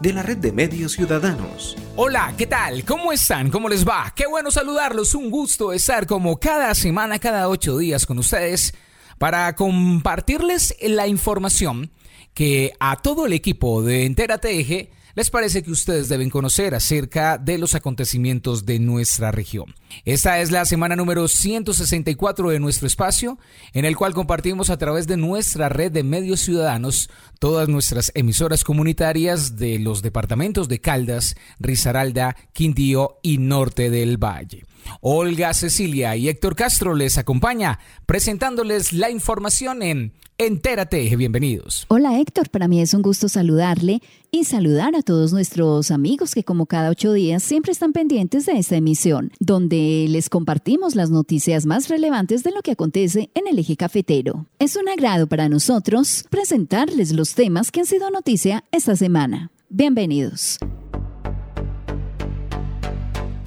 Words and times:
de 0.00 0.12
la 0.14 0.22
red 0.22 0.38
de 0.38 0.50
medios 0.50 0.92
ciudadanos. 0.92 1.76
Hola, 1.94 2.34
¿qué 2.36 2.46
tal? 2.46 2.84
¿Cómo 2.84 3.12
están? 3.12 3.50
¿Cómo 3.50 3.68
les 3.68 3.86
va? 3.86 4.12
Qué 4.16 4.26
bueno 4.26 4.50
saludarlos. 4.50 5.14
Un 5.14 5.30
gusto 5.30 5.72
estar 5.72 6.06
como 6.06 6.40
cada 6.40 6.74
semana, 6.74 7.18
cada 7.18 7.48
ocho 7.48 7.76
días 7.76 8.06
con 8.06 8.18
ustedes 8.18 8.74
para 9.18 9.54
compartirles 9.54 10.74
la 10.80 11.06
información 11.06 11.90
que 12.32 12.72
a 12.80 12.96
todo 12.96 13.26
el 13.26 13.34
equipo 13.34 13.82
de 13.82 14.06
Entérate 14.06 14.58
Eje 14.58 14.90
les 15.14 15.30
parece 15.30 15.62
que 15.62 15.70
ustedes 15.70 16.08
deben 16.08 16.30
conocer 16.30 16.74
acerca 16.74 17.38
de 17.38 17.58
los 17.58 17.74
acontecimientos 17.74 18.66
de 18.66 18.78
nuestra 18.78 19.30
región. 19.30 19.74
Esta 20.04 20.40
es 20.40 20.50
la 20.50 20.64
semana 20.64 20.96
número 20.96 21.28
164 21.28 22.50
de 22.50 22.60
nuestro 22.60 22.86
espacio, 22.86 23.38
en 23.72 23.84
el 23.84 23.96
cual 23.96 24.14
compartimos 24.14 24.70
a 24.70 24.78
través 24.78 25.06
de 25.06 25.16
nuestra 25.16 25.68
red 25.68 25.92
de 25.92 26.02
medios 26.02 26.40
ciudadanos 26.40 27.10
todas 27.38 27.68
nuestras 27.68 28.12
emisoras 28.14 28.64
comunitarias 28.64 29.56
de 29.56 29.78
los 29.78 30.02
departamentos 30.02 30.68
de 30.68 30.80
Caldas, 30.80 31.36
Risaralda, 31.58 32.36
Quindío 32.52 33.18
y 33.22 33.38
Norte 33.38 33.90
del 33.90 34.16
Valle. 34.16 34.64
Olga 35.00 35.54
Cecilia 35.54 36.16
y 36.16 36.28
Héctor 36.28 36.56
Castro 36.56 36.94
les 36.94 37.18
acompaña 37.18 37.78
presentándoles 38.06 38.92
la 38.92 39.10
información 39.10 39.82
en 39.82 40.14
Entérate. 40.42 41.14
Bienvenidos. 41.16 41.84
Hola 41.88 42.18
Héctor, 42.18 42.48
para 42.48 42.66
mí 42.66 42.80
es 42.80 42.94
un 42.94 43.02
gusto 43.02 43.28
saludarle 43.28 44.00
y 44.30 44.44
saludar 44.44 44.96
a 44.96 45.02
todos 45.02 45.34
nuestros 45.34 45.90
amigos 45.90 46.34
que 46.34 46.44
como 46.44 46.64
cada 46.64 46.88
ocho 46.88 47.12
días 47.12 47.42
siempre 47.42 47.72
están 47.72 47.92
pendientes 47.92 48.46
de 48.46 48.52
esta 48.52 48.76
emisión, 48.76 49.32
donde 49.38 50.06
les 50.08 50.30
compartimos 50.30 50.94
las 50.94 51.10
noticias 51.10 51.66
más 51.66 51.90
relevantes 51.90 52.42
de 52.42 52.52
lo 52.52 52.62
que 52.62 52.70
acontece 52.70 53.28
en 53.34 53.48
el 53.48 53.58
eje 53.58 53.76
cafetero. 53.76 54.46
Es 54.58 54.76
un 54.76 54.88
agrado 54.88 55.26
para 55.26 55.50
nosotros 55.50 56.24
presentarles 56.30 57.12
los 57.12 57.34
temas 57.34 57.70
que 57.70 57.80
han 57.80 57.86
sido 57.86 58.10
noticia 58.10 58.64
esta 58.72 58.96
semana. 58.96 59.50
Bienvenidos. 59.68 60.56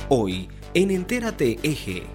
Hoy 0.10 0.48
en 0.76 0.92
Entérate 0.92 1.58
Eje. 1.64 2.13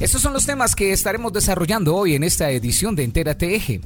Estos 0.00 0.22
son 0.22 0.32
los 0.32 0.46
temas 0.46 0.76
que 0.76 0.92
estaremos 0.92 1.32
desarrollando 1.32 1.96
hoy 1.96 2.14
en 2.14 2.22
esta 2.22 2.50
edición 2.52 2.94
de 2.94 3.02
Entérate 3.02 3.56
Eje. 3.56 3.80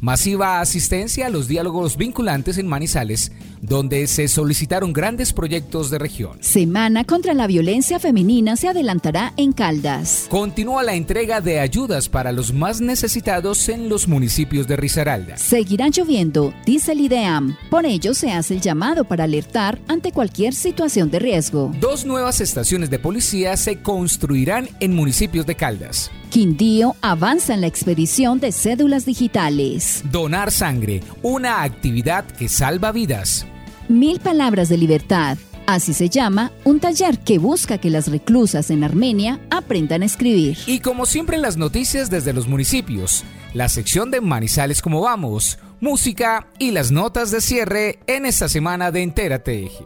Masiva 0.00 0.60
asistencia 0.60 1.26
a 1.26 1.30
los 1.30 1.48
diálogos 1.48 1.96
vinculantes 1.96 2.56
en 2.58 2.68
Manizales, 2.68 3.32
donde 3.60 4.06
se 4.06 4.28
solicitaron 4.28 4.92
grandes 4.92 5.32
proyectos 5.32 5.90
de 5.90 5.98
región. 5.98 6.38
Semana 6.40 7.02
contra 7.02 7.34
la 7.34 7.48
violencia 7.48 7.98
femenina 7.98 8.54
se 8.54 8.68
adelantará 8.68 9.32
en 9.36 9.52
Caldas. 9.52 10.26
Continúa 10.30 10.84
la 10.84 10.94
entrega 10.94 11.40
de 11.40 11.58
ayudas 11.58 12.08
para 12.08 12.30
los 12.30 12.52
más 12.52 12.80
necesitados 12.80 13.68
en 13.68 13.88
los 13.88 14.06
municipios 14.06 14.68
de 14.68 14.76
Risaralda. 14.76 15.36
Seguirán 15.36 15.90
lloviendo, 15.90 16.54
dice 16.64 16.92
el 16.92 17.00
IDEAM. 17.00 17.56
Por 17.68 17.84
ello 17.84 18.14
se 18.14 18.30
hace 18.30 18.54
el 18.54 18.60
llamado 18.60 19.04
para 19.04 19.24
alertar 19.24 19.80
ante 19.88 20.12
cualquier 20.12 20.54
situación 20.54 21.10
de 21.10 21.18
riesgo. 21.18 21.72
Dos 21.80 22.04
nuevas 22.04 22.40
estaciones 22.40 22.88
de 22.90 23.00
policía 23.00 23.56
se 23.56 23.82
construirán 23.82 24.68
en 24.78 24.94
municipios 24.94 25.44
de 25.44 25.56
Caldas. 25.56 26.12
Quindío 26.28 26.94
avanza 27.00 27.54
en 27.54 27.62
la 27.62 27.66
expedición 27.66 28.38
de 28.38 28.52
cédulas 28.52 29.06
digitales. 29.06 30.02
Donar 30.10 30.50
sangre, 30.50 31.02
una 31.22 31.62
actividad 31.62 32.24
que 32.26 32.48
salva 32.48 32.92
vidas. 32.92 33.46
Mil 33.88 34.20
palabras 34.20 34.68
de 34.68 34.76
libertad. 34.76 35.38
Así 35.66 35.94
se 35.94 36.08
llama 36.08 36.52
un 36.64 36.80
taller 36.80 37.18
que 37.18 37.38
busca 37.38 37.78
que 37.78 37.90
las 37.90 38.08
reclusas 38.08 38.70
en 38.70 38.84
Armenia 38.84 39.40
aprendan 39.50 40.02
a 40.02 40.06
escribir. 40.06 40.58
Y 40.66 40.80
como 40.80 41.06
siempre 41.06 41.36
las 41.38 41.56
noticias 41.56 42.10
desde 42.10 42.32
los 42.32 42.48
municipios, 42.48 43.24
la 43.54 43.68
sección 43.68 44.10
de 44.10 44.20
Manizales 44.20 44.82
como 44.82 45.00
vamos, 45.00 45.58
música 45.80 46.46
y 46.58 46.70
las 46.70 46.90
notas 46.90 47.30
de 47.30 47.40
cierre 47.40 47.98
en 48.06 48.26
esta 48.26 48.48
semana 48.48 48.90
de 48.90 49.02
Entérate 49.02 49.64
Eje. 49.64 49.84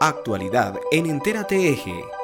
Actualidad 0.00 0.74
en 0.92 1.06
Entérate 1.06 1.70
Eje. 1.70 2.15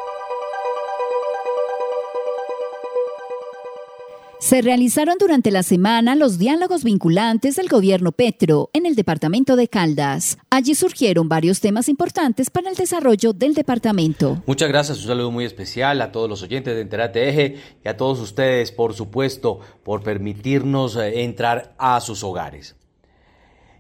Se 4.43 4.61
realizaron 4.61 5.19
durante 5.21 5.53
la 5.53 5.63
semana 5.63 6.17
los 6.17 6.37
diálogos 6.37 6.83
vinculantes 6.83 7.55
del 7.55 7.69
gobierno 7.69 8.11
Petro 8.11 8.71
en 8.73 8.87
el 8.87 8.97
departamento 8.97 9.55
de 9.55 9.69
Caldas. 9.69 10.37
Allí 10.51 10.75
surgieron 10.75 11.29
varios 11.29 11.61
temas 11.61 11.89
importantes 11.89 12.51
para 12.51 12.69
el 12.69 12.75
desarrollo 12.75 13.33
del 13.35 13.55
departamento. 13.55 14.43
Muchas 14.45 14.69
gracias, 14.69 14.99
un 14.99 15.07
saludo 15.07 15.31
muy 15.31 15.45
especial 15.45 16.01
a 16.01 16.11
todos 16.11 16.29
los 16.29 16.43
oyentes 16.43 16.75
de 16.75 16.81
Enterate 16.81 17.29
Eje 17.29 17.57
y 17.85 17.89
a 17.89 17.97
todos 17.97 18.19
ustedes, 18.19 18.73
por 18.73 18.95
supuesto, 18.95 19.61
por 19.85 20.03
permitirnos 20.03 20.97
eh, 20.97 21.23
entrar 21.23 21.77
a 21.79 22.01
sus 22.01 22.25
hogares. 22.25 22.75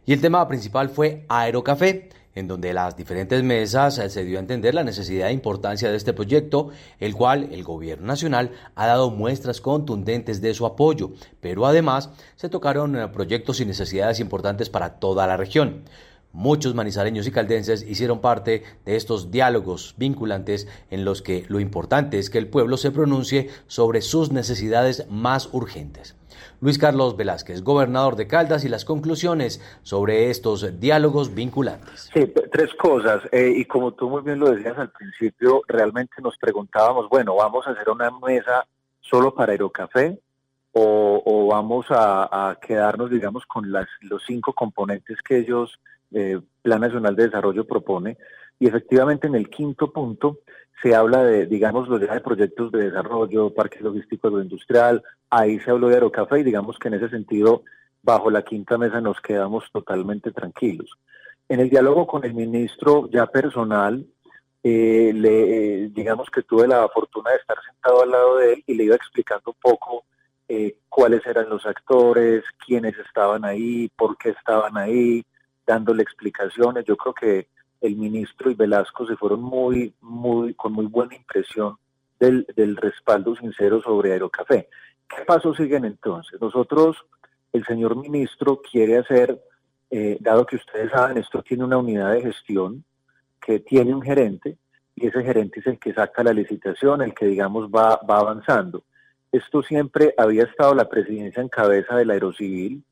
Y 0.07 0.13
el 0.13 0.21
tema 0.21 0.47
principal 0.47 0.91
fue 0.91 1.27
Aerocafé 1.29 2.09
en 2.35 2.49
donde 2.49 2.73
las 2.73 2.97
diferentes 2.97 3.43
mesas 3.43 3.99
eh, 3.99 4.09
se 4.09 4.25
dio 4.25 4.39
a 4.39 4.41
entender 4.41 4.75
la 4.75 4.85
necesidad 4.85 5.29
e 5.29 5.33
importancia 5.33 5.91
de 5.91 5.97
este 5.97 6.13
proyecto, 6.13 6.71
el 6.99 7.15
cual 7.15 7.49
el 7.53 7.65
gobierno 7.65 8.07
nacional 8.07 8.53
ha 8.75 8.87
dado 8.87 9.11
muestras 9.11 9.61
contundentes 9.61 10.41
de 10.41 10.55
su 10.55 10.67
apoyo, 10.67 11.13
pero 11.41 11.67
además 11.67 12.11
se 12.37 12.49
tocaron 12.49 12.97
eh, 12.97 13.09
proyectos 13.09 13.61
y 13.61 13.67
necesidades 13.67 14.21
importantes 14.21 14.71
para 14.71 14.99
toda 14.99 15.27
la 15.27 15.37
región. 15.37 15.85
Muchos 16.35 16.75
manizaleños 16.75 17.27
y 17.27 17.31
caldenses 17.31 17.83
hicieron 17.83 18.23
parte 18.23 18.63
de 18.87 18.97
estos 18.97 19.31
diálogos 19.31 19.95
vinculantes 19.99 20.67
en 20.91 21.05
los 21.05 21.21
que 21.21 21.45
lo 21.49 21.61
importante 21.61 22.19
es 22.19 22.31
que 22.31 22.39
el 22.39 22.49
pueblo 22.49 22.79
se 22.79 22.91
pronuncie 22.91 23.51
sobre 23.67 24.01
sus 24.01 24.33
necesidades 24.33 25.07
más 25.11 25.51
urgentes. 25.53 26.17
Luis 26.61 26.79
Carlos 26.79 27.17
Velázquez, 27.17 27.63
gobernador 27.63 28.17
de 28.17 28.27
Caldas, 28.27 28.65
y 28.65 28.69
las 28.69 28.85
conclusiones 28.85 29.61
sobre 29.83 30.31
estos 30.31 30.81
diálogos 30.81 31.35
vinculantes. 31.35 32.11
Sí, 32.13 32.33
tres 32.51 32.75
cosas. 32.75 33.23
Eh, 33.33 33.53
y 33.57 33.65
como 33.65 33.93
tú 33.93 34.09
muy 34.09 34.23
bien 34.23 34.39
lo 34.39 34.51
decías 34.51 34.79
al 34.79 34.91
principio, 34.91 35.63
realmente 35.69 36.21
nos 36.23 36.37
preguntábamos, 36.39 37.09
bueno, 37.09 37.35
¿vamos 37.35 37.67
a 37.67 37.71
hacer 37.71 37.89
una 37.91 38.11
mesa 38.11 38.67
solo 39.01 39.35
para 39.35 39.53
Aerocafé? 39.53 40.19
O, 40.75 41.49
vamos 41.51 41.87
a, 41.91 42.59
quedarnos, 42.67 43.11
digamos, 43.11 43.45
con 43.45 43.71
las, 43.71 43.87
los 44.01 44.23
cinco 44.27 44.55
componentes 44.55 45.21
que 45.21 45.39
ellos, 45.39 45.79
eh, 46.13 46.41
Plan 46.63 46.81
Nacional 46.81 47.15
de 47.15 47.25
Desarrollo, 47.25 47.67
propone. 47.67 48.17
Y 48.59 48.69
efectivamente 48.69 49.27
en 49.27 49.35
el 49.35 49.51
quinto 49.51 49.93
punto 49.93 50.39
se 50.83 50.95
habla 50.95 51.23
de, 51.23 51.47
digamos, 51.47 51.89
los 51.89 52.01
de 52.01 52.21
proyectos 52.21 52.73
de 52.73 52.91
desarrollo, 52.91 53.55
parque 53.55 53.81
logístico 53.81 54.27
agroindustrial, 54.27 55.03
ahí 55.31 55.61
se 55.61 55.71
habló 55.71 55.89
de 55.89 55.95
Aerocafé 55.95 56.41
y 56.41 56.43
digamos 56.43 56.77
que 56.79 56.89
en 56.89 56.95
ese 56.95 57.09
sentido, 57.09 57.63
bajo 58.03 58.31
la 58.31 58.43
quinta 58.43 58.77
mesa 58.77 59.01
nos 59.01 59.21
quedamos 59.21 59.65
totalmente 59.73 60.33
tranquilos. 60.33 60.91
En 61.49 61.61
el 61.61 61.71
diálogo 61.71 62.07
con 62.07 62.25
el 62.25 62.35
ministro 62.35 63.09
ya 63.11 63.27
personal, 63.27 64.05
eh, 64.65 65.13
le, 65.15 65.89
digamos 65.91 66.29
que 66.31 66.43
tuve 66.43 66.67
la 66.67 66.89
fortuna 66.89 67.31
de 67.31 67.37
estar 67.37 67.59
sentado 67.65 68.03
al 68.03 68.11
lado 68.11 68.37
de 68.39 68.55
él 68.55 68.65
y 68.67 68.75
le 68.75 68.85
iba 68.85 68.97
explicando 68.97 69.53
un 69.53 69.57
poco 69.61 70.05
eh, 70.49 70.77
cuáles 70.89 71.25
eran 71.27 71.49
los 71.49 71.65
actores, 71.65 72.43
quiénes 72.65 72.99
estaban 72.99 73.45
ahí, 73.45 73.89
por 73.97 74.17
qué 74.19 74.31
estaban 74.31 74.77
ahí, 74.77 75.25
dándole 75.65 76.03
explicaciones. 76.03 76.85
Yo 76.85 76.97
creo 76.97 77.15
que 77.15 77.47
el 77.83 77.97
ministro 77.97 78.51
y 78.51 78.55
Velasco 78.55 79.05
se 79.07 79.17
fueron 79.17 79.43
muy, 79.43 79.93
muy, 80.01 80.55
con 80.55 80.73
muy 80.73 80.87
buena 80.87 81.17
impresión 81.17 81.77
del, 82.19 82.47
del 82.55 82.77
respaldo 82.77 83.35
sincero 83.35 83.83
sobre 83.83 84.13
Aerocafé. 84.13 84.69
¿Qué 85.09 85.25
pasos 85.25 85.57
siguen 85.57 85.85
entonces? 85.85 86.41
Nosotros, 86.41 86.97
el 87.53 87.67
señor 87.67 87.97
ministro 87.97 88.63
quiere 88.63 88.99
hacer, 88.99 89.43
eh, 89.91 90.17
dado 90.21 90.47
que 90.47 90.57
ustedes 90.57 90.93
saben, 90.93 91.19
esto 91.19 91.43
tiene 91.43 91.65
una 91.65 91.77
unidad 91.77 92.13
de 92.13 92.23
gestión 92.23 92.85
que 93.41 93.59
tiene 93.59 93.93
un 93.93 94.01
gerente 94.01 94.57
y 94.95 95.09
ese 95.09 95.25
gerente 95.25 95.59
es 95.59 95.67
el 95.67 95.79
que 95.81 95.93
saca 95.93 96.23
la 96.23 96.33
licitación, 96.33 97.03
el 97.03 97.15
que 97.15 97.27
digamos 97.27 97.69
va, 97.69 98.01
va 98.09 98.19
avanzando. 98.19 98.85
Esto 99.33 99.63
siempre 99.63 100.15
había 100.17 100.45
estado 100.45 100.75
la 100.75 100.89
presidencia 100.89 101.43
en 101.43 101.49
cabeza 101.49 101.97
del 101.97 102.11
Aerocivil 102.11 102.85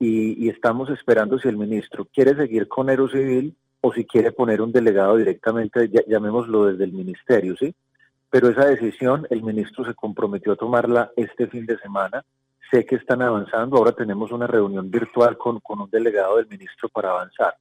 y, 0.00 0.44
y 0.44 0.48
estamos 0.48 0.90
esperando 0.90 1.38
si 1.38 1.48
el 1.48 1.56
ministro 1.56 2.06
quiere 2.12 2.34
seguir 2.34 2.66
con 2.66 2.90
Aerocivil 2.90 3.54
o 3.82 3.92
si 3.92 4.04
quiere 4.04 4.32
poner 4.32 4.62
un 4.62 4.72
delegado 4.72 5.16
directamente, 5.16 5.90
llamémoslo 6.06 6.66
desde 6.66 6.84
el 6.84 6.92
ministerio, 6.92 7.56
¿sí? 7.56 7.74
Pero 8.30 8.48
esa 8.48 8.64
decisión 8.64 9.26
el 9.28 9.42
ministro 9.42 9.84
se 9.84 9.94
comprometió 9.94 10.52
a 10.52 10.56
tomarla 10.56 11.10
este 11.16 11.48
fin 11.48 11.66
de 11.66 11.76
semana. 11.78 12.24
Sé 12.70 12.86
que 12.86 12.94
están 12.94 13.20
avanzando, 13.20 13.76
ahora 13.76 13.92
tenemos 13.92 14.32
una 14.32 14.46
reunión 14.46 14.90
virtual 14.90 15.36
con, 15.36 15.60
con 15.60 15.80
un 15.80 15.90
delegado 15.90 16.36
del 16.36 16.46
ministro 16.46 16.88
para 16.88 17.10
avanzar. 17.10 17.54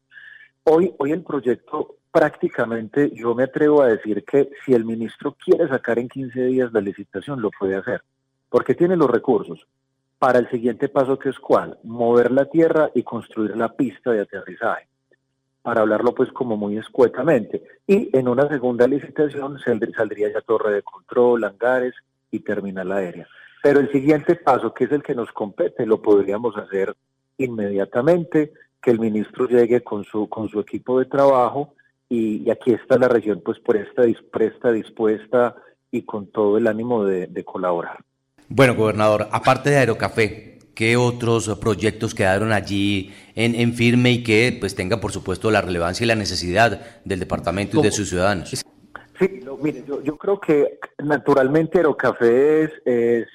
Hoy, 0.64 0.94
hoy 1.00 1.12
el 1.12 1.24
proyecto 1.24 1.98
prácticamente 2.12 3.10
yo 3.16 3.34
me 3.34 3.44
atrevo 3.44 3.82
a 3.82 3.88
decir 3.88 4.24
que 4.24 4.50
si 4.64 4.74
el 4.74 4.86
ministro 4.86 5.36
quiere 5.44 5.68
sacar 5.68 5.98
en 5.98 6.08
15 6.08 6.44
días 6.46 6.72
la 6.72 6.82
licitación, 6.82 7.42
lo 7.42 7.50
puede 7.50 7.76
hacer, 7.76 8.04
porque 8.50 8.76
tiene 8.76 8.96
los 8.96 9.10
recursos 9.10 9.66
para 10.20 10.38
el 10.38 10.48
siguiente 10.52 10.88
paso 10.88 11.18
que 11.18 11.30
es 11.30 11.40
cuál, 11.40 11.80
mover 11.84 12.32
la 12.32 12.46
tierra 12.46 12.92
y 12.94 13.02
construir 13.02 13.58
la 13.58 13.70
pista 13.70 14.12
de 14.12 14.22
aterrizaje, 14.22 14.88
para 15.62 15.82
hablarlo 15.82 16.14
pues 16.14 16.32
como 16.32 16.58
muy 16.58 16.78
escuetamente. 16.78 17.62
Y 17.88 18.10
en 18.18 18.28
una 18.28 18.48
segunda 18.48 18.88
licitación 18.88 19.60
saldría 19.60 20.34
ya 20.34 20.42
torre 20.42 20.74
de 20.74 20.82
control, 20.82 21.44
hangares 21.44 21.94
y 22.32 22.40
terminal 22.40 22.92
aérea. 22.92 23.28
Pero 23.62 23.80
el 23.80 23.92
siguiente 23.92 24.36
paso, 24.36 24.74
que 24.74 24.86
es 24.86 24.92
el 24.92 25.04
que 25.04 25.14
nos 25.14 25.32
compete, 25.32 25.86
lo 25.86 26.02
podríamos 26.02 26.58
hacer 26.58 26.96
inmediatamente, 27.38 28.54
que 28.82 28.92
el 28.92 29.00
ministro 29.00 29.48
llegue 29.48 29.82
con 29.82 30.04
su, 30.04 30.28
con 30.28 30.50
su 30.50 30.60
equipo 30.60 31.00
de 31.00 31.06
trabajo 31.06 31.76
y, 32.10 32.50
aquí 32.50 32.74
está 32.74 32.98
la 32.98 33.08
región 33.08 33.42
pues 33.44 33.60
presta, 33.60 34.02
dispuesta, 34.02 34.72
dispuesta 34.72 35.56
y 35.92 36.02
con 36.02 36.28
todo 36.28 36.58
el 36.58 36.68
ánimo 36.68 37.06
de, 37.06 37.44
colaborar. 37.46 38.00
Bueno, 38.50 38.76
gobernador, 38.76 39.28
aparte 39.32 39.70
de 39.70 39.78
Aerocafé, 39.78 40.60
¿qué 40.76 40.98
otros 40.98 41.50
proyectos 41.60 42.14
quedaron 42.14 42.52
allí 42.52 43.14
en, 43.36 43.56
en, 43.56 43.74
firme 43.74 44.12
y 44.12 44.24
que 44.24 44.58
pues 44.60 44.76
tenga 44.76 45.00
por 45.00 45.12
supuesto 45.12 45.52
la 45.52 45.62
relevancia 45.62 46.04
y 46.04 46.08
la 46.08 46.16
necesidad 46.16 47.02
del 47.06 47.20
departamento 47.20 47.80
y 47.80 47.84
de 47.84 47.92
sus 47.92 48.10
ciudadanos? 48.10 48.50
Sí, 48.50 48.66
mire, 49.62 49.84
yo, 49.88 50.02
yo, 50.02 50.18
creo 50.18 50.40
que 50.40 50.80
naturalmente 51.04 51.78
Aerocafé 51.78 52.64
es, 52.64 52.72
es, 52.86 53.28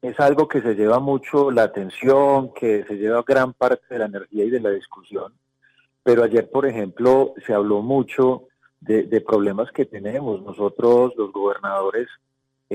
es 0.00 0.20
algo 0.20 0.48
que 0.48 0.62
se 0.62 0.74
lleva 0.74 1.00
mucho 1.00 1.50
la 1.50 1.64
atención, 1.64 2.52
que 2.54 2.84
se 2.88 2.96
lleva 2.96 3.22
gran 3.26 3.52
parte 3.52 3.84
de 3.90 3.98
la 3.98 4.06
energía 4.06 4.44
y 4.44 4.50
de 4.50 4.60
la 4.60 4.70
discusión 4.70 5.32
pero 6.04 6.22
ayer, 6.22 6.48
por 6.50 6.66
ejemplo, 6.66 7.34
se 7.46 7.54
habló 7.54 7.80
mucho 7.80 8.44
de, 8.80 9.20
problemas 9.26 9.72
que 9.72 9.86
tenemos. 9.86 10.42
Nosotros, 10.42 11.14
los 11.16 11.32
gobernadores, 11.32 12.08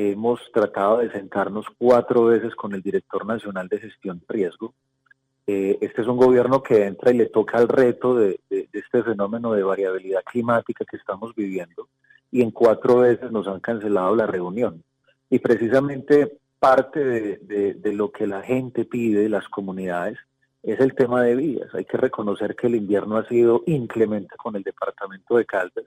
hemos 0.08 0.40
tratado 0.52 0.98
de 0.98 1.12
sentarnos 1.12 1.66
cuatro 1.78 2.26
veces 2.26 2.56
con 2.56 2.74
el 2.74 2.82
director 2.82 3.26
nacional 3.26 3.68
de 3.68 3.80
gestión 3.80 4.20
de 4.20 4.26
riesgo. 4.28 4.74
Eh, 5.48 5.78
este 5.82 6.02
es 6.02 6.08
un 6.08 6.18
gobierno 6.18 6.62
que 6.62 6.86
entra 6.86 7.12
y 7.12 7.18
le 7.18 7.26
toca 7.28 7.58
el 7.58 7.68
reto 7.68 8.16
de, 8.16 8.40
este 8.50 9.04
fenómeno 9.04 9.54
de 9.54 9.64
variabilidad 9.64 10.24
climática 10.24 10.86
que 10.86 10.98
estamos 10.98 11.34
viviendo 11.36 11.88
y 12.32 12.42
en 12.42 12.52
cuatro 12.52 13.00
veces 13.00 13.32
nos 13.32 13.48
han 13.48 13.60
cancelado 13.60 14.16
la 14.16 14.28
reunión. 14.28 14.84
Y 15.30 15.40
precisamente 15.40 16.38
parte 16.60 17.04
de 17.04 17.94
lo 17.94 18.12
que 18.12 18.28
la 18.28 18.42
gente 18.42 18.86
pide, 18.86 19.30
las 19.30 19.48
comunidades, 19.48 20.18
es 20.64 20.80
el 20.80 20.94
tema 20.94 21.24
de 21.24 21.36
vías. 21.36 21.74
Hay 21.74 21.86
que 21.86 21.98
reconocer 21.98 22.56
que 22.56 22.68
el 22.68 22.76
invierno 22.76 23.18
ha 23.18 23.28
sido 23.28 23.64
inclemente 23.66 24.36
con 24.38 24.56
el 24.56 24.64
departamento 24.64 25.38
de 25.38 25.46
Caldas 25.46 25.86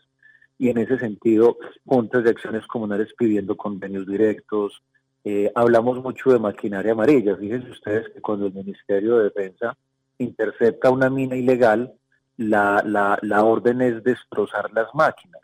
y 0.62 0.68
en 0.68 0.78
ese 0.78 0.96
sentido, 0.96 1.58
juntas 1.84 2.22
de 2.22 2.30
acciones 2.30 2.64
comunales 2.68 3.12
pidiendo 3.18 3.56
convenios 3.56 4.06
directos. 4.06 4.80
Eh, 5.24 5.50
hablamos 5.56 6.00
mucho 6.00 6.30
de 6.30 6.38
maquinaria 6.38 6.92
amarilla. 6.92 7.36
Fíjense 7.36 7.68
ustedes 7.68 8.08
que 8.10 8.20
cuando 8.20 8.46
el 8.46 8.52
Ministerio 8.52 9.18
de 9.18 9.24
Defensa 9.24 9.76
intercepta 10.18 10.90
una 10.90 11.10
mina 11.10 11.34
ilegal, 11.34 11.92
la, 12.36 12.80
la, 12.86 13.18
la 13.22 13.42
orden 13.42 13.82
es 13.82 14.04
destrozar 14.04 14.72
las 14.72 14.86
máquinas, 14.94 15.42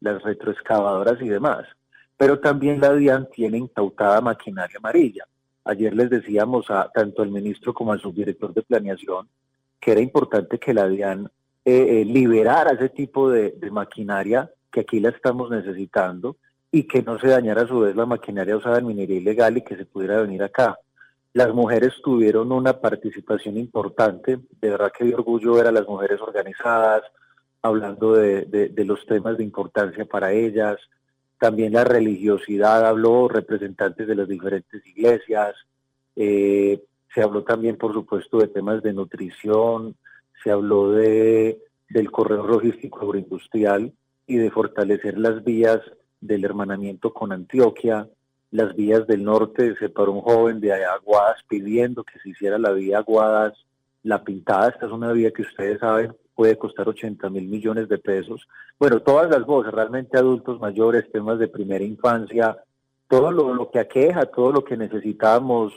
las 0.00 0.22
retroexcavadoras 0.22 1.18
y 1.22 1.30
demás. 1.30 1.66
Pero 2.18 2.38
también 2.38 2.78
la 2.78 2.92
DIAN 2.92 3.26
tiene 3.32 3.56
incautada 3.56 4.20
maquinaria 4.20 4.76
amarilla. 4.76 5.24
Ayer 5.64 5.94
les 5.94 6.10
decíamos 6.10 6.70
a 6.70 6.90
tanto 6.92 7.22
al 7.22 7.30
ministro 7.30 7.72
como 7.72 7.92
al 7.92 8.02
subdirector 8.02 8.52
de 8.52 8.60
planeación 8.60 9.30
que 9.80 9.92
era 9.92 10.02
importante 10.02 10.58
que 10.58 10.74
la 10.74 10.86
DIAN 10.86 11.30
eh, 11.64 12.00
eh, 12.00 12.04
liberara 12.06 12.72
ese 12.72 12.88
tipo 12.88 13.30
de, 13.30 13.54
maquinaria 13.70 14.50
que 14.70 14.80
aquí 14.80 15.00
la 15.00 15.10
estamos 15.10 15.50
necesitando 15.50 16.36
y 16.70 16.84
que 16.84 17.02
no 17.02 17.18
se 17.18 17.28
dañara 17.28 17.62
a 17.62 17.66
su 17.66 17.80
vez 17.80 17.96
la 17.96 18.06
maquinaria 18.06 18.56
usada 18.56 18.78
en 18.78 18.86
minería 18.86 19.16
ilegal 19.16 19.56
y 19.56 19.62
que 19.62 19.76
se 19.76 19.86
pudiera 19.86 20.20
venir 20.20 20.42
acá. 20.42 20.78
Las 21.32 21.52
mujeres 21.54 21.94
tuvieron 22.02 22.52
una 22.52 22.80
participación 22.80 23.56
importante, 23.56 24.38
de 24.60 24.70
verdad 24.70 24.92
que 24.96 25.04
de 25.04 25.14
orgullo 25.14 25.54
ver 25.54 25.66
a 25.66 25.72
las 25.72 25.86
mujeres 25.86 26.20
organizadas, 26.20 27.02
hablando 27.62 28.14
de 28.14 28.84
los 28.86 29.04
temas 29.06 29.36
de 29.38 29.44
importancia 29.44 30.04
para 30.04 30.32
ellas, 30.32 30.78
también 31.38 31.72
la 31.72 31.84
religiosidad, 31.84 32.84
habló 32.84 33.28
representantes 33.28 34.06
de 34.06 34.14
las 34.14 34.28
diferentes 34.28 34.84
iglesias, 34.86 35.54
eh, 36.16 36.82
se 37.14 37.22
habló 37.22 37.44
también, 37.44 37.76
por 37.76 37.92
supuesto, 37.92 38.38
de 38.38 38.48
temas 38.48 38.82
de 38.82 38.92
nutrición, 38.92 39.96
se 40.42 40.50
habló 40.50 40.90
de, 40.90 41.60
del 41.88 42.10
correo 42.10 42.46
logístico 42.46 43.00
agroindustrial 43.00 43.92
y 44.28 44.36
de 44.36 44.50
fortalecer 44.50 45.18
las 45.18 45.42
vías 45.42 45.80
del 46.20 46.44
hermanamiento 46.44 47.12
con 47.12 47.32
Antioquia, 47.32 48.06
las 48.50 48.76
vías 48.76 49.06
del 49.06 49.24
norte, 49.24 49.74
se 49.78 49.88
paró 49.88 50.12
un 50.12 50.20
joven 50.20 50.60
de 50.60 50.72
Aguadas 50.72 51.42
pidiendo 51.48 52.04
que 52.04 52.18
se 52.20 52.28
hiciera 52.30 52.58
la 52.58 52.70
vía 52.72 52.98
Aguadas, 52.98 53.54
la 54.02 54.22
pintada, 54.22 54.68
esta 54.68 54.86
es 54.86 54.92
una 54.92 55.12
vía 55.12 55.32
que 55.32 55.42
ustedes 55.42 55.80
saben, 55.80 56.14
puede 56.34 56.56
costar 56.56 56.88
80 56.88 57.28
mil 57.30 57.48
millones 57.48 57.88
de 57.88 57.98
pesos. 57.98 58.46
Bueno, 58.78 59.00
todas 59.00 59.30
las 59.30 59.44
voces, 59.44 59.72
realmente 59.72 60.18
adultos 60.18 60.60
mayores, 60.60 61.10
temas 61.10 61.38
de 61.38 61.48
primera 61.48 61.84
infancia, 61.84 62.56
todo 63.08 63.32
lo, 63.32 63.54
lo 63.54 63.70
que 63.70 63.80
aqueja, 63.80 64.26
todo 64.26 64.52
lo 64.52 64.62
que 64.62 64.76
necesitamos. 64.76 65.72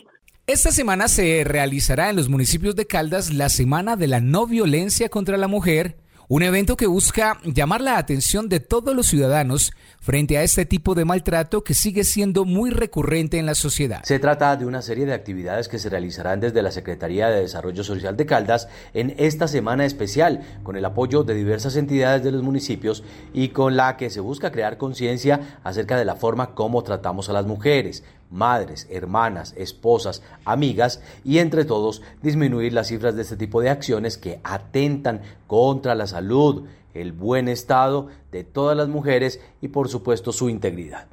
Esta 0.46 0.72
semana 0.72 1.08
se 1.08 1.44
realizará 1.46 2.10
en 2.10 2.18
los 2.18 2.30
municipios 2.30 2.76
de 2.76 2.86
Caldas 2.86 3.34
la 3.34 3.48
Semana 3.48 3.96
de 3.96 4.08
la 4.08 4.20
No 4.20 4.46
Violencia 4.46 5.08
contra 5.10 5.38
la 5.38 5.48
Mujer 5.48 5.96
un 6.34 6.44
evento 6.44 6.78
que 6.78 6.88
busca 6.88 7.40
llamar 7.44 7.82
la 7.82 7.98
atención 7.98 8.48
de 8.48 8.62
todos 8.62 8.96
los 8.96 9.08
ciudadanos 9.08 9.74
frente 10.00 10.38
a 10.38 10.44
este 10.44 10.66
tipo 10.66 10.96
de 10.96 11.04
maltrato 11.04 11.62
que 11.62 11.74
sigue 11.74 12.06
siendo 12.06 12.46
muy 12.46 12.70
recurrente 12.70 13.38
en 13.38 13.46
la 13.46 13.54
sociedad. 13.54 14.02
Se 14.06 14.18
trata 14.18 14.56
de 14.56 14.66
una 14.66 14.82
serie 14.82 15.06
de 15.06 15.14
actividades 15.14 15.68
que 15.68 15.78
se 15.78 15.90
realizarán 15.90 16.40
desde 16.40 16.62
la 16.62 16.72
Secretaría 16.72 17.28
de 17.28 17.42
Desarrollo 17.42 17.84
Social 17.84 18.16
de 18.16 18.26
Caldas 18.26 18.70
en 18.94 19.14
esta 19.18 19.50
semana 19.50 19.84
especial, 19.84 20.40
con 20.64 20.78
el 20.78 20.86
apoyo 20.86 21.26
de 21.26 21.34
diversas 21.34 21.76
entidades 21.76 22.24
de 22.24 22.32
los 22.32 22.44
municipios 22.44 23.04
y 23.34 23.50
con 23.50 23.76
la 23.76 23.98
que 23.98 24.10
se 24.10 24.22
busca 24.22 24.54
crear 24.54 24.78
conciencia 24.78 25.60
acerca 25.66 25.98
de 25.98 26.06
la 26.06 26.16
forma 26.16 26.56
como 26.56 26.82
tratamos 26.82 27.28
a 27.28 27.34
las 27.34 27.46
mujeres, 27.46 28.06
madres, 28.32 28.88
hermanas, 28.90 29.54
esposas, 29.58 30.24
amigas 30.46 31.02
y 31.24 31.40
entre 31.40 31.66
todos 31.66 32.02
disminuir 32.24 32.74
las 32.74 32.88
cifras 32.88 33.16
de 33.16 33.22
este 33.22 33.38
tipo 33.38 33.62
de 33.62 33.70
acciones 33.70 34.18
que 34.18 34.40
atentan 34.44 35.22
contra 35.48 35.94
la 35.94 36.08
salud, 36.08 36.66
el 36.94 37.12
buen 37.12 37.48
estado 37.48 38.08
de 38.32 38.44
todas 38.44 38.76
las 38.76 38.88
mujeres 38.88 39.40
y 39.62 39.68
por 39.68 39.90
supuesto 39.90 40.32
su 40.32 40.50
integridad. 40.50 41.08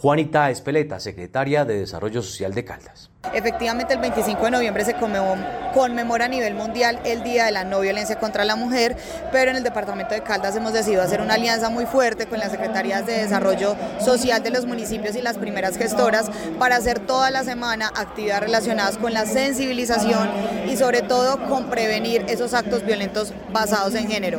Juanita 0.00 0.48
Espeleta, 0.48 1.00
secretaria 1.00 1.64
de 1.64 1.80
Desarrollo 1.80 2.22
Social 2.22 2.54
de 2.54 2.64
Caldas. 2.64 3.10
Efectivamente, 3.34 3.94
el 3.94 4.00
25 4.00 4.44
de 4.44 4.50
noviembre 4.52 4.84
se 4.84 4.94
conmemora 4.94 6.24
a 6.24 6.28
nivel 6.28 6.54
mundial 6.54 7.00
el 7.04 7.24
Día 7.24 7.46
de 7.46 7.50
la 7.50 7.64
No 7.64 7.80
Violencia 7.80 8.16
contra 8.16 8.44
la 8.44 8.54
Mujer, 8.54 8.96
pero 9.32 9.50
en 9.50 9.56
el 9.56 9.64
Departamento 9.64 10.14
de 10.14 10.22
Caldas 10.22 10.54
hemos 10.54 10.72
decidido 10.72 11.02
hacer 11.02 11.20
una 11.20 11.34
alianza 11.34 11.68
muy 11.68 11.84
fuerte 11.84 12.26
con 12.26 12.38
las 12.38 12.52
Secretarías 12.52 13.06
de 13.06 13.14
Desarrollo 13.14 13.74
Social 13.98 14.40
de 14.40 14.50
los 14.50 14.66
municipios 14.66 15.16
y 15.16 15.20
las 15.20 15.36
primeras 15.36 15.76
gestoras 15.76 16.30
para 16.60 16.76
hacer 16.76 17.00
toda 17.00 17.32
la 17.32 17.42
semana 17.42 17.90
actividades 17.96 18.44
relacionadas 18.44 18.98
con 18.98 19.12
la 19.12 19.26
sensibilización 19.26 20.30
y 20.68 20.76
sobre 20.76 21.02
todo 21.02 21.44
con 21.48 21.70
prevenir 21.70 22.24
esos 22.28 22.54
actos 22.54 22.86
violentos 22.86 23.34
basados 23.52 23.96
en 23.96 24.06
género. 24.06 24.38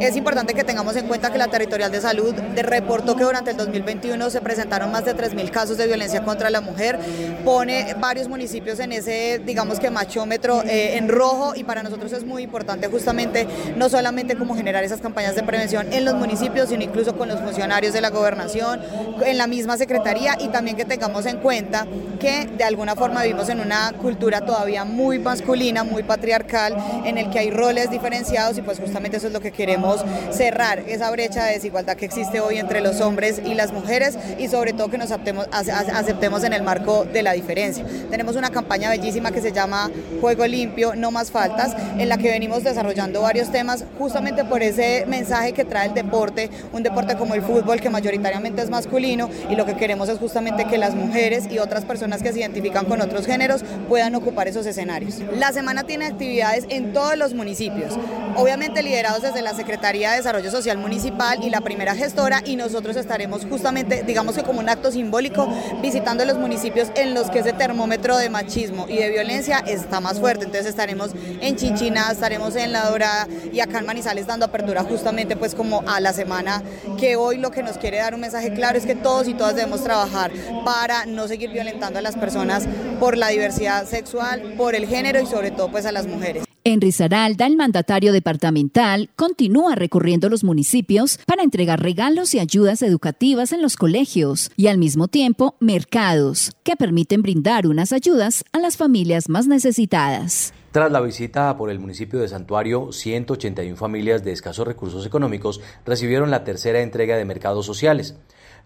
Es 0.00 0.16
importante 0.16 0.54
que 0.54 0.62
tengamos 0.62 0.94
en 0.94 1.08
cuenta 1.08 1.32
que 1.32 1.38
la 1.38 1.48
Territorial 1.48 1.90
de 1.90 2.00
Salud 2.00 2.32
reportó 2.54 3.16
que 3.16 3.24
durante 3.24 3.50
el 3.50 3.56
2021 3.56 4.30
se 4.30 4.40
presentaron 4.40 4.92
más 4.92 5.04
de 5.04 5.16
3.000 5.16 5.50
casos 5.50 5.76
de 5.76 5.88
violencia 5.88 6.22
contra 6.22 6.50
la 6.50 6.60
mujer, 6.60 7.00
pone 7.44 7.96
varios 7.98 8.28
municipios 8.28 8.78
en 8.78 8.92
ese, 8.92 9.40
digamos 9.44 9.80
que 9.80 9.90
machómetro 9.90 10.62
eh, 10.62 10.96
en 10.98 11.08
rojo 11.08 11.54
y 11.56 11.64
para 11.64 11.82
nosotros 11.82 12.12
es 12.12 12.24
muy 12.24 12.44
importante 12.44 12.86
justamente 12.86 13.48
no 13.76 13.88
solamente 13.88 14.36
como 14.36 14.54
generar 14.54 14.84
esas 14.84 15.00
campañas 15.00 15.34
de 15.34 15.42
prevención 15.42 15.92
en 15.92 16.04
los 16.04 16.14
municipios, 16.14 16.68
sino 16.68 16.84
incluso 16.84 17.16
con 17.16 17.28
los 17.28 17.40
funcionarios 17.40 17.92
de 17.92 18.00
la 18.00 18.10
gobernación, 18.10 18.80
en 19.26 19.36
la 19.36 19.48
misma 19.48 19.76
secretaría 19.76 20.36
y 20.38 20.48
también 20.48 20.76
que 20.76 20.84
tengamos 20.84 21.26
en 21.26 21.38
cuenta 21.38 21.88
que 22.20 22.46
de 22.46 22.62
alguna 22.62 22.94
forma 22.94 23.22
vivimos 23.22 23.48
en 23.48 23.58
una 23.58 23.92
cultura 24.00 24.42
todavía 24.42 24.84
muy 24.84 25.18
masculina, 25.18 25.82
muy 25.82 26.04
patriarcal, 26.04 26.76
en 27.04 27.18
el 27.18 27.30
que 27.30 27.40
hay 27.40 27.50
roles 27.50 27.90
diferenciados 27.90 28.56
y 28.58 28.62
pues 28.62 28.78
justamente 28.78 29.16
eso 29.16 29.26
es 29.26 29.32
lo 29.32 29.40
que 29.40 29.50
queremos 29.50 29.87
cerrar 30.30 30.80
esa 30.80 31.10
brecha 31.10 31.44
de 31.44 31.52
desigualdad 31.54 31.96
que 31.96 32.04
existe 32.04 32.40
hoy 32.40 32.58
entre 32.58 32.80
los 32.80 33.00
hombres 33.00 33.40
y 33.44 33.54
las 33.54 33.72
mujeres 33.72 34.18
y 34.38 34.48
sobre 34.48 34.72
todo 34.72 34.88
que 34.90 34.98
nos 34.98 35.10
aceptemos, 35.10 35.46
aceptemos 35.50 36.44
en 36.44 36.52
el 36.52 36.62
marco 36.62 37.04
de 37.04 37.22
la 37.22 37.32
diferencia. 37.32 37.84
Tenemos 38.10 38.36
una 38.36 38.50
campaña 38.50 38.90
bellísima 38.90 39.32
que 39.32 39.40
se 39.40 39.52
llama 39.52 39.90
Juego 40.20 40.46
Limpio, 40.46 40.94
No 40.94 41.10
Más 41.10 41.30
Faltas, 41.30 41.74
en 41.98 42.08
la 42.08 42.18
que 42.18 42.30
venimos 42.30 42.64
desarrollando 42.64 43.22
varios 43.22 43.50
temas 43.50 43.84
justamente 43.98 44.44
por 44.44 44.62
ese 44.62 45.06
mensaje 45.06 45.52
que 45.52 45.64
trae 45.64 45.88
el 45.88 45.94
deporte, 45.94 46.50
un 46.72 46.82
deporte 46.82 47.16
como 47.16 47.34
el 47.34 47.42
fútbol 47.42 47.80
que 47.80 47.90
mayoritariamente 47.90 48.62
es 48.62 48.70
masculino 48.70 49.30
y 49.48 49.56
lo 49.56 49.64
que 49.64 49.76
queremos 49.76 50.08
es 50.08 50.18
justamente 50.18 50.66
que 50.66 50.78
las 50.78 50.94
mujeres 50.94 51.50
y 51.50 51.58
otras 51.58 51.84
personas 51.84 52.22
que 52.22 52.32
se 52.32 52.40
identifican 52.40 52.84
con 52.86 53.00
otros 53.00 53.26
géneros 53.26 53.64
puedan 53.88 54.14
ocupar 54.14 54.48
esos 54.48 54.66
escenarios. 54.66 55.16
La 55.36 55.52
semana 55.52 55.84
tiene 55.84 56.06
actividades 56.06 56.66
en 56.68 56.92
todos 56.92 57.16
los 57.16 57.34
municipios, 57.34 57.94
obviamente 58.36 58.82
liderados 58.82 59.22
desde 59.22 59.42
la 59.42 59.54
Secretaría 59.54 59.77
Secretaría 59.78 60.10
de 60.10 60.16
Desarrollo 60.16 60.50
Social 60.50 60.76
Municipal 60.76 61.38
y 61.40 61.50
la 61.50 61.60
primera 61.60 61.94
gestora 61.94 62.42
y 62.44 62.56
nosotros 62.56 62.96
estaremos 62.96 63.46
justamente, 63.46 64.02
digamos 64.02 64.34
que 64.34 64.42
como 64.42 64.58
un 64.58 64.68
acto 64.68 64.90
simbólico, 64.90 65.46
visitando 65.80 66.24
los 66.24 66.36
municipios 66.36 66.88
en 66.96 67.14
los 67.14 67.30
que 67.30 67.38
ese 67.38 67.52
termómetro 67.52 68.16
de 68.16 68.28
machismo 68.28 68.86
y 68.88 68.96
de 68.96 69.08
violencia 69.08 69.58
está 69.60 70.00
más 70.00 70.18
fuerte. 70.18 70.46
Entonces 70.46 70.66
estaremos 70.66 71.12
en 71.40 71.54
Chinchina, 71.54 72.10
estaremos 72.10 72.56
en 72.56 72.72
La 72.72 72.90
Dorada 72.90 73.28
y 73.52 73.60
acá 73.60 73.78
en 73.78 73.86
Manizales 73.86 74.26
dando 74.26 74.46
apertura 74.46 74.82
justamente 74.82 75.36
pues 75.36 75.54
como 75.54 75.84
a 75.88 76.00
la 76.00 76.12
semana 76.12 76.60
que 76.98 77.14
hoy 77.14 77.36
lo 77.38 77.52
que 77.52 77.62
nos 77.62 77.78
quiere 77.78 77.98
dar 77.98 78.14
un 78.14 78.20
mensaje 78.20 78.52
claro 78.52 78.78
es 78.78 78.84
que 78.84 78.96
todos 78.96 79.28
y 79.28 79.34
todas 79.34 79.54
debemos 79.54 79.84
trabajar 79.84 80.32
para 80.64 81.06
no 81.06 81.28
seguir 81.28 81.50
violentando 81.50 82.00
a 82.00 82.02
las 82.02 82.16
personas 82.16 82.64
por 82.98 83.16
la 83.16 83.28
diversidad 83.28 83.86
sexual, 83.86 84.54
por 84.56 84.74
el 84.74 84.88
género 84.88 85.20
y 85.20 85.26
sobre 85.26 85.52
todo 85.52 85.70
pues 85.70 85.86
a 85.86 85.92
las 85.92 86.08
mujeres. 86.08 86.47
En 86.64 86.80
Risaralda, 86.80 87.46
el 87.46 87.56
mandatario 87.56 88.12
departamental 88.12 89.10
continúa 89.16 89.74
recorriendo 89.74 90.28
los 90.28 90.44
municipios 90.44 91.18
para 91.26 91.42
entregar 91.42 91.82
regalos 91.82 92.34
y 92.34 92.40
ayudas 92.40 92.82
educativas 92.82 93.52
en 93.52 93.62
los 93.62 93.76
colegios 93.76 94.50
y 94.56 94.66
al 94.66 94.76
mismo 94.76 95.08
tiempo 95.08 95.54
mercados 95.60 96.52
que 96.64 96.76
permiten 96.76 97.22
brindar 97.22 97.66
unas 97.66 97.92
ayudas 97.92 98.44
a 98.52 98.58
las 98.58 98.76
familias 98.76 99.28
más 99.28 99.46
necesitadas. 99.46 100.52
Tras 100.72 100.92
la 100.92 101.00
visita 101.00 101.56
por 101.56 101.70
el 101.70 101.78
municipio 101.78 102.18
de 102.18 102.28
Santuario, 102.28 102.92
181 102.92 103.76
familias 103.76 104.22
de 104.22 104.32
escasos 104.32 104.66
recursos 104.66 105.06
económicos 105.06 105.62
recibieron 105.86 106.30
la 106.30 106.44
tercera 106.44 106.82
entrega 106.82 107.16
de 107.16 107.24
mercados 107.24 107.64
sociales. 107.64 108.16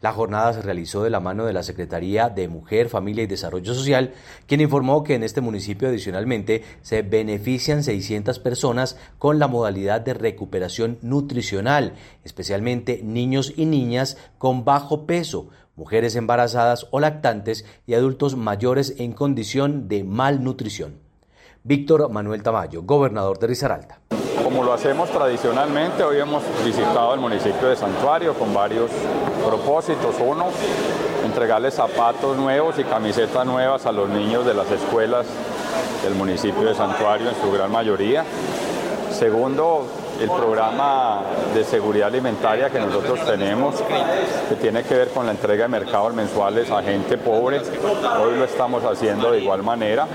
La 0.02 0.12
jornada 0.12 0.52
se 0.52 0.62
realizó 0.62 1.04
de 1.04 1.10
la 1.10 1.20
mano 1.20 1.46
de 1.46 1.52
la 1.52 1.62
Secretaría 1.62 2.28
de 2.28 2.48
Mujer, 2.48 2.88
Familia 2.88 3.22
y 3.22 3.28
Desarrollo 3.28 3.72
Social, 3.72 4.12
quien 4.48 4.60
informó 4.60 5.04
que 5.04 5.14
en 5.14 5.22
este 5.22 5.40
municipio 5.40 5.88
adicionalmente 5.88 6.64
se 6.82 7.02
benefician 7.02 7.84
600 7.84 8.40
personas 8.40 8.96
con 9.18 9.38
la 9.38 9.46
modalidad 9.46 10.00
de 10.00 10.14
recuperación 10.14 10.98
nutricional, 11.02 11.94
especialmente 12.24 13.00
niños 13.04 13.52
y 13.56 13.64
niñas 13.64 14.16
con 14.38 14.64
bajo 14.64 15.06
peso, 15.06 15.50
mujeres 15.76 16.16
embarazadas 16.16 16.88
o 16.90 16.98
lactantes 16.98 17.64
y 17.86 17.94
adultos 17.94 18.36
mayores 18.36 18.96
en 18.98 19.12
condición 19.12 19.86
de 19.86 20.02
malnutrición. 20.02 20.98
Víctor 21.62 22.10
Manuel 22.10 22.42
Tamayo, 22.42 22.82
gobernador 22.82 23.38
de 23.38 23.46
Risaralda. 23.46 24.00
Como 24.40 24.64
lo 24.64 24.72
hacemos 24.72 25.10
tradicionalmente, 25.10 26.02
hoy 26.02 26.18
hemos 26.18 26.42
visitado 26.64 27.14
el 27.14 27.20
municipio 27.20 27.68
de 27.68 27.76
Santuario 27.76 28.34
con 28.34 28.52
varios 28.54 28.90
propósitos. 29.46 30.16
Uno, 30.20 30.46
entregarles 31.24 31.74
zapatos 31.74 32.36
nuevos 32.36 32.78
y 32.78 32.84
camisetas 32.84 33.44
nuevas 33.44 33.84
a 33.86 33.92
los 33.92 34.08
niños 34.08 34.46
de 34.46 34.54
las 34.54 34.70
escuelas 34.70 35.26
del 36.02 36.14
municipio 36.14 36.62
de 36.62 36.74
Santuario 36.74 37.28
en 37.28 37.34
su 37.40 37.52
gran 37.52 37.70
mayoría. 37.70 38.24
Segundo, 39.10 39.86
el 40.22 40.30
programa 40.30 41.20
de 41.52 41.64
seguridad 41.64 42.08
alimentaria 42.08 42.70
que 42.70 42.78
nosotros 42.78 43.24
tenemos, 43.26 43.74
que 44.48 44.54
tiene 44.56 44.84
que 44.84 44.94
ver 44.94 45.08
con 45.08 45.26
la 45.26 45.32
entrega 45.32 45.64
de 45.64 45.68
mercados 45.68 46.14
mensuales 46.14 46.70
a 46.70 46.82
gente 46.82 47.18
pobre. 47.18 47.58
Hoy 47.58 48.36
lo 48.36 48.44
estamos 48.44 48.84
haciendo 48.84 49.32
de 49.32 49.40
igual 49.40 49.62
manera. 49.62 50.06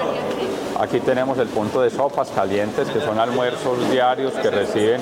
Aquí 0.79 0.99
tenemos 0.99 1.37
el 1.39 1.47
punto 1.47 1.81
de 1.81 1.89
sopas 1.89 2.29
calientes, 2.29 2.87
que 2.89 3.01
son 3.01 3.19
almuerzos 3.19 3.89
diarios 3.89 4.33
que 4.33 4.49
reciben 4.49 5.01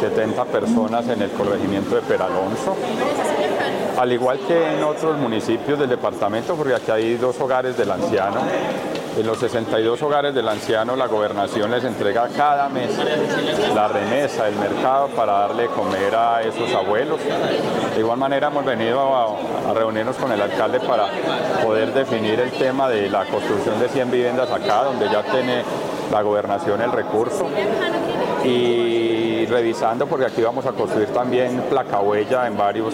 70 0.00 0.44
personas 0.46 1.06
en 1.08 1.20
el 1.20 1.30
corregimiento 1.30 1.96
de 1.96 2.02
Peralonso. 2.02 2.76
Al 3.98 4.12
igual 4.12 4.38
que 4.46 4.74
en 4.74 4.84
otros 4.84 5.18
municipios 5.18 5.78
del 5.78 5.88
departamento, 5.88 6.54
porque 6.54 6.74
aquí 6.74 6.90
hay 6.90 7.16
dos 7.16 7.38
hogares 7.40 7.76
del 7.76 7.90
anciano. 7.90 8.40
En 9.16 9.26
los 9.26 9.38
62 9.38 10.02
hogares 10.02 10.34
del 10.34 10.46
anciano 10.46 10.94
la 10.94 11.06
gobernación 11.06 11.70
les 11.70 11.82
entrega 11.84 12.28
cada 12.36 12.68
mes 12.68 12.90
la 13.74 13.88
remesa 13.88 14.44
del 14.44 14.56
mercado 14.56 15.08
para 15.08 15.32
darle 15.32 15.68
comer 15.68 16.14
a 16.14 16.42
esos 16.42 16.70
abuelos. 16.74 17.18
De 17.94 18.00
igual 18.00 18.18
manera 18.18 18.48
hemos 18.48 18.66
venido 18.66 19.00
a, 19.00 19.72
reunirnos 19.72 20.16
con 20.16 20.30
el 20.32 20.42
alcalde 20.42 20.80
para 20.80 21.08
poder 21.64 21.94
definir 21.94 22.38
el 22.40 22.50
tema 22.52 22.90
de 22.90 23.08
la 23.08 23.24
construcción 23.24 23.80
de 23.80 23.88
100 23.88 24.10
viviendas 24.10 24.50
acá, 24.50 24.84
donde 24.84 25.08
ya 25.08 25.22
tiene 25.22 25.62
la 26.12 26.20
gobernación 26.20 26.82
el 26.82 26.92
recurso 26.92 27.46
y 28.44 29.46
revisando 29.46 30.06
porque 30.06 30.26
aquí 30.26 30.42
vamos 30.42 30.66
a 30.66 30.72
construir 30.72 31.08
también 31.08 31.64
placa 31.70 32.00
huella 32.00 32.46
en 32.46 32.56
varios 32.56 32.92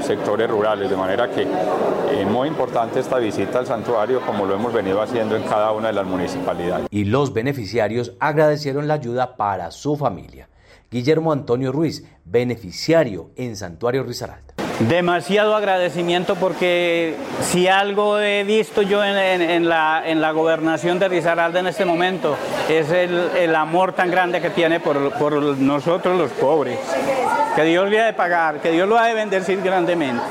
sectores 0.00 0.48
rurales, 0.48 0.88
de 0.88 0.96
manera 0.96 1.30
que 1.30 1.42
es 1.42 2.26
muy 2.26 2.48
importante 2.48 3.00
esta 3.00 3.18
visita 3.18 3.58
al 3.58 3.66
santuario 3.66 4.20
como 4.20 4.46
lo 4.46 4.54
hemos 4.54 4.72
venido 4.72 5.00
haciendo 5.00 5.36
en 5.36 5.42
cada 5.44 5.72
una 5.72 5.88
de 5.88 5.94
las 5.94 6.06
municipalidades. 6.06 6.86
Y 6.90 7.04
los 7.04 7.32
beneficiarios 7.32 8.12
agradecieron 8.20 8.88
la 8.88 8.94
ayuda 8.94 9.36
para 9.36 9.70
su 9.70 9.96
familia. 9.96 10.48
Guillermo 10.90 11.32
Antonio 11.32 11.72
Ruiz, 11.72 12.04
beneficiario 12.24 13.30
en 13.36 13.56
Santuario 13.56 14.02
Risaralda. 14.02 14.52
Demasiado 14.88 15.54
agradecimiento 15.54 16.34
porque 16.34 17.14
si 17.40 17.68
algo 17.68 18.18
he 18.18 18.42
visto 18.42 18.82
yo 18.82 19.04
en, 19.04 19.16
en, 19.16 19.42
en, 19.42 19.68
la, 19.68 20.02
en 20.04 20.20
la 20.20 20.32
gobernación 20.32 20.98
de 20.98 21.08
Risaralda 21.08 21.60
en 21.60 21.68
este 21.68 21.84
momento 21.84 22.36
es 22.68 22.90
el, 22.90 23.30
el 23.38 23.54
amor 23.54 23.92
tan 23.92 24.10
grande 24.10 24.40
que 24.40 24.50
tiene 24.50 24.80
por, 24.80 25.12
por, 25.12 25.34
nosotros 25.40 26.18
los 26.18 26.30
pobres. 26.32 26.78
Que 27.54 27.64
Dios 27.64 27.90
le 27.90 28.00
ha 28.00 28.06
de 28.06 28.14
pagar, 28.14 28.62
que 28.62 28.70
Dios 28.70 28.88
lo 28.88 28.98
ha 28.98 29.06
de 29.06 29.14
bendecir 29.14 29.60
grandemente. 29.60 30.22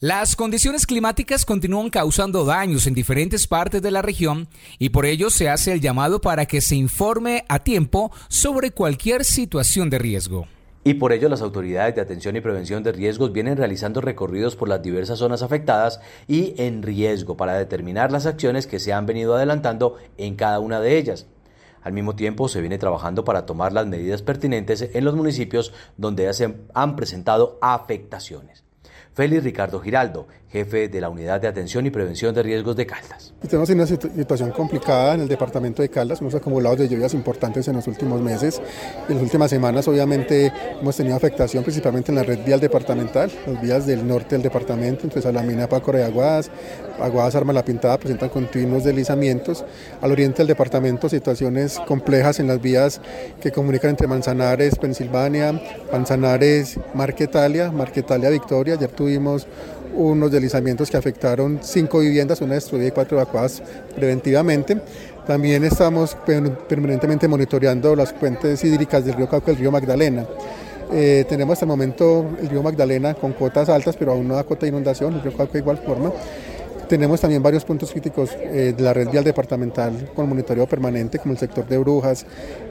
Las 0.00 0.36
condiciones 0.36 0.86
climáticas 0.86 1.44
continúan 1.44 1.90
causando 1.90 2.44
daños 2.44 2.86
en 2.86 2.94
diferentes 2.94 3.46
partes 3.46 3.82
de 3.82 3.90
la 3.90 4.02
región 4.02 4.48
y 4.78 4.90
por 4.90 5.04
ello 5.04 5.28
se 5.30 5.50
hace 5.50 5.72
el 5.72 5.80
llamado 5.80 6.20
para 6.20 6.46
que 6.46 6.60
se 6.60 6.76
informe 6.76 7.44
a 7.48 7.58
tiempo 7.58 8.10
sobre 8.28 8.70
cualquier 8.70 9.24
situación 9.24 9.90
de 9.90 9.98
riesgo. 9.98 10.46
Y 10.84 10.94
por 10.94 11.12
ello 11.12 11.28
las 11.28 11.42
autoridades 11.42 11.94
de 11.94 12.00
atención 12.00 12.36
y 12.36 12.40
prevención 12.40 12.82
de 12.82 12.92
riesgos 12.92 13.32
vienen 13.32 13.56
realizando 13.56 14.00
recorridos 14.00 14.54
por 14.54 14.68
las 14.68 14.82
diversas 14.82 15.18
zonas 15.18 15.42
afectadas 15.42 16.00
y 16.28 16.54
en 16.58 16.82
riesgo 16.82 17.36
para 17.36 17.58
determinar 17.58 18.12
las 18.12 18.24
acciones 18.24 18.66
que 18.66 18.78
se 18.78 18.92
han 18.92 19.04
venido 19.04 19.34
adelantando 19.34 19.96
en 20.16 20.36
cada 20.36 20.60
una 20.60 20.80
de 20.80 20.96
ellas. 20.96 21.26
Al 21.86 21.92
mismo 21.92 22.16
tiempo 22.16 22.48
se 22.48 22.60
viene 22.60 22.78
trabajando 22.78 23.24
para 23.24 23.46
tomar 23.46 23.72
las 23.72 23.86
medidas 23.86 24.20
pertinentes 24.20 24.90
en 24.92 25.04
los 25.04 25.14
municipios 25.14 25.72
donde 25.96 26.34
se 26.34 26.52
han 26.74 26.96
presentado 26.96 27.60
afectaciones. 27.62 28.64
Félix 29.14 29.44
Ricardo 29.44 29.78
Giraldo, 29.78 30.26
jefe 30.56 30.88
de 30.88 31.00
la 31.02 31.10
Unidad 31.10 31.38
de 31.38 31.48
Atención 31.48 31.84
y 31.84 31.90
Prevención 31.90 32.34
de 32.34 32.42
Riesgos 32.42 32.74
de 32.76 32.86
Caldas. 32.86 33.34
Estamos 33.42 33.68
en 33.68 33.76
una 33.76 33.86
situación 33.86 34.50
complicada 34.52 35.14
en 35.14 35.20
el 35.20 35.28
departamento 35.28 35.82
de 35.82 35.90
Caldas, 35.90 36.22
hemos 36.22 36.34
acumulado 36.34 36.76
de 36.76 36.88
lluvias 36.88 37.12
importantes 37.12 37.68
en 37.68 37.76
los 37.76 37.86
últimos 37.86 38.22
meses. 38.22 38.62
En 39.08 39.16
las 39.16 39.22
últimas 39.22 39.50
semanas 39.50 39.86
obviamente 39.86 40.50
hemos 40.80 40.96
tenido 40.96 41.14
afectación 41.14 41.62
principalmente 41.62 42.10
en 42.10 42.16
la 42.16 42.22
red 42.22 42.42
vial 42.42 42.58
departamental, 42.58 43.30
las 43.46 43.60
vías 43.60 43.86
del 43.86 44.06
norte 44.08 44.34
del 44.34 44.42
departamento, 44.42 45.04
entre 45.04 45.20
Salamina, 45.20 45.68
Paco 45.68 45.92
de 45.92 46.04
Aguadas, 46.04 46.50
Aguadas, 46.98 47.34
Arma 47.34 47.52
La 47.52 47.62
Pintada 47.62 47.98
presentan 47.98 48.30
continuos 48.30 48.84
deslizamientos. 48.84 49.62
Al 50.00 50.12
oriente 50.12 50.38
del 50.38 50.46
departamento 50.46 51.10
situaciones 51.10 51.78
complejas 51.86 52.40
en 52.40 52.46
las 52.46 52.62
vías 52.62 53.02
que 53.42 53.52
comunican 53.52 53.90
entre 53.90 54.06
Manzanares, 54.06 54.76
Pensilvania, 54.76 55.60
Manzanares, 55.92 56.80
Marquetalia, 56.94 57.70
Marquetalia, 57.70 58.30
Victoria. 58.30 58.74
Ayer 58.74 58.90
tuvimos 58.90 59.46
unos 59.94 60.30
deslizamientos 60.30 60.90
que 60.90 60.96
afectaron 60.96 61.60
cinco 61.62 62.00
viviendas, 62.00 62.40
una 62.40 62.54
destruida 62.54 62.88
y 62.88 62.90
cuatro 62.90 63.18
evacuadas 63.18 63.62
preventivamente. 63.94 64.80
También 65.26 65.64
estamos 65.64 66.16
permanentemente 66.68 67.26
monitoreando 67.26 67.96
las 67.96 68.12
fuentes 68.12 68.62
hídricas 68.64 69.04
del 69.04 69.14
río 69.14 69.28
Cauca 69.28 69.50
y 69.50 69.54
el 69.54 69.60
río 69.60 69.72
Magdalena. 69.72 70.24
Eh, 70.92 71.24
tenemos 71.28 71.54
hasta 71.54 71.64
el 71.64 71.68
momento 71.68 72.26
el 72.40 72.48
río 72.48 72.62
Magdalena 72.62 73.14
con 73.14 73.32
cotas 73.32 73.68
altas, 73.68 73.96
pero 73.96 74.12
aún 74.12 74.28
no 74.28 74.36
da 74.36 74.44
cota 74.44 74.66
de 74.66 74.68
inundación, 74.68 75.14
el 75.14 75.22
río 75.22 75.36
Cauca 75.36 75.54
de 75.54 75.58
igual 75.58 75.78
forma. 75.78 76.12
Tenemos 76.88 77.20
también 77.20 77.42
varios 77.42 77.64
puntos 77.64 77.90
críticos 77.90 78.30
eh, 78.40 78.72
de 78.76 78.82
la 78.82 78.94
red 78.94 79.08
vial 79.08 79.24
departamental 79.24 80.12
con 80.14 80.28
monitoreo 80.28 80.68
permanente, 80.68 81.18
como 81.18 81.32
el 81.32 81.38
sector 81.38 81.66
de 81.66 81.78
Brujas, 81.78 82.24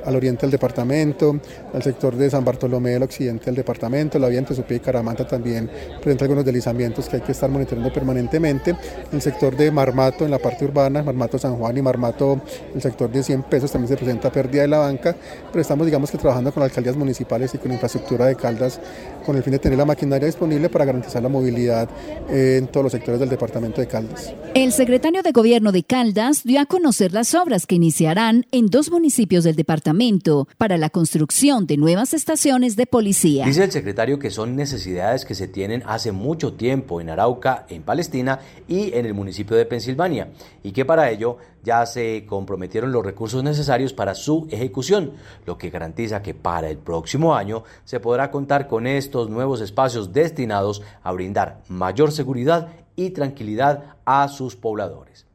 al 0.06 0.16
oriente 0.16 0.42
del 0.42 0.52
departamento, 0.52 1.38
al 1.74 1.84
sector 1.84 2.16
de 2.16 2.30
San 2.30 2.46
Bartolomé, 2.46 2.96
al 2.96 3.04
occidente 3.04 3.46
del 3.46 3.56
departamento, 3.56 4.18
la 4.18 4.30
vía 4.30 4.40
entre 4.40 4.56
Supía 4.56 4.78
y 4.78 4.80
Caramanta 4.80 5.28
también 5.28 5.70
presenta 6.02 6.24
algunos 6.24 6.46
deslizamientos 6.46 7.10
que 7.10 7.18
hay 7.18 7.24
que 7.24 7.34
estar 7.34 7.50
monitoreando 7.50 7.92
permanentemente. 7.92 8.74
El 9.12 9.22
sector 9.22 9.58
de 9.58 9.70
Marmato 9.70 10.24
en 10.24 10.32
la 10.32 10.40
parte 10.40 10.64
urbana, 10.64 11.04
Marmato 11.04 11.38
San 11.38 11.58
Juan 11.58 11.76
y 11.78 11.82
Marmato, 11.82 12.40
el 12.74 12.82
sector 12.82 13.12
de 13.12 13.22
100 13.22 13.44
pesos 13.44 13.70
también 13.70 13.90
se 13.90 13.98
presenta 13.98 14.32
pérdida 14.32 14.62
de 14.62 14.70
la 14.70 14.78
banca, 14.78 15.14
pero 15.52 15.62
estamos 15.62 15.86
digamos 15.86 16.10
que 16.10 16.18
trabajando 16.18 16.54
con 16.54 16.64
alcaldías 16.64 16.96
municipales 16.96 17.54
y 17.54 17.58
con 17.58 17.74
infraestructura 17.74 18.28
de 18.28 18.36
Caldas 18.36 18.80
con 19.26 19.36
el 19.36 19.44
fin 19.44 19.52
de 19.52 19.60
tener 19.60 19.78
la 19.78 19.86
maquinaria 19.86 20.28
disponible 20.28 20.70
para 20.70 20.86
garantizar 20.86 21.22
la 21.22 21.30
movilidad 21.30 21.90
en 22.30 22.68
todos 22.68 22.86
los 22.86 22.92
sectores 22.94 23.20
del 23.20 23.30
departamento 23.30 23.82
de 23.82 23.88
Caldas 23.88 24.05
Caldas. 24.08 24.34
El 24.54 24.72
secretario 24.72 25.22
de 25.22 25.32
Gobierno 25.32 25.72
de 25.72 25.84
Caldas 25.84 26.44
dio 26.44 26.62
a 26.62 26.66
conocer 26.66 27.12
las 27.14 27.36
obras 27.36 27.68
que 27.68 27.76
iniciarán 27.76 28.46
en 28.52 28.68
dos 28.68 28.90
municipios 28.90 29.44
del 29.44 29.56
departamento 29.56 30.48
para 30.58 30.78
la 30.78 30.90
construcción 30.90 31.68
de 31.68 31.78
nuevas 31.78 32.14
estaciones 32.14 32.76
de 32.76 32.86
policía. 32.86 33.46
Dice 33.46 33.64
el 33.64 33.72
secretario 33.72 34.18
que 34.18 34.32
son 34.32 34.56
necesidades 34.56 35.26
que 35.26 35.36
se 35.36 35.48
tienen 35.48 35.84
hace 35.86 36.12
mucho 36.12 36.54
tiempo 36.54 37.02
en 37.02 37.10
Arauca, 37.10 37.66
en 37.70 37.84
Palestina 37.84 38.40
y 38.68 38.94
en 38.94 39.06
el 39.06 39.14
municipio 39.14 39.58
de 39.58 39.66
Pensilvania 39.66 40.30
y 40.64 40.72
que 40.72 40.86
para 40.86 41.10
ello 41.10 41.38
ya 41.64 41.86
se 41.86 42.26
comprometieron 42.28 42.92
los 42.92 43.04
recursos 43.04 43.44
necesarios 43.44 43.92
para 43.92 44.16
su 44.16 44.48
ejecución, 44.52 45.14
lo 45.46 45.58
que 45.58 45.72
garantiza 45.72 46.22
que 46.22 46.34
para 46.36 46.70
el 46.70 46.78
próximo 46.78 47.36
año 47.36 47.64
se 47.84 48.00
podrá 48.00 48.32
contar 48.32 48.68
con 48.68 48.88
estos 48.88 49.30
nuevos 49.30 49.62
espacios 49.62 50.14
destinados 50.14 50.84
a 51.04 51.12
brindar 51.12 51.62
mayor 51.68 52.12
seguridad 52.12 52.70
y 52.96 53.12
tranquilidad 53.12 53.96
a 54.06 54.28
sus 54.28 54.56
pobladores. 54.56 55.26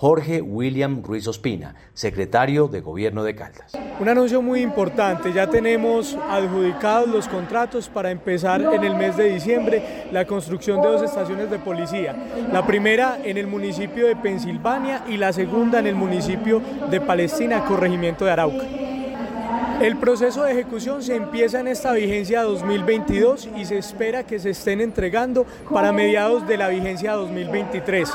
Jorge 0.00 0.40
William 0.40 1.02
Ruiz 1.02 1.26
Ospina, 1.26 1.74
secretario 1.92 2.68
de 2.68 2.80
Gobierno 2.80 3.24
de 3.24 3.34
Caldas. 3.34 3.72
Un 3.98 4.08
anuncio 4.08 4.40
muy 4.40 4.60
importante, 4.60 5.32
ya 5.32 5.50
tenemos 5.50 6.16
adjudicados 6.30 7.08
los 7.08 7.26
contratos 7.26 7.88
para 7.88 8.12
empezar 8.12 8.60
en 8.60 8.84
el 8.84 8.94
mes 8.94 9.16
de 9.16 9.24
diciembre 9.24 10.06
la 10.12 10.24
construcción 10.24 10.80
de 10.80 10.86
dos 10.86 11.02
estaciones 11.02 11.50
de 11.50 11.58
policía. 11.58 12.14
La 12.52 12.64
primera 12.64 13.18
en 13.24 13.38
el 13.38 13.48
municipio 13.48 14.06
de 14.06 14.14
Pensilvania 14.14 15.04
y 15.08 15.16
la 15.16 15.32
segunda 15.32 15.80
en 15.80 15.88
el 15.88 15.96
municipio 15.96 16.62
de 16.88 17.00
Palestina, 17.00 17.64
corregimiento 17.64 18.24
de 18.24 18.30
Arauca. 18.30 18.87
El 19.80 19.96
proceso 19.96 20.42
de 20.42 20.50
ejecución 20.50 21.04
se 21.04 21.14
empieza 21.14 21.60
en 21.60 21.68
esta 21.68 21.92
vigencia 21.92 22.42
2022 22.42 23.48
y 23.56 23.64
se 23.64 23.78
espera 23.78 24.24
que 24.24 24.40
se 24.40 24.50
estén 24.50 24.80
entregando 24.80 25.46
para 25.72 25.92
mediados 25.92 26.48
de 26.48 26.56
la 26.56 26.66
vigencia 26.66 27.12
2023. 27.12 28.12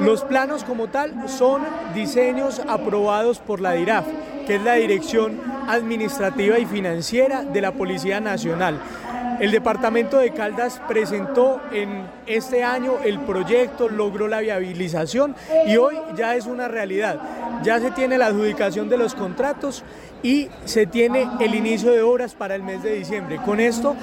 Los 0.00 0.24
planos 0.24 0.64
como 0.64 0.88
tal 0.88 1.28
son 1.28 1.62
diseños 1.94 2.60
aprobados 2.66 3.38
por 3.38 3.60
la 3.60 3.74
DIRAF, 3.74 4.06
que 4.44 4.56
es 4.56 4.62
la 4.62 4.74
Dirección 4.74 5.40
Administrativa 5.68 6.58
y 6.58 6.66
Financiera 6.66 7.44
de 7.44 7.60
la 7.60 7.70
Policía 7.70 8.20
Nacional. 8.20 8.80
El 9.38 9.52
departamento 9.52 10.18
de 10.18 10.30
Caldas 10.30 10.80
presentó 10.88 11.60
en 11.72 12.06
este 12.26 12.64
año 12.64 12.94
el 13.04 13.20
proyecto, 13.20 13.88
logró 13.88 14.26
la 14.26 14.40
viabilización 14.40 15.36
y 15.66 15.76
hoy 15.76 15.96
ya 16.16 16.34
es 16.34 16.46
una 16.46 16.66
realidad. 16.66 17.20
Ya 17.62 17.78
se 17.78 17.92
tiene 17.92 18.18
la 18.18 18.26
adjudicación 18.26 18.88
de 18.88 18.96
los 18.96 19.14
contratos 19.14 19.84
y 20.24 20.48
se 20.64 20.86
tiene 20.86 21.28
el 21.38 21.54
inicio 21.54 21.92
de 21.92 22.02
obras 22.02 22.34
para 22.34 22.54
el 22.54 22.62
mes 22.62 22.82
de 22.82 22.94
diciembre. 22.94 23.38
Con 23.44 23.60
esto 23.60 23.94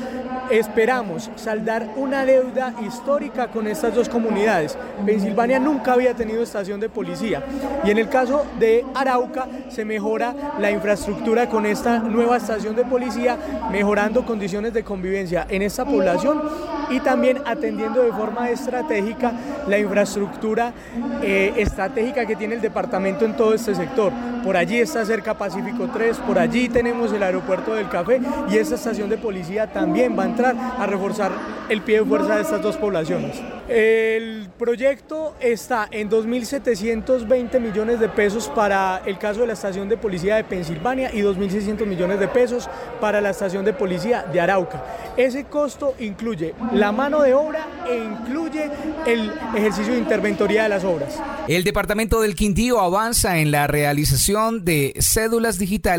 esperamos 0.51 1.31
saldar 1.35 1.87
una 1.95 2.23
deuda 2.25 2.75
histórica 2.85 3.47
con 3.47 3.67
estas 3.67 3.95
dos 3.95 4.07
comunidades. 4.07 4.77
Pensilvania 5.03 5.59
nunca 5.59 5.93
había 5.93 6.13
tenido 6.13 6.43
estación 6.43 6.79
de 6.79 6.89
policía 6.89 7.43
y 7.83 7.89
en 7.89 7.97
el 7.97 8.07
caso 8.07 8.45
de 8.59 8.85
Arauca 8.93 9.47
se 9.69 9.83
mejora 9.83 10.35
la 10.59 10.69
infraestructura 10.69 11.49
con 11.49 11.65
esta 11.65 11.97
nueva 11.97 12.37
estación 12.37 12.75
de 12.75 12.85
policía, 12.85 13.37
mejorando 13.71 14.23
condiciones 14.23 14.73
de 14.73 14.83
convivencia 14.83 15.47
en 15.49 15.63
esta 15.63 15.85
población 15.85 16.41
y 16.91 16.99
también 16.99 17.39
atendiendo 17.45 18.03
de 18.03 18.11
forma 18.11 18.49
estratégica 18.51 19.31
la 19.67 19.79
infraestructura 19.79 20.73
eh, 21.23 21.53
estratégica 21.57 22.27
que 22.27 22.35
tiene 22.35 22.55
el 22.55 22.61
departamento 22.61 23.25
en 23.25 23.35
todo 23.35 23.55
este 23.55 23.73
sector. 23.73 24.11
Por 24.43 24.57
allí 24.57 24.79
está 24.79 25.05
cerca 25.05 25.35
Pacífico 25.35 25.87
3, 25.93 26.10
por 26.17 26.39
allí 26.39 26.69
tenemos 26.69 27.11
el 27.13 27.23
aeropuerto 27.23 27.73
del 27.73 27.89
Café 27.89 28.21
y 28.49 28.57
esta 28.57 28.75
estación 28.75 29.09
de 29.09 29.17
policía 29.17 29.71
también 29.71 30.17
va 30.17 30.23
a 30.23 30.27
entrar 30.27 30.55
a 30.55 30.85
reforzar 30.85 31.31
el 31.69 31.81
pie 31.81 31.99
de 31.99 32.05
fuerza 32.05 32.35
de 32.35 32.41
estas 32.41 32.61
dos 32.61 32.77
poblaciones. 32.77 33.41
El 33.69 34.49
proyecto 34.57 35.35
está 35.39 35.87
en 35.91 36.09
2.720 36.09 37.59
millones 37.59 37.99
de 37.99 38.09
pesos 38.09 38.49
para 38.53 39.01
el 39.05 39.17
caso 39.17 39.41
de 39.41 39.47
la 39.47 39.53
estación 39.53 39.87
de 39.87 39.95
policía 39.95 40.35
de 40.35 40.43
Pensilvania 40.43 41.13
y 41.13 41.21
2.600 41.21 41.85
millones 41.85 42.19
de 42.19 42.27
pesos 42.27 42.69
para 42.99 43.21
la 43.21 43.29
estación 43.29 43.63
de 43.63 43.71
policía 43.71 44.25
de 44.31 44.41
Arauca. 44.41 44.83
Ese 45.15 45.45
costo 45.45 45.95
incluye 45.99 46.53
la 46.73 46.91
mano 46.91 47.21
de 47.21 47.33
obra 47.33 47.65
e 47.89 47.97
incluye 47.97 48.69
el 49.05 49.31
ejercicio 49.55 49.93
de 49.93 49.99
interventoría 49.99 50.63
de 50.63 50.69
las 50.69 50.83
obras. 50.83 51.19
El 51.47 51.63
departamento 51.63 52.21
del 52.21 52.35
Quindío 52.35 52.79
avanza 52.79 53.39
en 53.39 53.51
la 53.51 53.67
realización 53.67 54.65
de 54.65 54.93
cédulas 54.99 55.57
digitales 55.57 55.90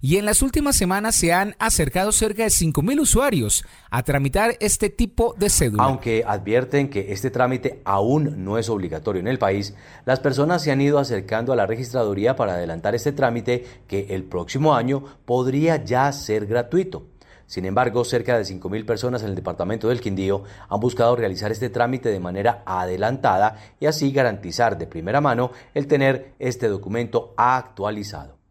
y 0.00 0.16
en 0.16 0.26
las 0.26 0.42
últimas 0.42 0.76
semanas 0.76 1.14
se 1.14 1.32
han 1.32 1.54
acercado 1.58 2.12
cerca 2.12 2.42
de 2.42 2.50
5.000 2.50 3.00
usuarios 3.00 3.64
a 3.90 4.02
tramitar 4.02 4.56
este 4.60 4.90
tipo 4.90 5.34
de 5.38 5.48
cédula. 5.48 5.84
Aunque 5.84 6.24
advierten 6.26 6.90
que 6.90 7.12
este 7.12 7.30
trámite 7.30 7.80
aún 7.84 8.44
no 8.44 8.58
es 8.58 8.68
obligatorio 8.68 9.20
en 9.20 9.28
el 9.28 9.38
país, 9.38 9.74
las 10.04 10.20
personas 10.20 10.62
se 10.62 10.70
han 10.70 10.80
ido 10.80 10.98
acercando 10.98 11.52
a 11.52 11.56
la 11.56 11.66
registraduría 11.66 12.36
para 12.36 12.54
adelantar 12.54 12.94
este 12.94 13.12
trámite 13.12 13.64
que 13.88 14.06
el 14.10 14.24
próximo 14.24 14.74
año 14.74 15.04
podría 15.24 15.82
ya 15.82 16.10
ser 16.12 16.46
gratuito. 16.46 17.06
Sin 17.46 17.64
embargo, 17.64 18.04
cerca 18.04 18.38
de 18.38 18.44
5.000 18.44 18.86
personas 18.86 19.22
en 19.22 19.28
el 19.28 19.34
departamento 19.34 19.88
del 19.88 20.00
Quindío 20.00 20.44
han 20.68 20.80
buscado 20.80 21.16
realizar 21.16 21.52
este 21.52 21.68
trámite 21.68 22.08
de 22.08 22.20
manera 22.20 22.62
adelantada 22.64 23.56
y 23.78 23.86
así 23.86 24.10
garantizar 24.10 24.78
de 24.78 24.86
primera 24.86 25.20
mano 25.20 25.50
el 25.74 25.86
tener 25.86 26.32
este 26.38 26.68
documento 26.68 27.34
actualizado. 27.36 28.41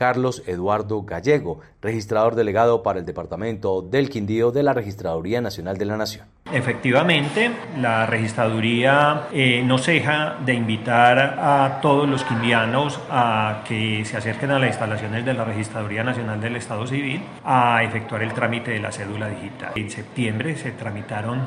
Carlos 0.00 0.42
Eduardo 0.46 1.02
Gallego, 1.02 1.60
registrador 1.82 2.34
delegado 2.34 2.82
para 2.82 2.98
el 2.98 3.04
Departamento 3.04 3.82
del 3.82 4.08
Quindío 4.08 4.50
de 4.50 4.62
la 4.62 4.72
Registraduría 4.72 5.42
Nacional 5.42 5.76
de 5.76 5.84
la 5.84 5.98
Nación. 5.98 6.24
Efectivamente, 6.50 7.50
la 7.76 8.06
registraduría 8.06 9.28
eh, 9.30 9.62
no 9.62 9.76
ceja 9.76 10.36
de 10.42 10.54
invitar 10.54 11.18
a 11.18 11.80
todos 11.82 12.08
los 12.08 12.24
quindianos 12.24 12.98
a 13.10 13.62
que 13.68 14.02
se 14.06 14.16
acerquen 14.16 14.52
a 14.52 14.58
las 14.58 14.68
instalaciones 14.68 15.22
de 15.26 15.34
la 15.34 15.44
Registraduría 15.44 16.02
Nacional 16.02 16.40
del 16.40 16.56
Estado 16.56 16.86
Civil 16.86 17.20
a 17.44 17.82
efectuar 17.84 18.22
el 18.22 18.32
trámite 18.32 18.70
de 18.70 18.80
la 18.80 18.92
cédula 18.92 19.28
digital. 19.28 19.72
En 19.74 19.90
septiembre 19.90 20.56
se 20.56 20.70
tramitaron 20.70 21.42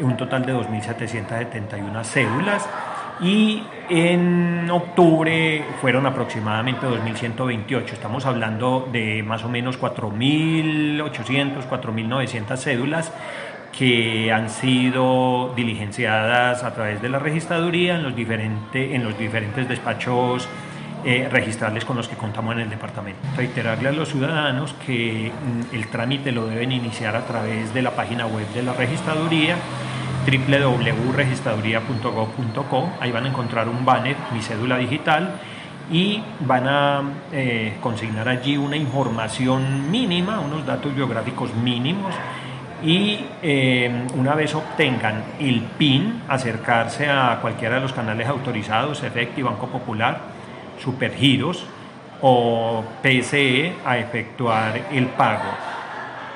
un 0.00 0.16
total 0.18 0.44
de 0.44 0.52
2.771 0.54 2.04
cédulas 2.04 2.68
y 3.22 3.62
en 3.88 4.70
octubre 4.70 5.64
fueron 5.80 6.06
aproximadamente 6.06 6.86
2.128. 6.86 7.92
Estamos 7.92 8.24
hablando 8.26 8.88
de 8.90 9.22
más 9.22 9.44
o 9.44 9.48
menos 9.48 9.78
4.800, 9.80 11.68
4.900 11.68 12.56
cédulas 12.56 13.12
que 13.76 14.32
han 14.32 14.50
sido 14.50 15.52
diligenciadas 15.54 16.64
a 16.64 16.74
través 16.74 17.00
de 17.02 17.08
la 17.08 17.18
registraduría 17.18 17.96
en 17.96 18.02
los, 18.02 18.14
en 18.74 19.04
los 19.04 19.18
diferentes 19.18 19.68
despachos 19.68 20.48
eh, 21.04 21.28
registrales 21.30 21.84
con 21.84 21.96
los 21.96 22.08
que 22.08 22.16
contamos 22.16 22.54
en 22.54 22.60
el 22.60 22.70
departamento. 22.70 23.20
Reiterarle 23.36 23.88
a 23.88 23.92
los 23.92 24.10
ciudadanos 24.10 24.74
que 24.84 25.30
mm, 25.32 25.74
el 25.74 25.88
trámite 25.88 26.30
lo 26.30 26.46
deben 26.46 26.72
iniciar 26.72 27.16
a 27.16 27.26
través 27.26 27.72
de 27.72 27.80
la 27.80 27.92
página 27.92 28.26
web 28.26 28.46
de 28.52 28.62
la 28.62 28.74
registraduría 28.74 29.56
www.registraduría.gov.co. 30.24 32.90
Ahí 33.00 33.12
van 33.12 33.24
a 33.24 33.28
encontrar 33.28 33.68
un 33.68 33.84
banner, 33.84 34.16
mi 34.32 34.40
cédula 34.40 34.78
digital, 34.78 35.38
y 35.90 36.22
van 36.40 36.68
a 36.68 37.02
eh, 37.32 37.76
consignar 37.80 38.28
allí 38.28 38.56
una 38.56 38.76
información 38.76 39.90
mínima, 39.90 40.38
unos 40.40 40.64
datos 40.64 40.94
biográficos 40.94 41.52
mínimos. 41.54 42.14
Y 42.82 43.26
eh, 43.42 44.06
una 44.16 44.34
vez 44.34 44.54
obtengan 44.54 45.22
el 45.38 45.60
PIN, 45.60 46.22
acercarse 46.28 47.10
a 47.10 47.38
cualquiera 47.42 47.74
de 47.74 47.82
los 47.82 47.92
canales 47.92 48.26
autorizados, 48.28 49.02
Efecti, 49.02 49.42
Banco 49.42 49.66
Popular, 49.66 50.18
Supergiros 50.82 51.66
o 52.22 52.82
PSE, 53.02 53.74
a 53.84 53.98
efectuar 53.98 54.80
el 54.92 55.06
pago. 55.08 55.50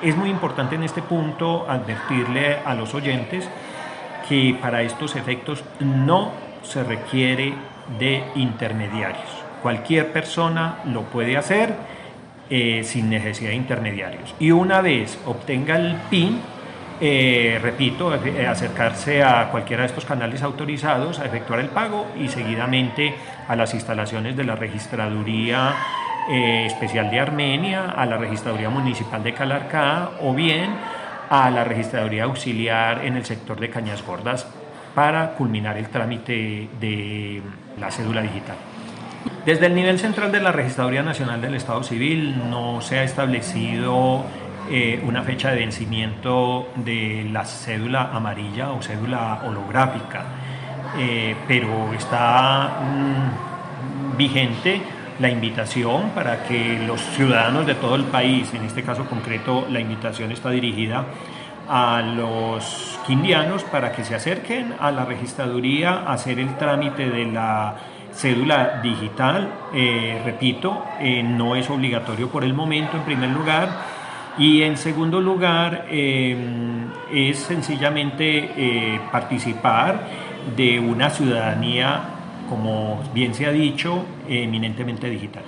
Es 0.03 0.15
muy 0.15 0.29
importante 0.29 0.75
en 0.75 0.83
este 0.83 1.01
punto 1.01 1.65
advertirle 1.67 2.59
a 2.63 2.75
los 2.75 2.93
oyentes 2.93 3.49
que 4.27 4.57
para 4.59 4.81
estos 4.81 5.15
efectos 5.15 5.63
no 5.79 6.31
se 6.63 6.83
requiere 6.83 7.53
de 7.99 8.23
intermediarios. 8.35 9.45
Cualquier 9.61 10.11
persona 10.11 10.79
lo 10.85 11.03
puede 11.03 11.37
hacer 11.37 11.73
eh, 12.49 12.81
sin 12.83 13.09
necesidad 13.09 13.49
de 13.49 13.55
intermediarios. 13.55 14.35
Y 14.39 14.51
una 14.51 14.81
vez 14.81 15.19
obtenga 15.25 15.75
el 15.77 15.95
PIN, 16.09 16.39
eh, 17.01 17.59
repito, 17.61 18.13
eh, 18.13 18.47
acercarse 18.47 19.23
a 19.23 19.49
cualquiera 19.49 19.81
de 19.81 19.87
estos 19.87 20.05
canales 20.05 20.43
autorizados 20.43 21.19
a 21.19 21.25
efectuar 21.25 21.59
el 21.59 21.69
pago 21.69 22.07
y 22.19 22.27
seguidamente 22.27 23.15
a 23.47 23.55
las 23.55 23.73
instalaciones 23.73 24.35
de 24.35 24.43
la 24.43 24.55
Registraduría 24.55 25.73
Especial 26.27 27.11
de 27.11 27.19
Armenia, 27.19 27.91
a 27.95 28.03
la 28.07 28.17
Registraduría 28.17 28.71
Municipal 28.71 29.21
de 29.21 29.33
Calarcá 29.35 30.09
o 30.21 30.33
bien 30.33 30.71
a 31.29 31.49
la 31.49 31.63
registraduría 31.63 32.23
auxiliar 32.25 33.05
en 33.05 33.17
el 33.17 33.25
sector 33.25 33.59
de 33.59 33.69
Cañas 33.69 34.03
Gordas 34.05 34.47
para 34.93 35.33
culminar 35.33 35.77
el 35.77 35.89
trámite 35.89 36.69
de 36.79 37.41
la 37.79 37.91
cédula 37.91 38.21
digital. 38.21 38.55
Desde 39.45 39.67
el 39.67 39.75
nivel 39.75 39.99
central 39.99 40.31
de 40.31 40.39
la 40.39 40.51
Registraduría 40.51 41.03
Nacional 41.03 41.41
del 41.41 41.55
Estado 41.55 41.83
Civil 41.83 42.49
no 42.49 42.81
se 42.81 42.99
ha 42.99 43.03
establecido 43.03 44.23
eh, 44.69 45.01
una 45.05 45.23
fecha 45.23 45.51
de 45.51 45.57
vencimiento 45.57 46.69
de 46.75 47.27
la 47.31 47.45
cédula 47.45 48.09
amarilla 48.11 48.71
o 48.71 48.81
cédula 48.81 49.41
holográfica. 49.45 50.23
pero 51.47 51.93
está 51.93 52.79
mm, 52.81 54.17
vigente 54.17 54.81
la 55.19 55.29
invitación 55.29 56.09
para 56.09 56.43
que 56.43 56.79
los 56.85 57.01
ciudadanos 57.01 57.65
de 57.65 57.75
todo 57.75 57.95
el 57.95 58.05
país, 58.05 58.53
en 58.53 58.63
este 58.63 58.83
caso 58.83 59.05
concreto 59.05 59.67
la 59.69 59.79
invitación 59.79 60.31
está 60.31 60.49
dirigida 60.49 61.05
a 61.67 62.01
los 62.01 62.99
quindianos 63.07 63.63
para 63.63 63.91
que 63.91 64.03
se 64.03 64.15
acerquen 64.15 64.73
a 64.79 64.91
la 64.91 65.05
registraduría 65.05 65.91
a 65.93 66.13
hacer 66.13 66.39
el 66.39 66.55
trámite 66.57 67.09
de 67.09 67.25
la 67.25 67.75
cédula 68.13 68.81
digital. 68.81 69.49
Eh, 69.73 70.21
repito, 70.23 70.83
eh, 70.99 71.21
no 71.23 71.55
es 71.55 71.69
obligatorio 71.69 72.29
por 72.29 72.43
el 72.43 72.53
momento 72.53 72.97
en 72.97 73.03
primer 73.03 73.29
lugar. 73.29 73.69
Y 74.37 74.63
en 74.63 74.75
segundo 74.77 75.21
lugar, 75.21 75.85
eh, 75.89 76.35
es 77.13 77.39
sencillamente 77.39 78.99
participar 79.09 80.01
de 80.57 80.77
una 80.77 81.09
ciudadanía, 81.09 82.01
como 82.49 82.99
bien 83.13 83.33
se 83.33 83.45
ha 83.45 83.51
dicho, 83.51 84.03
eminentemente 84.27 85.09
digital. 85.09 85.43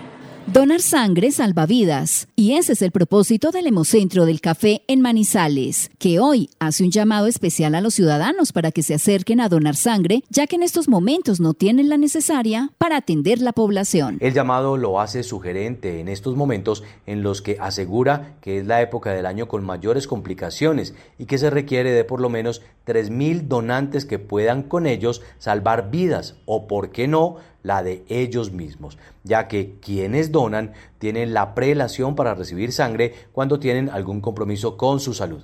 Donar 0.53 0.81
sangre 0.81 1.31
salva 1.31 1.65
vidas. 1.65 2.29
Y 2.37 2.53
ese 2.53 2.71
es 2.71 2.81
el 2.81 2.91
propósito 2.91 3.51
del 3.51 3.67
Hemocentro 3.67 4.25
del 4.25 4.39
Café 4.39 4.81
en 4.87 5.01
Manizales, 5.01 5.91
que 5.99 6.21
hoy 6.21 6.49
hace 6.57 6.85
un 6.85 6.89
llamado 6.91 7.27
especial 7.27 7.75
a 7.75 7.81
los 7.81 7.95
ciudadanos 7.95 8.53
para 8.53 8.71
que 8.71 8.81
se 8.81 8.93
acerquen 8.93 9.41
a 9.41 9.49
donar 9.49 9.75
sangre, 9.75 10.23
ya 10.29 10.47
que 10.47 10.55
en 10.55 10.63
estos 10.63 10.87
momentos 10.87 11.41
no 11.41 11.53
tienen 11.53 11.89
la 11.89 11.97
necesaria 11.97 12.71
para 12.77 12.95
atender 12.95 13.41
la 13.41 13.51
población. 13.51 14.19
El 14.21 14.33
llamado 14.33 14.77
lo 14.77 15.01
hace 15.01 15.21
sugerente 15.23 15.99
en 15.99 16.07
estos 16.07 16.37
momentos 16.37 16.81
en 17.05 17.23
los 17.23 17.41
que 17.41 17.57
asegura 17.59 18.37
que 18.39 18.59
es 18.59 18.65
la 18.65 18.81
época 18.81 19.11
del 19.11 19.25
año 19.25 19.49
con 19.49 19.65
mayores 19.65 20.07
complicaciones 20.07 20.95
y 21.19 21.25
que 21.25 21.39
se 21.39 21.49
requiere 21.49 21.91
de 21.91 22.05
por 22.05 22.21
lo 22.21 22.29
menos 22.29 22.61
3.000 22.85 23.49
donantes 23.49 24.05
que 24.05 24.17
puedan 24.17 24.63
con 24.63 24.87
ellos 24.87 25.21
salvar 25.39 25.91
vidas 25.91 26.37
o, 26.45 26.67
por 26.67 26.91
qué 26.91 27.09
no, 27.09 27.35
la 27.63 27.83
de 27.83 28.03
ellos 28.07 28.51
mismos, 28.51 28.97
ya 29.23 29.47
que 29.47 29.75
quienes 29.81 30.31
donan 30.31 30.73
tienen 30.99 31.33
la 31.33 31.55
prelación 31.55 32.15
para 32.15 32.33
recibir 32.33 32.71
sangre 32.71 33.13
cuando 33.31 33.59
tienen 33.59 33.89
algún 33.89 34.21
compromiso 34.21 34.77
con 34.77 34.99
su 34.99 35.13
salud. 35.13 35.43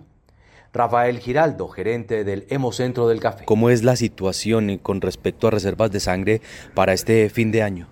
Rafael 0.74 1.20
Giraldo, 1.20 1.68
gerente 1.68 2.24
del 2.24 2.48
Hemocentro 2.50 3.08
del 3.08 3.20
Café. 3.20 3.46
¿Cómo 3.46 3.70
es 3.70 3.84
la 3.84 3.96
situación 3.96 4.80
con 4.80 5.02
respecto 5.02 5.48
a 5.48 5.52
reservas 5.52 5.92
de 5.92 6.00
sangre 6.00 6.42
para 6.74 6.94
este 6.94 7.30
fin 7.30 7.52
de 7.52 7.62
año? 7.62 7.88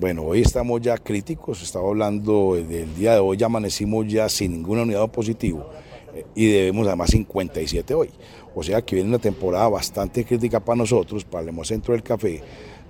Bueno, 0.00 0.22
hoy 0.22 0.40
estamos 0.40 0.80
ya 0.80 0.96
críticos, 0.96 1.62
estaba 1.62 1.88
hablando 1.88 2.54
del 2.54 2.94
día 2.94 3.12
de 3.12 3.20
hoy, 3.20 3.36
ya 3.36 3.46
amanecimos 3.46 4.06
ya 4.08 4.28
sin 4.30 4.52
ninguna 4.52 4.82
unidad 4.82 5.10
positivo 5.10 5.68
eh, 6.14 6.24
y 6.34 6.46
debemos 6.50 6.86
además 6.86 7.10
57 7.10 7.92
hoy. 7.92 8.08
O 8.54 8.62
sea 8.62 8.80
que 8.80 8.96
viene 8.96 9.10
una 9.10 9.18
temporada 9.18 9.68
bastante 9.68 10.24
crítica 10.24 10.60
para 10.60 10.76
nosotros, 10.76 11.24
para 11.24 11.42
el 11.42 11.50
Hemocentro 11.50 11.92
del 11.92 12.02
Café, 12.02 12.42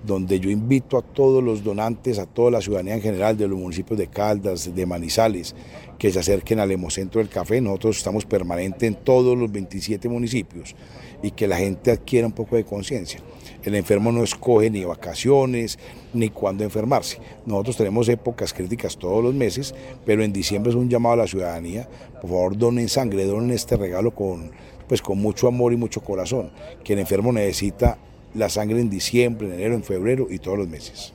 donde 0.04 0.40
yo 0.40 0.50
invito 0.50 0.98
a 0.98 1.02
todos 1.02 1.42
los 1.42 1.62
donantes, 1.62 2.18
a 2.18 2.26
toda 2.26 2.50
la 2.50 2.60
ciudadanía 2.60 2.94
en 2.94 3.02
general 3.02 3.36
de 3.36 3.48
los 3.48 3.58
municipios 3.58 3.98
de 3.98 4.08
Caldas, 4.08 4.74
de 4.74 4.86
Manizales, 4.86 5.54
que 5.98 6.10
se 6.10 6.18
acerquen 6.18 6.58
al 6.58 6.70
Hemocentro 6.70 7.20
del 7.20 7.28
Café. 7.28 7.60
Nosotros 7.60 7.98
estamos 7.98 8.24
permanentes 8.24 8.82
en 8.82 8.96
todos 8.96 9.38
los 9.38 9.50
27 9.52 10.08
municipios 10.08 10.74
y 11.22 11.30
que 11.30 11.46
la 11.46 11.56
gente 11.56 11.92
adquiera 11.92 12.26
un 12.26 12.32
poco 12.32 12.56
de 12.56 12.64
conciencia. 12.64 13.20
El 13.62 13.76
enfermo 13.76 14.10
no 14.10 14.24
escoge 14.24 14.70
ni 14.70 14.84
vacaciones 14.84 15.78
ni 16.12 16.30
cuándo 16.30 16.64
enfermarse. 16.64 17.18
Nosotros 17.46 17.76
tenemos 17.76 18.08
épocas 18.08 18.52
críticas 18.52 18.96
todos 18.96 19.22
los 19.22 19.34
meses, 19.34 19.72
pero 20.04 20.24
en 20.24 20.32
diciembre 20.32 20.70
es 20.70 20.76
un 20.76 20.88
llamado 20.88 21.14
a 21.14 21.18
la 21.18 21.26
ciudadanía. 21.28 21.88
Por 22.20 22.30
favor, 22.30 22.58
donen 22.58 22.88
sangre, 22.88 23.24
donen 23.24 23.52
este 23.52 23.76
regalo 23.76 24.12
con, 24.12 24.50
pues, 24.88 25.00
con 25.00 25.18
mucho 25.18 25.46
amor 25.46 25.72
y 25.72 25.76
mucho 25.76 26.00
corazón. 26.00 26.50
Que 26.82 26.94
el 26.94 26.98
enfermo 26.98 27.32
necesita 27.32 27.98
la 28.34 28.48
sangre 28.48 28.80
en 28.80 28.90
diciembre, 28.90 29.48
en 29.48 29.54
enero, 29.54 29.74
en 29.74 29.84
febrero 29.84 30.28
y 30.30 30.38
todos 30.38 30.58
los 30.58 30.68
meses. 30.68 31.12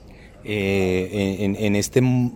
Eh, 0.50 1.38
en, 1.60 1.76
este 1.76 2.00
mm, 2.02 2.36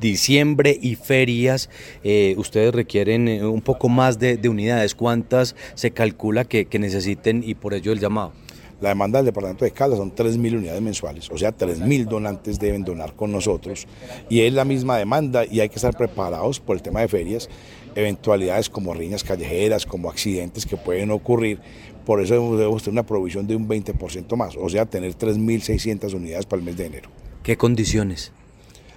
diciembre 0.00 0.78
y 0.80 0.94
ferias, 0.94 1.68
eh, 2.02 2.34
ustedes 2.38 2.74
requieren 2.74 3.28
eh, 3.28 3.44
un 3.44 3.60
poco 3.60 3.90
más 3.90 4.18
de, 4.18 4.40
unidades. 4.48 4.94
¿Cuántas 4.94 5.54
se 5.74 5.90
calcula 5.90 6.46
que, 6.46 6.66
necesiten 6.78 7.42
y 7.44 7.54
por 7.54 7.74
ello 7.74 7.92
el 7.92 8.00
llamado? 8.00 8.32
La 8.80 8.90
demanda 8.90 9.18
del 9.18 9.26
departamento 9.26 9.66
de 9.66 9.70
Caldas 9.70 9.98
son 9.98 10.14
3.000 10.14 10.56
unidades 10.56 10.82
mensuales, 10.82 11.30
o 11.30 11.38
sea, 11.38 11.56
3.000 11.56 12.06
donantes 12.06 12.58
deben 12.58 12.84
donar 12.84 13.14
con 13.14 13.32
nosotros 13.32 13.86
y 14.28 14.40
es 14.40 14.52
la 14.52 14.66
misma 14.66 14.98
demanda 14.98 15.46
y 15.46 15.60
hay 15.60 15.70
que 15.70 15.76
estar 15.76 15.96
preparados 15.96 16.60
por 16.60 16.76
el 16.76 16.82
tema 16.82 17.00
de 17.00 17.08
ferias, 17.08 17.48
eventualidades 17.94 18.68
como 18.68 18.92
riñas 18.92 19.24
callejeras, 19.24 19.86
como 19.86 20.10
accidentes 20.10 20.66
que 20.66 20.76
pueden 20.76 21.10
ocurrir, 21.10 21.58
por 22.06 22.22
eso 22.22 22.34
debemos 22.56 22.82
tener 22.84 22.92
una 22.94 23.04
provisión 23.04 23.46
de 23.46 23.56
un 23.56 23.68
20% 23.68 24.36
más, 24.36 24.56
o 24.56 24.68
sea, 24.68 24.86
tener 24.86 25.18
3.600 25.18 26.14
unidades 26.14 26.46
para 26.46 26.60
el 26.60 26.64
mes 26.64 26.76
de 26.76 26.86
enero. 26.86 27.10
¿Qué 27.42 27.56
condiciones? 27.56 28.32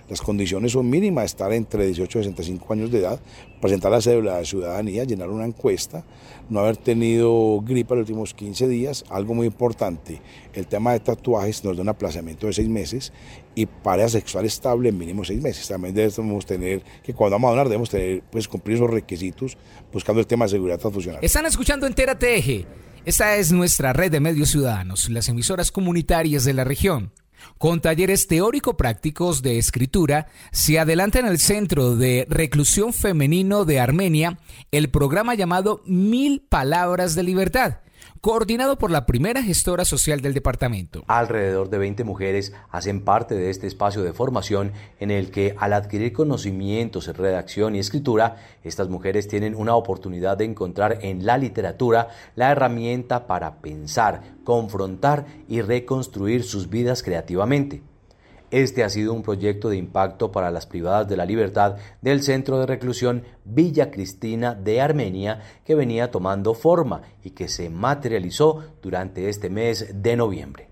Las 0.07 0.21
condiciones 0.21 0.71
son 0.71 0.89
mínimas, 0.89 1.25
estar 1.25 1.51
entre 1.53 1.85
18 1.85 2.19
y 2.19 2.23
65 2.23 2.73
años 2.73 2.91
de 2.91 2.99
edad, 2.99 3.19
presentar 3.61 3.91
la 3.91 4.01
cédula 4.01 4.37
de 4.37 4.45
ciudadanía, 4.45 5.03
llenar 5.03 5.29
una 5.29 5.45
encuesta, 5.45 6.03
no 6.49 6.59
haber 6.59 6.77
tenido 6.77 7.61
gripa 7.61 7.93
los 7.93 8.03
últimos 8.03 8.33
15 8.33 8.67
días, 8.67 9.05
algo 9.09 9.35
muy 9.35 9.45
importante, 9.45 10.21
el 10.53 10.65
tema 10.65 10.93
de 10.93 10.99
tatuajes 10.99 11.63
nos 11.63 11.77
da 11.77 11.83
un 11.83 11.89
aplazamiento 11.89 12.47
de 12.47 12.53
6 12.53 12.69
meses 12.69 13.13
y 13.53 13.67
pareja 13.67 14.09
sexual 14.09 14.45
estable 14.45 14.89
en 14.89 14.97
mínimo 14.97 15.23
6 15.23 15.41
meses. 15.41 15.67
También 15.67 15.93
debemos 15.93 16.45
tener, 16.45 16.83
que 17.03 17.13
cuando 17.13 17.35
vamos 17.35 17.49
a 17.49 17.51
donar 17.51 17.67
debemos 17.67 17.89
tener, 17.89 18.23
pues 18.31 18.47
cumplir 18.47 18.77
esos 18.77 18.89
requisitos 18.89 19.57
buscando 19.93 20.19
el 20.19 20.27
tema 20.27 20.45
de 20.45 20.49
seguridad 20.49 20.79
transfusional. 20.79 21.23
Están 21.23 21.45
escuchando 21.45 21.85
Entera 21.85 22.17
TG 22.17 22.88
esta 23.05 23.35
es 23.37 23.51
nuestra 23.51 23.93
red 23.93 24.11
de 24.11 24.19
medios 24.19 24.49
ciudadanos, 24.49 25.09
las 25.09 25.29
emisoras 25.29 25.71
comunitarias 25.71 26.43
de 26.43 26.53
la 26.53 26.63
región. 26.63 27.11
Con 27.57 27.79
talleres 27.81 28.27
teórico-prácticos 28.27 29.41
de 29.41 29.57
escritura, 29.57 30.27
se 30.51 30.79
adelanta 30.79 31.19
en 31.19 31.25
el 31.25 31.39
Centro 31.39 31.95
de 31.95 32.27
Reclusión 32.29 32.93
Femenino 32.93 33.65
de 33.65 33.79
Armenia 33.79 34.39
el 34.71 34.89
programa 34.89 35.35
llamado 35.35 35.81
Mil 35.85 36.41
Palabras 36.49 37.15
de 37.15 37.23
Libertad 37.23 37.77
coordinado 38.21 38.77
por 38.77 38.91
la 38.91 39.05
primera 39.05 39.41
gestora 39.41 39.85
social 39.85 40.21
del 40.21 40.33
departamento. 40.33 41.03
Alrededor 41.07 41.69
de 41.69 41.77
20 41.77 42.03
mujeres 42.03 42.53
hacen 42.69 43.03
parte 43.03 43.35
de 43.35 43.49
este 43.49 43.67
espacio 43.67 44.03
de 44.03 44.13
formación 44.13 44.73
en 44.99 45.11
el 45.11 45.31
que 45.31 45.55
al 45.57 45.73
adquirir 45.73 46.13
conocimientos 46.13 47.07
en 47.07 47.15
redacción 47.15 47.75
y 47.75 47.79
escritura, 47.79 48.37
estas 48.63 48.89
mujeres 48.89 49.27
tienen 49.27 49.55
una 49.55 49.75
oportunidad 49.75 50.37
de 50.37 50.45
encontrar 50.45 50.99
en 51.01 51.25
la 51.25 51.37
literatura 51.37 52.09
la 52.35 52.51
herramienta 52.51 53.27
para 53.27 53.61
pensar, 53.61 54.21
confrontar 54.43 55.25
y 55.47 55.61
reconstruir 55.61 56.43
sus 56.43 56.69
vidas 56.69 57.03
creativamente. 57.03 57.81
Este 58.51 58.83
ha 58.83 58.89
sido 58.89 59.13
un 59.13 59.21
proyecto 59.21 59.69
de 59.69 59.77
impacto 59.77 60.31
para 60.31 60.49
las 60.49 60.65
privadas 60.65 61.07
de 61.07 61.17
la 61.17 61.25
libertad 61.25 61.77
del 62.01 62.23
centro 62.23 62.59
de 62.59 62.65
reclusión 62.65 63.23
Villa 63.45 63.91
Cristina 63.91 64.55
de 64.55 64.81
Armenia 64.81 65.41
que 65.65 65.75
venía 65.75 66.09
tomando 66.09 66.53
forma 66.55 67.03
y 67.23 67.31
que 67.31 67.47
se 67.47 67.69
materializó 67.69 68.63
durante 68.81 69.29
este 69.29 69.49
mes 69.49 70.01
de 70.01 70.15
noviembre. 70.15 70.69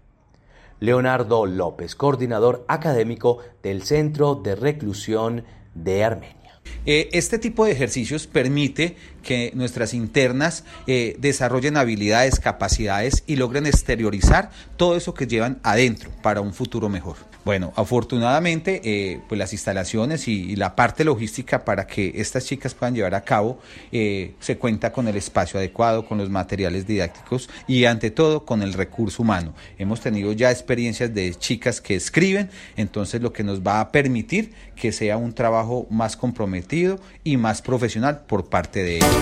Leonardo 0.80 1.46
López, 1.46 1.96
coordinador 1.96 2.66
académico 2.68 3.40
del 3.64 3.84
Centro 3.84 4.36
de 4.36 4.56
Reclusión 4.56 5.44
de 5.74 6.04
Armenia. 6.04 6.38
Eh, 6.86 7.10
este 7.14 7.40
tipo 7.40 7.66
de 7.66 7.72
ejercicios 7.72 8.28
permite 8.28 8.96
que 9.28 9.52
nuestras 9.56 9.94
internas 9.94 10.64
eh, 10.88 11.18
desarrollen 11.20 11.76
habilidades, 11.76 12.40
capacidades 12.40 13.26
y 13.28 13.36
logren 13.36 13.66
exteriorizar 13.66 14.52
todo 14.78 14.96
eso 14.96 15.14
que 15.14 15.28
llevan 15.28 15.60
adentro 15.64 16.10
para 16.22 16.40
un 16.40 16.54
futuro 16.54 16.88
mejor. 16.88 17.18
Bueno, 17.48 17.72
afortunadamente, 17.78 18.82
eh, 18.84 19.22
pues 19.30 19.40
las 19.40 19.54
instalaciones 19.54 20.28
y, 20.28 20.58
la 20.58 20.76
parte 20.76 21.06
logística 21.06 21.64
para 21.64 21.88
que 21.88 22.12
estas 22.16 22.46
chicas 22.46 22.74
puedan 22.74 22.94
llevar 22.94 23.16
a 23.16 23.22
cabo 23.22 23.60
eh, 23.94 24.34
se 24.42 24.58
cuenta 24.58 24.92
con 24.92 25.08
el 25.08 25.16
espacio 25.16 25.58
adecuado, 25.58 26.06
con 26.06 26.18
los 26.18 26.30
materiales 26.30 26.86
didácticos 26.86 27.50
y 27.66 27.86
ante 27.86 28.12
todo 28.12 28.44
con 28.44 28.62
el 28.64 28.74
recurso 28.74 29.24
humano. 29.24 29.54
Hemos 29.78 30.02
tenido 30.02 30.34
ya 30.34 30.52
experiencias 30.52 31.14
de 31.14 31.34
chicas 31.36 31.80
que 31.80 31.96
escriben, 31.96 32.50
entonces 32.76 33.22
lo 33.22 33.32
que 33.32 33.46
nos 33.46 33.62
va 33.62 33.80
a 33.80 33.94
permitir 33.94 34.52
que 34.76 34.92
sea 34.92 35.16
un 35.16 35.32
trabajo 35.32 35.88
más 35.90 36.18
comprometido 36.18 37.00
y 37.24 37.38
más 37.38 37.62
profesional 37.62 38.26
por 38.28 38.50
parte 38.50 38.84
de 38.84 38.98
ellas. 38.98 39.17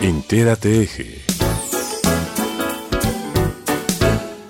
Entérate 0.00 0.82
Eje. 0.82 1.22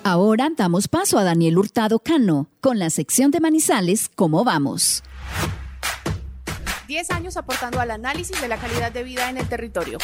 Ahora 0.04 0.50
damos 0.56 0.88
paso 0.88 1.18
a 1.18 1.24
Daniel 1.24 1.58
Hurtado 1.58 1.98
Cano 1.98 2.48
con 2.60 2.78
la 2.78 2.90
sección 2.90 3.30
de 3.30 3.40
Manizales 3.40 4.10
¿Cómo 4.14 4.44
vamos? 4.44 5.02
10 6.88 7.10
años 7.10 7.36
aportando 7.36 7.80
al 7.80 7.90
análisis 7.90 8.40
de 8.40 8.48
la 8.48 8.56
calidad 8.56 8.92
de 8.92 9.02
vida 9.02 9.28
en 9.28 9.38
el 9.38 9.48
territorio. 9.48 9.98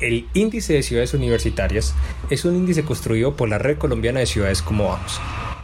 El 0.00 0.28
índice 0.34 0.74
de 0.74 0.82
ciudades 0.82 1.14
universitarias 1.14 1.94
es 2.30 2.44
un 2.44 2.56
índice 2.56 2.84
construido 2.84 3.36
por 3.36 3.48
la 3.48 3.58
Red 3.58 3.78
Colombiana 3.78 4.20
de 4.20 4.26
Ciudades 4.26 4.60
Como 4.60 4.88
Vamos 4.88 5.20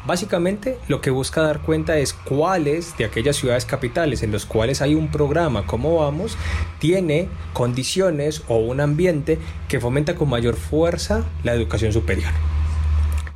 Básicamente 0.07 0.79
lo 0.89 1.01
que 1.01 1.11
busca 1.11 1.43
dar 1.43 1.61
cuenta 1.61 1.99
es 1.99 2.13
cuáles 2.13 2.97
de 2.97 3.05
aquellas 3.05 3.37
ciudades 3.37 3.65
capitales 3.65 4.23
en 4.23 4.33
los 4.33 4.47
cuales 4.47 4.81
hay 4.81 4.95
un 4.95 5.09
programa 5.09 5.67
como 5.67 5.97
vamos 5.97 6.39
tiene 6.79 7.29
condiciones 7.53 8.43
o 8.49 8.57
un 8.57 8.81
ambiente 8.81 9.39
que 9.69 9.81
fomenta 9.81 10.15
con 10.15 10.31
mayor 10.31 10.57
fuerza 10.57 11.25
la 11.43 11.53
educación 11.53 11.93
superior. 11.93 12.33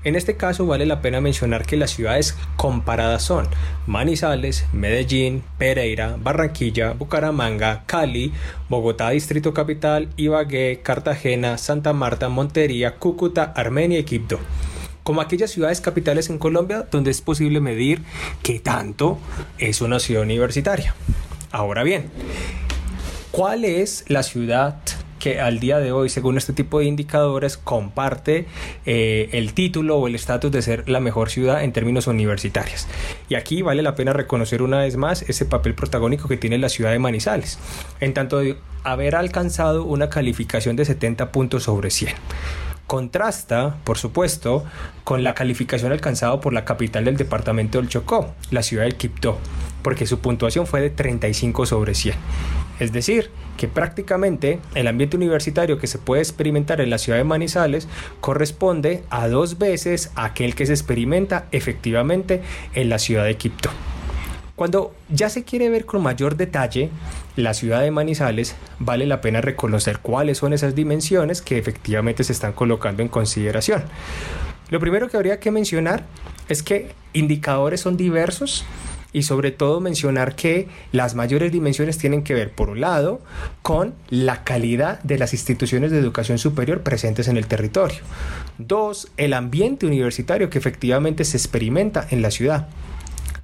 En 0.05 0.17
este 0.17 0.37
caso 0.37 0.67
vale 0.67 0.85
la 0.85 1.01
pena 1.01 1.21
mencionar 1.21 1.65
que 1.65 1.77
las 1.77 1.93
ciudades 1.93 2.37
comparadas 2.57 3.23
son 3.23 3.49
Manizales, 3.87 4.67
Medellín, 4.73 5.45
Pereira, 5.59 6.17
Barranquilla, 6.21 6.93
Bucaramanga, 6.95 7.85
Cali, 7.87 8.33
Bogotá 8.69 9.11
Distrito 9.11 9.55
Capital, 9.55 10.09
Ibagué, 10.17 10.81
Cartagena, 10.83 11.57
Santa 11.57 11.93
Marta, 11.93 12.29
Montería, 12.29 12.97
Cúcuta, 12.97 13.53
Armenia 13.55 14.01
y 14.01 14.05
Quibdó 14.05 14.41
como 15.03 15.21
aquellas 15.21 15.51
ciudades 15.51 15.81
capitales 15.81 16.31
en 16.31 16.39
Colombia 16.39 16.87
donde 16.91 17.11
es 17.11 17.21
posible 17.21 17.61
medir 17.61 18.03
qué 18.43 18.61
tanto 18.61 19.19
es 19.59 19.81
una 19.81 19.99
ciudad 19.99 20.23
universitaria. 20.23 20.95
Ahora 21.51 21.83
bien, 21.83 22.11
¿cuál 23.31 23.65
es 23.65 24.05
la 24.09 24.23
ciudad 24.23 24.81
que 25.23 25.41
al 25.41 25.61
día 25.61 25.79
de 25.79 25.93
hoy, 25.93 26.09
según 26.09 26.37
este 26.37 26.53
tipo 26.53 26.81
de 26.81 26.87
indicadores, 26.87 27.57
comparte 27.57 28.47
eh, 28.87 29.29
el 29.31 29.55
título 29.55 29.99
o 29.99 30.09
el 30.09 30.17
estatus 30.17 30.51
de 30.51 30.63
ser 30.63 30.89
la 30.89 30.99
mejor 30.99 31.31
ciudad 31.31 31.63
en 31.63 31.73
términos 31.73 32.09
universitarios. 32.09 32.89
Y 33.29 33.37
aquí 33.37 33.63
vale 33.63 33.83
la 33.83 33.95
pena 33.95 34.13
reconocer 34.13 34.63
una 34.63 34.81
vez 34.81 34.97
más 34.97 35.23
ese 35.23 35.47
papel 35.47 35.77
protagónico 35.77 36.27
que 36.27 36.37
tiene 36.37 36.59
la 36.59 36.69
ciudad 36.69 36.91
de 36.91 36.99
Manizales, 36.99 37.61
en 38.01 38.15
tanto 38.15 38.41
de 38.41 38.57
haber 38.83 39.15
alcanzado 39.15 39.85
una 39.85 40.11
calificación 40.11 40.75
de 40.75 40.87
70 40.87 41.31
puntos 41.31 41.63
sobre 41.63 41.93
100 41.93 42.15
contrasta, 42.93 43.79
por 43.85 43.97
supuesto, 43.97 44.67
con 45.03 45.25
la 45.25 45.33
calificación 45.33 45.93
alcanzada 45.93 46.43
por 46.43 46.53
la 46.53 46.67
capital 46.67 47.07
del 47.07 47.17
departamento 47.17 47.79
del 47.79 47.89
Chocó, 47.89 48.35
la 48.51 48.63
ciudad 48.63 48.85
del 48.85 48.97
Quibdó, 48.97 49.39
porque 49.83 50.05
su 50.05 50.19
puntuación 50.19 50.67
fue 50.67 50.83
de 50.83 50.91
35 50.91 51.65
sobre 51.65 51.95
100. 51.95 52.15
Es 52.81 52.93
decir, 52.93 53.31
que 53.57 53.67
prácticamente 53.67 54.61
el 54.75 54.89
ambiente 54.89 55.17
universitario 55.17 55.79
que 55.79 55.87
se 55.87 55.97
puede 55.97 56.21
experimentar 56.21 56.83
en 56.83 56.91
la 56.91 56.99
ciudad 56.99 57.17
de 57.17 57.25
Manizales 57.25 57.89
corresponde 58.21 59.05
a 59.09 59.27
dos 59.27 59.57
veces 59.57 60.11
aquel 60.15 60.55
que 60.55 60.67
se 60.67 60.75
experimenta 60.75 61.47
efectivamente 61.51 62.43
en 62.75 62.91
la 62.91 62.99
ciudad 62.99 63.25
de 63.25 63.39
Quibdó. 63.39 63.71
Cuando 64.63 64.95
ya 65.09 65.29
se 65.29 65.43
quiere 65.43 65.69
ver 65.71 65.87
con 65.87 66.05
mayor 66.05 66.37
detalle 66.37 66.91
la 67.35 67.53
ciudad 67.53 67.81
de 67.81 67.91
Manizales, 67.91 68.55
vale 68.79 69.07
la 69.07 69.21
pena 69.21 69.41
reconocer 69.41 69.99
cuáles 69.99 70.39
son 70.39 70.53
esas 70.53 70.77
dimensiones 70.77 71.43
que 71.43 71.59
efectivamente 71.59 72.23
se 72.23 72.33
están 72.33 72.53
colocando 72.53 73.03
en 73.03 73.09
consideración. 73.09 73.83
Lo 74.71 74.79
primero 74.79 75.09
que 75.09 75.17
habría 75.17 75.41
que 75.41 75.51
mencionar 75.51 76.05
es 76.49 76.63
que 76.63 76.93
indicadores 77.13 77.81
son 77.81 77.97
diversos 77.97 78.65
y 79.13 79.25
sobre 79.25 79.51
todo 79.51 79.81
mencionar 79.81 80.37
que 80.37 80.69
las 80.93 81.17
mayores 81.17 81.51
dimensiones 81.51 81.99
tienen 81.99 82.23
que 82.23 82.35
ver, 82.35 82.53
por 82.53 82.71
un 82.71 82.83
lado, 82.83 83.21
con 83.63 83.95
la 84.11 84.45
calidad 84.45 85.03
de 85.03 85.19
las 85.19 85.33
instituciones 85.33 85.91
de 85.91 85.99
educación 85.99 86.39
superior 86.39 86.83
presentes 86.83 87.27
en 87.27 87.37
el 87.37 87.49
territorio. 87.49 87.99
Dos, 88.59 89.11
el 89.17 89.33
ambiente 89.33 89.87
universitario 89.87 90.51
que 90.51 90.59
efectivamente 90.59 91.25
se 91.25 91.37
experimenta 91.37 92.07
en 92.13 92.23
la 92.23 92.31
ciudad. 92.31 92.69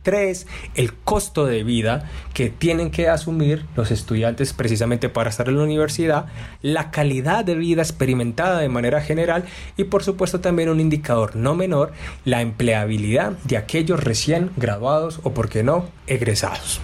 Tres, 0.09 0.47
el 0.75 0.95
costo 0.95 1.45
de 1.45 1.63
vida 1.65 2.09
que 2.33 2.49
tienen 2.49 2.91
que 2.91 3.11
asumir 3.11 3.67
los 3.77 3.91
estudiantes 3.91 4.55
precisamente 4.55 5.11
para 5.11 5.29
estar 5.29 5.51
en 5.51 5.59
la 5.59 5.65
universidad, 5.65 6.29
la 6.63 6.91
calidad 6.91 7.45
de 7.45 7.55
vida 7.55 7.83
experimentada 7.83 8.59
de 8.59 8.71
manera 8.71 9.03
general 9.03 9.45
y 9.77 9.85
por 9.85 10.03
supuesto 10.03 10.41
también 10.41 10.71
un 10.71 10.81
indicador 10.81 11.37
no 11.37 11.55
menor, 11.55 11.93
la 12.25 12.41
empleabilidad 12.41 13.33
de 13.45 13.59
aquellos 13.59 14.03
recién 14.03 14.51
graduados 14.57 15.21
o 15.25 15.35
por 15.35 15.51
qué 15.51 15.63
no, 15.63 15.85
egresados. 16.07 16.81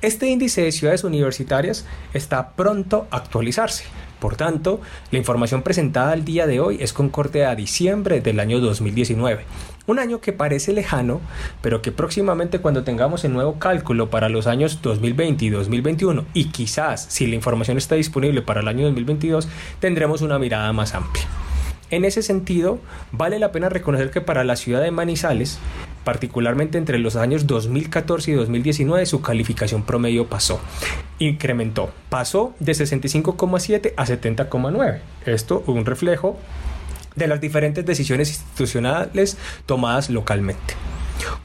Este 0.00 0.28
índice 0.28 0.62
de 0.62 0.70
ciudades 0.70 1.02
universitarias 1.02 1.86
está 2.14 2.50
pronto 2.52 3.08
a 3.10 3.16
actualizarse. 3.16 3.82
Por 4.22 4.36
tanto, 4.36 4.80
la 5.10 5.18
información 5.18 5.62
presentada 5.62 6.12
al 6.12 6.24
día 6.24 6.46
de 6.46 6.60
hoy 6.60 6.78
es 6.80 6.92
con 6.92 7.08
corte 7.08 7.44
a 7.44 7.56
diciembre 7.56 8.20
del 8.20 8.38
año 8.38 8.60
2019. 8.60 9.42
Un 9.86 9.98
año 9.98 10.20
que 10.20 10.32
parece 10.32 10.72
lejano, 10.72 11.20
pero 11.60 11.82
que 11.82 11.90
próximamente 11.90 12.60
cuando 12.60 12.84
tengamos 12.84 13.24
el 13.24 13.32
nuevo 13.32 13.58
cálculo 13.58 14.10
para 14.10 14.28
los 14.28 14.46
años 14.46 14.80
2020 14.80 15.44
y 15.44 15.50
2021 15.50 16.24
y 16.34 16.44
quizás 16.46 17.04
si 17.08 17.26
la 17.26 17.34
información 17.34 17.78
está 17.78 17.96
disponible 17.96 18.42
para 18.42 18.60
el 18.60 18.68
año 18.68 18.84
2022, 18.84 19.48
tendremos 19.80 20.22
una 20.22 20.38
mirada 20.38 20.72
más 20.72 20.94
amplia. 20.94 21.24
En 21.90 22.04
ese 22.04 22.22
sentido, 22.22 22.78
vale 23.10 23.40
la 23.40 23.50
pena 23.50 23.68
reconocer 23.68 24.10
que 24.10 24.20
para 24.20 24.44
la 24.44 24.54
ciudad 24.54 24.80
de 24.80 24.92
Manizales, 24.92 25.58
particularmente 26.04 26.78
entre 26.78 26.98
los 27.00 27.16
años 27.16 27.48
2014 27.48 28.30
y 28.30 28.34
2019, 28.34 29.04
su 29.04 29.20
calificación 29.20 29.82
promedio 29.82 30.26
pasó, 30.28 30.60
incrementó, 31.18 31.90
pasó 32.08 32.54
de 32.60 32.72
65,7 32.72 33.94
a 33.96 34.06
70,9. 34.06 35.00
Esto 35.26 35.64
un 35.66 35.84
reflejo 35.84 36.38
de 37.16 37.26
las 37.26 37.40
diferentes 37.40 37.84
decisiones 37.84 38.28
institucionales 38.28 39.36
tomadas 39.66 40.10
localmente. 40.10 40.74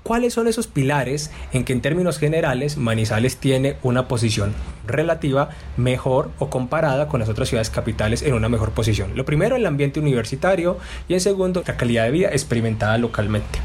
¿Cuáles 0.04 0.34
son 0.34 0.48
esos 0.48 0.68
pilares 0.68 1.32
en 1.52 1.66
que 1.66 1.74
en 1.74 1.82
términos 1.82 2.18
generales 2.18 2.78
Manizales 2.78 3.38
tiene 3.38 3.76
una 3.84 4.08
posición 4.08 4.54
relativa 4.86 5.50
mejor 5.76 6.32
o 6.40 6.50
comparada 6.50 7.08
con 7.08 7.20
las 7.20 7.30
otras 7.30 7.50
ciudades 7.50 7.70
capitales 7.70 8.22
en 8.22 8.34
una 8.34 8.50
mejor 8.50 8.72
posición? 8.72 9.16
Lo 9.16 9.26
primero, 9.26 9.56
el 9.56 9.66
ambiente 9.66 10.00
universitario 10.00 10.78
y 11.08 11.14
en 11.14 11.20
segundo, 11.22 11.64
la 11.68 11.78
calidad 11.78 12.06
de 12.06 12.12
vida 12.12 12.30
experimentada 12.30 12.98
localmente. 12.98 13.60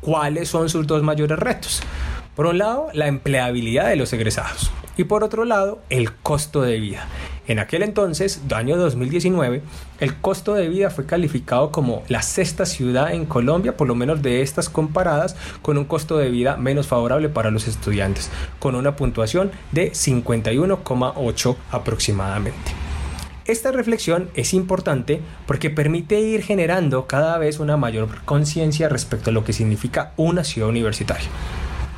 ¿Cuáles 0.00 0.48
son 0.48 0.68
sus 0.68 0.86
dos 0.86 1.02
mayores 1.02 1.38
retos? 1.38 1.82
Por 2.40 2.46
un 2.46 2.56
lado, 2.56 2.88
la 2.94 3.06
empleabilidad 3.06 3.90
de 3.90 3.96
los 3.96 4.14
egresados 4.14 4.70
y 4.96 5.04
por 5.04 5.24
otro 5.24 5.44
lado, 5.44 5.82
el 5.90 6.14
costo 6.14 6.62
de 6.62 6.80
vida. 6.80 7.06
En 7.46 7.58
aquel 7.58 7.82
entonces, 7.82 8.40
año 8.54 8.78
2019, 8.78 9.60
el 9.98 10.16
costo 10.16 10.54
de 10.54 10.70
vida 10.70 10.88
fue 10.88 11.04
calificado 11.04 11.70
como 11.70 12.02
la 12.08 12.22
sexta 12.22 12.64
ciudad 12.64 13.12
en 13.12 13.26
Colombia, 13.26 13.76
por 13.76 13.88
lo 13.88 13.94
menos 13.94 14.22
de 14.22 14.40
estas 14.40 14.70
comparadas, 14.70 15.36
con 15.60 15.76
un 15.76 15.84
costo 15.84 16.16
de 16.16 16.30
vida 16.30 16.56
menos 16.56 16.86
favorable 16.86 17.28
para 17.28 17.50
los 17.50 17.68
estudiantes, 17.68 18.30
con 18.58 18.74
una 18.74 18.96
puntuación 18.96 19.50
de 19.72 19.92
51,8 19.92 21.56
aproximadamente. 21.70 22.72
Esta 23.44 23.70
reflexión 23.70 24.30
es 24.32 24.54
importante 24.54 25.20
porque 25.44 25.68
permite 25.68 26.18
ir 26.20 26.42
generando 26.42 27.06
cada 27.06 27.36
vez 27.36 27.60
una 27.60 27.76
mayor 27.76 28.08
conciencia 28.24 28.88
respecto 28.88 29.28
a 29.28 29.34
lo 29.34 29.44
que 29.44 29.52
significa 29.52 30.14
una 30.16 30.42
ciudad 30.42 30.70
universitaria. 30.70 31.28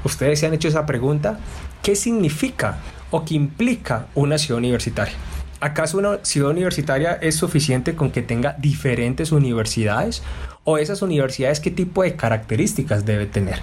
¿Ustedes 0.04 0.40
se 0.40 0.46
han 0.46 0.54
hecho 0.54 0.68
esa 0.68 0.86
pregunta? 0.86 1.38
¿Qué 1.82 1.94
significa 1.96 2.78
o 3.10 3.24
qué 3.24 3.34
implica 3.34 4.06
una 4.14 4.38
ciudad 4.38 4.58
universitaria? 4.58 5.14
¿Acaso 5.60 5.98
una 5.98 6.18
ciudad 6.24 6.50
universitaria 6.50 7.12
es 7.20 7.36
suficiente 7.36 7.94
con 7.94 8.10
que 8.10 8.22
tenga 8.22 8.56
diferentes 8.58 9.30
universidades? 9.30 10.22
¿O 10.64 10.78
esas 10.78 11.02
universidades 11.02 11.60
qué 11.60 11.70
tipo 11.70 12.02
de 12.02 12.16
características 12.16 13.04
debe 13.04 13.26
tener? 13.26 13.60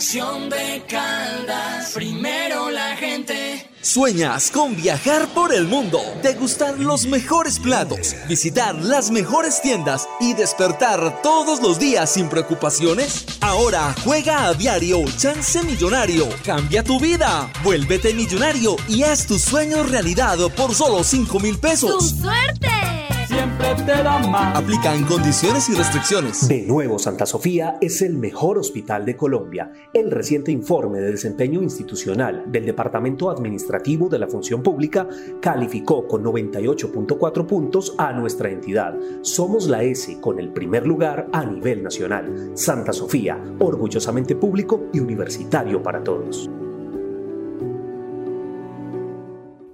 De 0.03 0.83
Caldas. 0.88 1.93
Primero 1.95 2.71
la 2.71 2.97
gente. 2.97 3.71
¿Sueñas 3.83 4.51
con 4.51 4.75
viajar 4.75 5.29
por 5.29 5.55
el 5.55 5.67
mundo, 5.69 6.01
degustar 6.25 6.77
los 6.77 7.07
mejores 7.07 7.61
platos, 7.61 8.17
visitar 8.29 8.75
las 8.75 9.12
mejores 9.12 9.62
tiendas 9.62 10.09
y 10.19 10.35
despertar 10.35 11.23
todos 11.23 11.62
los 11.62 11.79
días 11.79 12.11
sin 12.11 12.29
preocupaciones? 12.29 13.27
Ahora 13.41 13.95
juega 14.03 14.49
a 14.49 14.55
diario 14.55 15.05
Chance 15.17 15.62
Millonario. 15.62 16.29
Cambia 16.45 16.83
tu 16.83 16.99
vida. 16.99 17.49
Vuélvete 17.62 18.12
millonario 18.12 18.75
y 18.88 19.05
haz 19.05 19.25
tus 19.29 19.43
sueños 19.43 19.88
realidad 19.88 20.37
por 20.57 20.75
solo 20.75 21.05
5 21.05 21.38
mil 21.38 21.61
pesos. 21.61 22.17
suerte! 22.21 23.22
Siempre 23.33 23.66
te 23.87 24.03
da 24.03 24.18
más. 24.29 24.59
Aplican 24.59 25.05
condiciones 25.05 25.66
y 25.71 25.75
restricciones. 25.75 26.49
De 26.49 26.66
nuevo, 26.66 26.99
Santa 26.99 27.25
Sofía 27.25 27.79
es 27.81 28.03
el 28.03 28.18
mejor 28.18 28.59
hospital 28.59 29.07
de 29.07 29.16
Colombia. 29.16 29.73
El 29.95 30.11
reciente 30.11 30.53
informe 30.53 31.01
de 31.01 31.12
desempeño 31.12 31.62
institucional 31.62 32.45
del 32.49 32.66
Departamento 32.66 33.31
Administrativo 33.31 34.11
de 34.11 34.18
la 34.18 34.29
Función 34.29 34.62
Pública 34.62 35.09
calificó 35.40 36.07
con 36.07 36.23
98.4 36.23 37.47
puntos 37.47 37.95
a 37.97 38.12
nuestra 38.12 38.51
entidad. 38.51 38.95
Somos 39.23 39.66
la 39.66 39.83
S 39.83 40.21
con 40.21 40.38
el 40.38 40.53
primer 40.53 40.87
lugar 40.87 41.27
a 41.33 41.47
nivel 41.47 41.83
nacional. 41.83 42.53
Santa 42.55 42.92
Sofía, 42.92 43.42
orgullosamente 43.61 44.37
público 44.37 44.90
y 44.92 45.01
universitario 45.01 45.83
para 45.83 46.05
todos. 46.05 46.51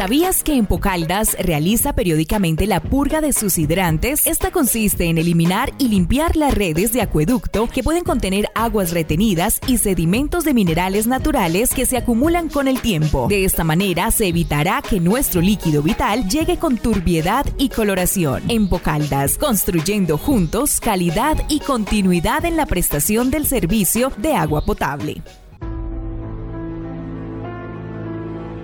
¿Sabías 0.00 0.42
que 0.42 0.54
en 0.54 0.64
Pocaldas 0.64 1.36
realiza 1.38 1.92
periódicamente 1.92 2.66
la 2.66 2.80
purga 2.80 3.20
de 3.20 3.34
sus 3.34 3.58
hidrantes? 3.58 4.26
Esta 4.26 4.50
consiste 4.50 5.04
en 5.04 5.18
eliminar 5.18 5.74
y 5.76 5.88
limpiar 5.88 6.36
las 6.36 6.54
redes 6.54 6.92
de 6.92 7.02
acueducto 7.02 7.66
que 7.66 7.82
pueden 7.82 8.02
contener 8.02 8.48
aguas 8.54 8.92
retenidas 8.92 9.60
y 9.66 9.76
sedimentos 9.76 10.44
de 10.44 10.54
minerales 10.54 11.06
naturales 11.06 11.74
que 11.74 11.84
se 11.84 11.98
acumulan 11.98 12.48
con 12.48 12.66
el 12.66 12.80
tiempo. 12.80 13.26
De 13.28 13.44
esta 13.44 13.62
manera 13.62 14.10
se 14.10 14.28
evitará 14.28 14.80
que 14.80 15.00
nuestro 15.00 15.42
líquido 15.42 15.82
vital 15.82 16.26
llegue 16.30 16.56
con 16.56 16.78
turbiedad 16.78 17.44
y 17.58 17.68
coloración. 17.68 18.42
En 18.48 18.70
Pocaldas, 18.70 19.36
construyendo 19.36 20.16
juntos 20.16 20.80
calidad 20.80 21.36
y 21.50 21.60
continuidad 21.60 22.46
en 22.46 22.56
la 22.56 22.64
prestación 22.64 23.30
del 23.30 23.44
servicio 23.44 24.12
de 24.16 24.34
agua 24.34 24.64
potable. 24.64 25.20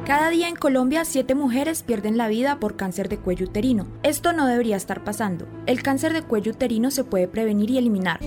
Cada 0.07 0.31
día 0.31 0.47
en 0.49 0.55
Colombia, 0.55 1.05
7 1.05 1.35
mujeres 1.35 1.83
pierden 1.83 2.17
la 2.17 2.29
vida 2.29 2.61
por 2.61 2.77
cáncer 2.77 3.09
de 3.09 3.19
cuello 3.19 3.47
uterino. 3.47 3.89
Esto 4.05 4.33
no 4.33 4.47
debería 4.47 4.77
estar 4.77 5.03
pasando. 5.03 5.49
El 5.67 5.83
cáncer 5.83 6.13
de 6.13 6.23
cuello 6.23 6.53
uterino 6.53 6.93
se 6.93 7.03
puede 7.03 7.27
prevenir 7.27 7.73
y 7.73 7.79
eliminar. 7.79 8.21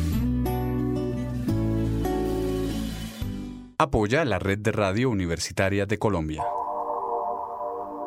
Apoya 3.81 4.25
la 4.25 4.39
red 4.39 4.57
de 4.57 4.73
radio 4.73 5.09
universitaria 5.09 5.85
de 5.85 5.97
Colombia. 5.97 6.43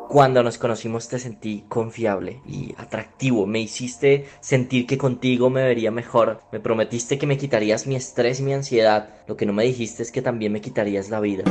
Cuando 0.07 0.43
nos 0.43 0.59
conocimos 0.59 1.07
te 1.07 1.17
sentí 1.17 1.65
confiable 1.67 2.41
y 2.45 2.75
atractivo. 2.77 3.47
Me 3.47 3.59
hiciste 3.59 4.27
sentir 4.39 4.85
que 4.85 4.99
contigo 4.99 5.49
me 5.49 5.63
vería 5.63 5.89
mejor. 5.89 6.41
Me 6.51 6.59
prometiste 6.59 7.17
que 7.17 7.25
me 7.25 7.39
quitarías 7.39 7.87
mi 7.87 7.95
estrés 7.95 8.39
y 8.39 8.43
mi 8.43 8.53
ansiedad. 8.53 9.09
Lo 9.27 9.35
que 9.35 9.47
no 9.47 9.53
me 9.53 9.63
dijiste 9.63 10.03
es 10.03 10.11
que 10.11 10.21
también 10.21 10.51
me 10.51 10.61
quitarías 10.61 11.09
la 11.09 11.19
vida. 11.19 11.43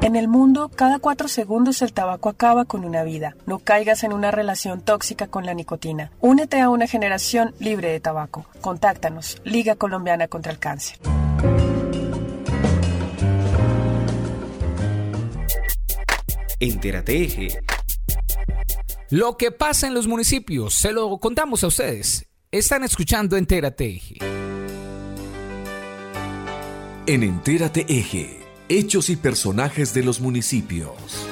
En 0.00 0.14
el 0.14 0.28
mundo, 0.28 0.70
cada 0.72 1.00
cuatro 1.00 1.26
segundos 1.26 1.82
el 1.82 1.92
tabaco 1.92 2.28
acaba 2.28 2.66
con 2.66 2.84
una 2.84 3.02
vida. 3.02 3.34
No 3.46 3.58
caigas 3.58 4.04
en 4.04 4.12
una 4.12 4.30
relación 4.30 4.80
tóxica 4.80 5.26
con 5.26 5.44
la 5.44 5.54
nicotina. 5.54 6.12
Únete 6.20 6.60
a 6.60 6.70
una 6.70 6.86
generación 6.86 7.52
libre 7.58 7.90
de 7.90 7.98
tabaco. 7.98 8.46
Contáctanos. 8.60 9.42
Liga 9.42 9.74
Colombiana 9.74 10.28
contra 10.28 10.52
el 10.52 10.60
Cáncer. 10.60 11.00
Entérate 16.62 17.24
Eje. 17.24 17.48
Lo 19.10 19.36
que 19.36 19.50
pasa 19.50 19.88
en 19.88 19.94
los 19.94 20.06
municipios, 20.06 20.74
se 20.74 20.92
lo 20.92 21.18
contamos 21.18 21.64
a 21.64 21.66
ustedes. 21.66 22.28
Están 22.52 22.84
escuchando 22.84 23.36
Entérate 23.36 23.88
Eje. 23.88 24.18
En 27.06 27.24
Entérate 27.24 27.84
Eje, 27.88 28.38
hechos 28.68 29.10
y 29.10 29.16
personajes 29.16 29.92
de 29.92 30.04
los 30.04 30.20
municipios. 30.20 31.31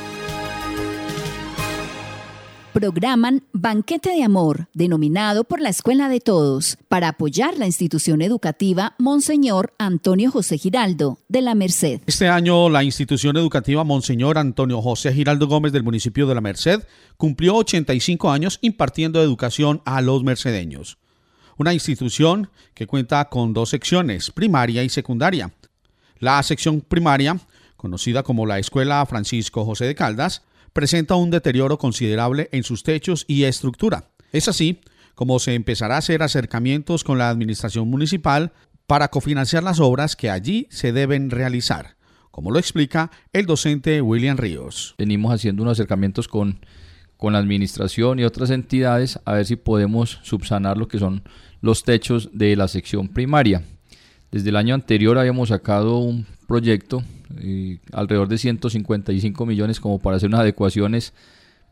Programan 2.73 3.43
Banquete 3.53 4.11
de 4.11 4.23
Amor, 4.23 4.69
denominado 4.75 5.43
por 5.43 5.61
la 5.61 5.71
Escuela 5.71 6.09
de 6.09 6.21
Todos, 6.21 6.79
para 6.89 7.09
apoyar 7.09 7.59
la 7.59 7.67
institución 7.67 8.23
educativa 8.23 8.95
Monseñor 8.99 9.75
Antonio 9.77 10.31
José 10.31 10.57
Giraldo, 10.57 11.19
de 11.29 11.43
la 11.43 11.57
Merced. 11.57 12.01
Este 12.07 12.29
año 12.29 12.71
la 12.71 12.85
institución 12.85 13.37
educativa 13.37 13.83
Monseñor 13.83 14.39
Antonio 14.39 14.81
José 14.81 15.13
Giraldo 15.13 15.49
Gómez 15.49 15.73
del 15.73 15.83
municipio 15.83 16.29
de 16.29 16.35
la 16.37 16.41
Merced 16.41 16.85
cumplió 17.17 17.57
85 17.57 18.31
años 18.31 18.59
impartiendo 18.63 19.21
educación 19.21 19.83
a 19.85 20.01
los 20.01 20.23
mercedeños. 20.23 20.99
Una 21.57 21.75
institución 21.75 22.51
que 22.75 22.87
cuenta 22.87 23.29
con 23.29 23.53
dos 23.53 23.71
secciones, 23.71 24.31
primaria 24.31 24.85
y 24.85 24.89
secundaria. 24.89 25.53
La 26.21 26.41
sección 26.45 26.81
primaria, 26.81 27.37
conocida 27.77 28.23
como 28.23 28.47
la 28.47 28.61
Escuela 28.61 29.05
Francisco 29.07 29.65
José 29.65 29.87
de 29.87 29.95
Caldas, 29.97 30.43
presenta 30.73 31.15
un 31.17 31.31
deterioro 31.31 31.79
considerable 31.79 32.49
en 32.53 32.63
sus 32.63 32.83
techos 32.83 33.25
y 33.29 33.45
estructura. 33.45 34.11
Es 34.33 34.49
así 34.49 34.81
como 35.15 35.39
se 35.39 35.55
empezará 35.55 35.97
a 35.97 35.99
hacer 35.99 36.23
acercamientos 36.23 37.05
con 37.05 37.19
la 37.19 37.29
administración 37.29 37.89
municipal 37.89 38.53
para 38.87 39.09
cofinanciar 39.09 39.63
las 39.63 39.79
obras 39.79 40.17
que 40.17 40.31
allí 40.31 40.67
se 40.71 40.93
deben 40.93 41.31
realizar, 41.31 41.97
como 42.31 42.51
lo 42.51 42.59
explica 42.59 43.11
el 43.33 43.47
docente 43.47 44.01
William 44.01 44.37
Ríos. 44.37 44.95
Venimos 44.99 45.35
haciendo 45.35 45.63
unos 45.63 45.79
acercamientos 45.79 46.27
con, 46.27 46.61
con 47.17 47.35
la 47.35 47.39
administración 47.39 48.19
y 48.19 48.25
otras 48.25 48.51
entidades 48.51 49.21
a 49.27 49.35
ver 49.35 49.47
si 49.47 49.57
podemos 49.57 50.21
subsanar 50.23 50.79
lo 50.79 50.89
que 50.89 50.99
son 50.99 51.23
los 51.61 51.85
techos 51.85 52.31
de 52.33 52.57
la 52.57 52.67
sección 52.67 53.09
primaria. 53.09 53.63
Desde 54.31 54.51
el 54.51 54.57
año 54.57 54.75
anterior 54.75 55.19
habíamos 55.19 55.49
sacado 55.49 55.99
un 55.99 56.27
proyecto 56.47 57.03
eh, 57.39 57.79
alrededor 57.93 58.29
de 58.29 58.39
155 58.39 59.47
millones 59.47 59.81
como 59.81 59.99
para 59.99 60.17
hacer 60.17 60.29
unas 60.29 60.41
adecuaciones 60.41 61.13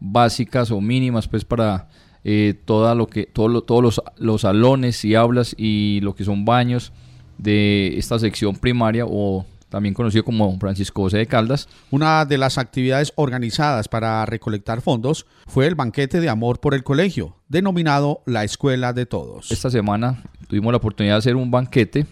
básicas 0.01 0.71
o 0.71 0.81
mínimas 0.81 1.29
pues 1.29 1.45
para 1.45 1.89
eh, 2.25 2.55
toda 2.65 2.95
lo 2.95 3.07
que 3.07 3.27
todo 3.27 3.63
todos 3.63 3.83
los, 3.83 4.03
los 4.19 4.43
salones 4.43 5.05
y 5.05 5.15
aulas 5.15 5.55
y 5.57 6.01
lo 6.03 6.15
que 6.15 6.25
son 6.25 6.45
baños 6.45 6.93
de 7.39 7.97
esta 7.97 8.19
sección 8.19 8.57
primaria 8.57 9.05
o 9.07 9.47
también 9.69 9.95
conocido 9.95 10.25
como 10.25 10.59
Francisco 10.59 11.03
José 11.03 11.19
de 11.19 11.27
Caldas. 11.27 11.69
Una 11.91 12.25
de 12.25 12.39
las 12.39 12.59
actividades 12.59 13.13
organizadas 13.17 13.87
para 13.89 14.25
recolectar 14.27 14.81
fondos 14.81 15.27
fue 15.47 15.67
el 15.67 15.75
banquete 15.75 16.21
de 16.21 16.29
amor 16.29 16.59
por 16.61 16.75
el 16.75 16.83
colegio, 16.83 17.37
denominado 17.49 18.23
la 18.27 18.45
Escuela 18.45 18.93
de 18.93 19.07
Todos. 19.07 19.53
Esta 19.53 19.71
semana 19.71 20.23
tuvimos 20.49 20.73
la 20.73 20.79
oportunidad 20.79 21.15
de 21.15 21.19
hacer 21.19 21.37
un 21.37 21.51
banquete 21.51 22.07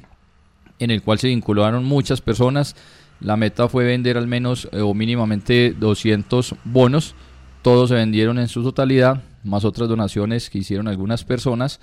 en 0.79 0.91
el 0.91 1.03
cual 1.03 1.19
se 1.19 1.29
vincularon 1.29 1.85
muchas 1.85 2.21
personas 2.21 2.77
la 3.21 3.37
meta 3.37 3.69
fue 3.69 3.85
vender 3.85 4.19
al 4.19 4.27
menos 4.27 4.69
eh, 4.73 4.81
o 4.81 4.92
mínimamente 4.94 5.75
200 5.79 6.55
bonos. 6.65 7.15
Todos 7.63 7.88
se 7.88 7.94
vendieron 7.94 8.38
en 8.38 8.48
su 8.48 8.63
totalidad, 8.63 9.23
más 9.42 9.65
otras 9.65 9.88
donaciones 9.88 10.50
que 10.50 10.59
hicieron 10.59 10.87
algunas 10.87 11.25
personas. 11.25 11.81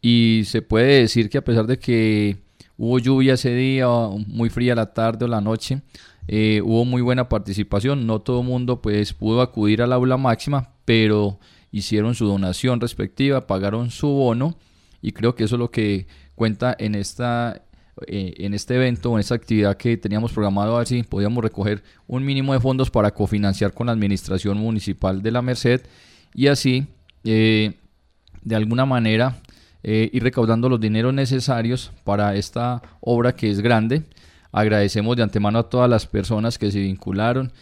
Y 0.00 0.42
se 0.46 0.62
puede 0.62 1.00
decir 1.00 1.28
que 1.28 1.38
a 1.38 1.44
pesar 1.44 1.66
de 1.66 1.78
que 1.78 2.38
hubo 2.76 2.98
lluvia 2.98 3.34
ese 3.34 3.54
día, 3.54 3.88
muy 4.28 4.48
fría 4.48 4.74
la 4.74 4.92
tarde 4.92 5.24
o 5.24 5.28
la 5.28 5.40
noche, 5.40 5.82
eh, 6.28 6.60
hubo 6.64 6.84
muy 6.84 7.02
buena 7.02 7.28
participación, 7.28 8.06
no 8.06 8.20
todo 8.20 8.42
mundo 8.42 8.82
pues 8.82 9.12
pudo 9.12 9.42
acudir 9.42 9.82
al 9.82 9.92
aula 9.92 10.16
máxima, 10.16 10.70
pero 10.84 11.38
hicieron 11.70 12.14
su 12.14 12.26
donación 12.26 12.80
respectiva, 12.80 13.46
pagaron 13.46 13.90
su 13.90 14.08
bono 14.08 14.56
y 15.02 15.12
creo 15.12 15.34
que 15.34 15.44
eso 15.44 15.56
es 15.56 15.60
lo 15.60 15.70
que 15.70 16.06
cuenta 16.34 16.74
en 16.78 16.94
esta 16.94 17.62
eh, 18.06 18.34
en 18.38 18.52
este 18.52 18.74
evento, 18.74 19.14
en 19.14 19.20
esta 19.20 19.34
actividad 19.34 19.76
que 19.78 19.96
teníamos 19.96 20.32
programado, 20.32 20.74
a 20.74 20.78
ver 20.78 20.86
si 20.86 21.02
podíamos 21.02 21.42
recoger 21.42 21.82
un 22.06 22.24
mínimo 22.24 22.52
de 22.52 22.60
fondos 22.60 22.90
para 22.90 23.10
cofinanciar 23.12 23.72
con 23.72 23.86
la 23.86 23.92
administración 23.92 24.58
municipal 24.58 25.22
de 25.22 25.30
la 25.30 25.40
Merced 25.40 25.80
y 26.34 26.48
así, 26.48 26.86
eh, 27.24 27.72
de 28.42 28.54
alguna 28.54 28.84
manera, 28.84 29.38
eh, 29.82 30.10
ir 30.12 30.22
recaudando 30.22 30.68
los 30.68 30.78
dineros 30.78 31.14
necesarios 31.14 31.90
para 32.04 32.34
esta 32.34 32.82
obra 33.00 33.34
que 33.34 33.50
es 33.50 33.60
grande. 33.60 34.02
Agradecemos 34.52 35.16
de 35.16 35.22
antemano 35.22 35.58
a 35.58 35.70
todas 35.70 35.88
las 35.88 36.06
personas 36.06 36.58
que 36.58 36.70
se 36.70 36.80
vincularon, 36.80 37.52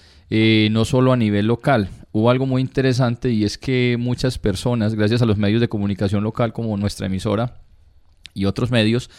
no 0.71 0.85
solo 0.85 1.13
a 1.13 1.17
nivel 1.17 1.47
local. 1.47 1.89
Hubo 2.11 2.31
algo 2.31 2.47
muy 2.47 2.61
interesante 2.61 3.31
y 3.31 3.45
es 3.45 3.57
que 3.57 3.97
muchas 4.01 4.39
personas, 4.39 4.95
gracias 4.95 5.23
a 5.23 5.27
los 5.27 5.37
medios 5.37 5.61
de 5.61 5.69
comunicación 5.69 6.25
local 6.25 6.53
como 6.53 6.77
nuestra 6.77 7.07
emisora 7.07 7.61
y 8.35 8.47
otros 8.47 8.73
medios, 8.73 9.11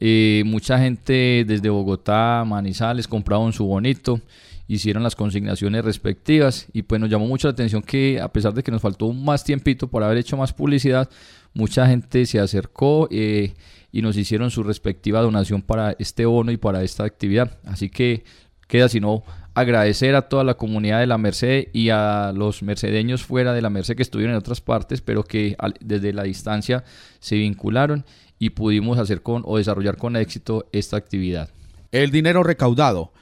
eh, 0.00 0.42
mucha 0.46 0.78
gente 0.78 1.44
desde 1.46 1.68
Bogotá, 1.70 2.44
Manizales, 2.46 3.08
compraron 3.08 3.52
su 3.52 3.64
bonito, 3.66 4.20
hicieron 4.68 5.02
las 5.02 5.16
consignaciones 5.16 5.84
respectivas 5.84 6.68
y 6.72 6.82
pues 6.82 7.00
nos 7.00 7.10
llamó 7.10 7.26
mucho 7.26 7.48
la 7.48 7.52
atención 7.52 7.82
que 7.82 8.20
a 8.20 8.32
pesar 8.32 8.54
de 8.54 8.62
que 8.62 8.70
nos 8.70 8.82
faltó 8.82 9.12
más 9.12 9.42
tiempito 9.42 9.88
por 9.88 10.04
haber 10.04 10.18
hecho 10.18 10.36
más 10.36 10.52
publicidad, 10.52 11.08
mucha 11.52 11.86
gente 11.88 12.26
se 12.26 12.38
acercó 12.38 13.08
eh, 13.10 13.54
y 13.90 14.02
nos 14.02 14.16
hicieron 14.16 14.50
su 14.50 14.62
respectiva 14.62 15.20
donación 15.20 15.62
para 15.62 15.96
este 15.98 16.26
bono 16.26 16.52
y 16.52 16.58
para 16.58 16.84
esta 16.84 17.04
actividad. 17.04 17.58
Así 17.64 17.88
que 17.88 18.24
queda 18.68 18.88
sino 18.88 19.24
agradecer 19.54 20.14
a 20.14 20.28
toda 20.28 20.44
la 20.44 20.54
comunidad 20.54 21.00
de 21.00 21.08
la 21.08 21.18
Merced 21.18 21.68
y 21.72 21.88
a 21.88 22.32
los 22.32 22.62
mercedeños 22.62 23.24
fuera 23.24 23.52
de 23.52 23.62
la 23.62 23.70
Merced 23.70 23.96
que 23.96 24.02
estuvieron 24.02 24.34
en 24.34 24.38
otras 24.38 24.60
partes, 24.60 25.00
pero 25.00 25.24
que 25.24 25.56
desde 25.80 26.12
la 26.12 26.22
distancia 26.22 26.84
se 27.18 27.36
vincularon 27.36 28.04
y 28.38 28.50
pudimos 28.50 28.98
hacer 28.98 29.22
con 29.22 29.42
o 29.44 29.58
desarrollar 29.58 29.96
con 29.96 30.16
éxito 30.16 30.68
esta 30.72 30.96
actividad. 30.96 31.50
El 31.90 32.10
dinero 32.10 32.42
recaudado 32.42 33.12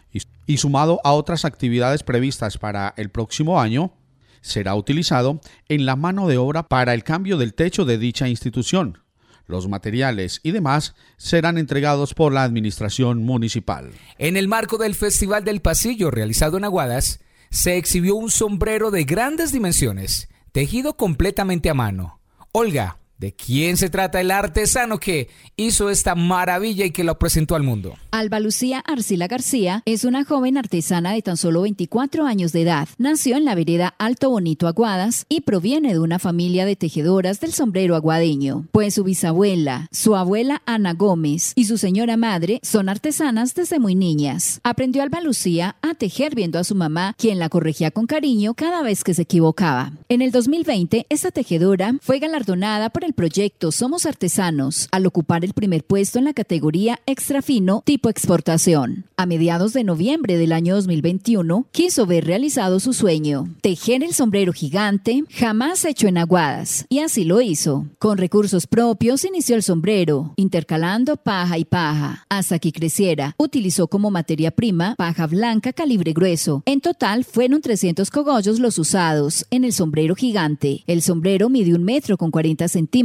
y 0.46 0.56
sumado 0.58 1.00
a 1.04 1.12
otras 1.12 1.44
actividades 1.44 2.02
previstas 2.02 2.58
para 2.58 2.94
el 2.96 3.10
próximo 3.10 3.60
año 3.60 3.92
será 4.40 4.74
utilizado 4.74 5.40
en 5.68 5.86
la 5.86 5.96
mano 5.96 6.28
de 6.28 6.38
obra 6.38 6.62
para 6.62 6.94
el 6.94 7.02
cambio 7.02 7.36
del 7.36 7.54
techo 7.54 7.84
de 7.84 7.98
dicha 7.98 8.28
institución. 8.28 8.98
Los 9.46 9.68
materiales 9.68 10.40
y 10.42 10.50
demás 10.52 10.94
serán 11.16 11.58
entregados 11.58 12.14
por 12.14 12.32
la 12.32 12.42
administración 12.42 13.22
municipal. 13.22 13.92
En 14.18 14.36
el 14.36 14.48
marco 14.48 14.76
del 14.76 14.94
Festival 14.94 15.44
del 15.44 15.60
Pasillo 15.60 16.10
realizado 16.10 16.56
en 16.56 16.64
Aguadas, 16.64 17.20
se 17.50 17.76
exhibió 17.76 18.16
un 18.16 18.30
sombrero 18.30 18.90
de 18.90 19.04
grandes 19.04 19.52
dimensiones, 19.52 20.28
tejido 20.50 20.96
completamente 20.96 21.70
a 21.70 21.74
mano. 21.74 22.20
Olga, 22.50 22.98
¿De 23.18 23.32
quién 23.32 23.78
se 23.78 23.88
trata 23.88 24.20
el 24.20 24.30
artesano 24.30 24.98
que 24.98 25.30
hizo 25.56 25.88
esta 25.88 26.14
maravilla 26.14 26.84
y 26.84 26.90
que 26.90 27.02
lo 27.02 27.18
presentó 27.18 27.54
al 27.54 27.62
mundo? 27.62 27.94
Alba 28.10 28.40
Lucía 28.40 28.80
Arcila 28.80 29.26
García 29.26 29.82
es 29.86 30.04
una 30.04 30.24
joven 30.24 30.58
artesana 30.58 31.12
de 31.12 31.22
tan 31.22 31.38
solo 31.38 31.62
24 31.62 32.26
años 32.26 32.52
de 32.52 32.60
edad. 32.60 32.88
Nació 32.98 33.38
en 33.38 33.46
la 33.46 33.54
vereda 33.54 33.94
Alto 33.98 34.28
Bonito 34.28 34.68
Aguadas 34.68 35.24
y 35.30 35.40
proviene 35.40 35.94
de 35.94 35.98
una 35.98 36.18
familia 36.18 36.66
de 36.66 36.76
tejedoras 36.76 37.40
del 37.40 37.54
sombrero 37.54 37.96
aguadeño, 37.96 38.66
pues 38.70 38.92
su 38.92 39.04
bisabuela, 39.04 39.88
su 39.92 40.14
abuela 40.14 40.60
Ana 40.66 40.92
Gómez 40.92 41.52
y 41.54 41.64
su 41.64 41.78
señora 41.78 42.18
madre 42.18 42.60
son 42.62 42.90
artesanas 42.90 43.54
desde 43.54 43.78
muy 43.78 43.94
niñas. 43.94 44.60
Aprendió 44.62 45.02
Alba 45.02 45.22
Lucía 45.22 45.76
a 45.80 45.94
tejer 45.94 46.34
viendo 46.34 46.58
a 46.58 46.64
su 46.64 46.74
mamá, 46.74 47.14
quien 47.16 47.38
la 47.38 47.48
corregía 47.48 47.90
con 47.90 48.06
cariño 48.06 48.52
cada 48.52 48.82
vez 48.82 49.04
que 49.04 49.14
se 49.14 49.22
equivocaba. 49.22 49.92
En 50.10 50.20
el 50.20 50.32
2020, 50.32 51.06
esta 51.08 51.30
tejedora 51.30 51.94
fue 52.02 52.18
galardonada 52.18 52.90
por 52.90 53.05
el 53.06 53.14
proyecto 53.14 53.70
Somos 53.70 54.04
Artesanos 54.04 54.88
al 54.90 55.06
ocupar 55.06 55.44
el 55.44 55.54
primer 55.54 55.84
puesto 55.84 56.18
en 56.18 56.24
la 56.24 56.34
categoría 56.34 56.98
extra 57.06 57.40
fino 57.40 57.82
tipo 57.86 58.10
exportación. 58.10 59.06
A 59.16 59.26
mediados 59.26 59.72
de 59.72 59.84
noviembre 59.84 60.36
del 60.36 60.50
año 60.50 60.74
2021, 60.74 61.66
quiso 61.70 62.04
ver 62.04 62.26
realizado 62.26 62.80
su 62.80 62.92
sueño, 62.92 63.54
tejer 63.60 64.02
el 64.02 64.12
sombrero 64.12 64.52
gigante 64.52 65.22
jamás 65.30 65.84
hecho 65.84 66.08
en 66.08 66.18
aguadas, 66.18 66.84
y 66.88 66.98
así 66.98 67.22
lo 67.22 67.40
hizo. 67.40 67.86
Con 68.00 68.18
recursos 68.18 68.66
propios 68.66 69.24
inició 69.24 69.54
el 69.54 69.62
sombrero, 69.62 70.32
intercalando 70.34 71.16
paja 71.16 71.58
y 71.58 71.64
paja, 71.64 72.26
hasta 72.28 72.58
que 72.58 72.72
creciera. 72.72 73.36
Utilizó 73.38 73.86
como 73.86 74.10
materia 74.10 74.50
prima 74.50 74.96
paja 74.96 75.28
blanca 75.28 75.72
calibre 75.72 76.12
grueso. 76.12 76.64
En 76.66 76.80
total 76.80 77.24
fueron 77.24 77.60
300 77.60 78.10
cogollos 78.10 78.58
los 78.58 78.78
usados 78.78 79.46
en 79.50 79.62
el 79.62 79.72
sombrero 79.72 80.16
gigante. 80.16 80.82
El 80.88 81.02
sombrero 81.02 81.48
mide 81.48 81.72
un 81.72 81.84
metro 81.84 82.16
con 82.16 82.32
40 82.32 82.66
centímetros 82.66 82.95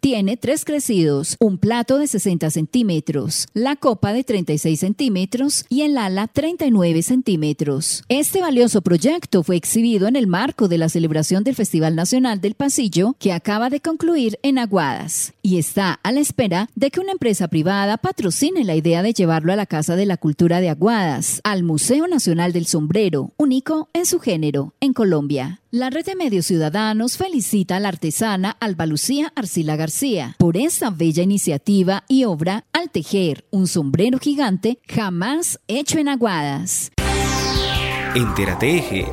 tiene 0.00 0.36
tres 0.36 0.64
crecidos, 0.64 1.36
un 1.38 1.58
plato 1.58 1.98
de 1.98 2.08
60 2.08 2.50
centímetros, 2.50 3.46
la 3.54 3.76
copa 3.76 4.12
de 4.12 4.24
36 4.24 4.80
centímetros 4.80 5.64
y 5.68 5.82
el 5.82 5.96
ala 5.98 6.26
39 6.26 7.02
centímetros. 7.02 8.02
Este 8.08 8.40
valioso 8.40 8.82
proyecto 8.82 9.44
fue 9.44 9.54
exhibido 9.54 10.08
en 10.08 10.16
el 10.16 10.26
marco 10.26 10.66
de 10.66 10.78
la 10.78 10.88
celebración 10.88 11.44
del 11.44 11.54
Festival 11.54 11.94
Nacional 11.94 12.40
del 12.40 12.54
Pasillo 12.54 13.14
que 13.20 13.32
acaba 13.32 13.70
de 13.70 13.80
concluir 13.80 14.36
en 14.42 14.58
Aguadas 14.58 15.32
y 15.42 15.58
está 15.58 16.00
a 16.02 16.10
la 16.10 16.18
espera 16.18 16.68
de 16.74 16.90
que 16.90 16.98
una 16.98 17.12
empresa 17.12 17.46
privada 17.46 17.98
patrocine 17.98 18.64
la 18.64 18.74
idea 18.74 19.00
de 19.02 19.12
llevarlo 19.12 19.52
a 19.52 19.56
la 19.56 19.66
Casa 19.66 19.94
de 19.94 20.06
la 20.06 20.16
Cultura 20.16 20.60
de 20.60 20.70
Aguadas, 20.70 21.40
al 21.44 21.62
Museo 21.62 22.08
Nacional 22.08 22.52
del 22.52 22.66
Sombrero, 22.66 23.30
único 23.36 23.88
en 23.92 24.06
su 24.06 24.18
género 24.18 24.74
en 24.80 24.92
Colombia. 24.92 25.59
La 25.72 25.88
red 25.88 26.04
de 26.04 26.16
medios 26.16 26.46
ciudadanos 26.46 27.16
felicita 27.16 27.76
a 27.76 27.80
la 27.80 27.86
artesana 27.86 28.56
Alba 28.58 28.86
Lucía 28.86 29.32
Arcila 29.36 29.76
García 29.76 30.34
por 30.36 30.56
esta 30.56 30.90
bella 30.90 31.22
iniciativa 31.22 32.02
y 32.08 32.24
obra 32.24 32.64
al 32.72 32.90
tejer 32.90 33.44
un 33.52 33.68
sombrero 33.68 34.18
gigante 34.18 34.80
jamás 34.88 35.60
hecho 35.68 36.00
en 36.00 36.08
aguadas. 36.08 36.90
Entérate 38.16 39.06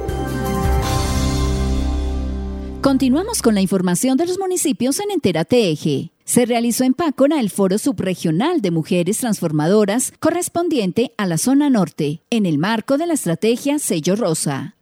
Continuamos 2.81 3.43
con 3.43 3.53
la 3.53 3.61
información 3.61 4.17
de 4.17 4.25
los 4.25 4.39
municipios 4.39 4.99
en 4.99 5.11
Entérate 5.11 5.69
Eje. 5.69 6.11
Se 6.25 6.47
realizó 6.47 6.85
en 6.85 6.95
Pácora 6.95 7.39
el 7.39 7.51
Foro 7.51 7.77
Subregional 7.77 8.61
de 8.61 8.71
Mujeres 8.71 9.19
Transformadoras 9.19 10.11
correspondiente 10.19 11.13
a 11.17 11.27
la 11.27 11.37
zona 11.37 11.69
norte, 11.69 12.23
en 12.31 12.47
el 12.47 12.57
marco 12.57 12.97
de 12.97 13.05
la 13.05 13.13
estrategia 13.13 13.77
Sello 13.77 14.15
Rosa. 14.15 14.76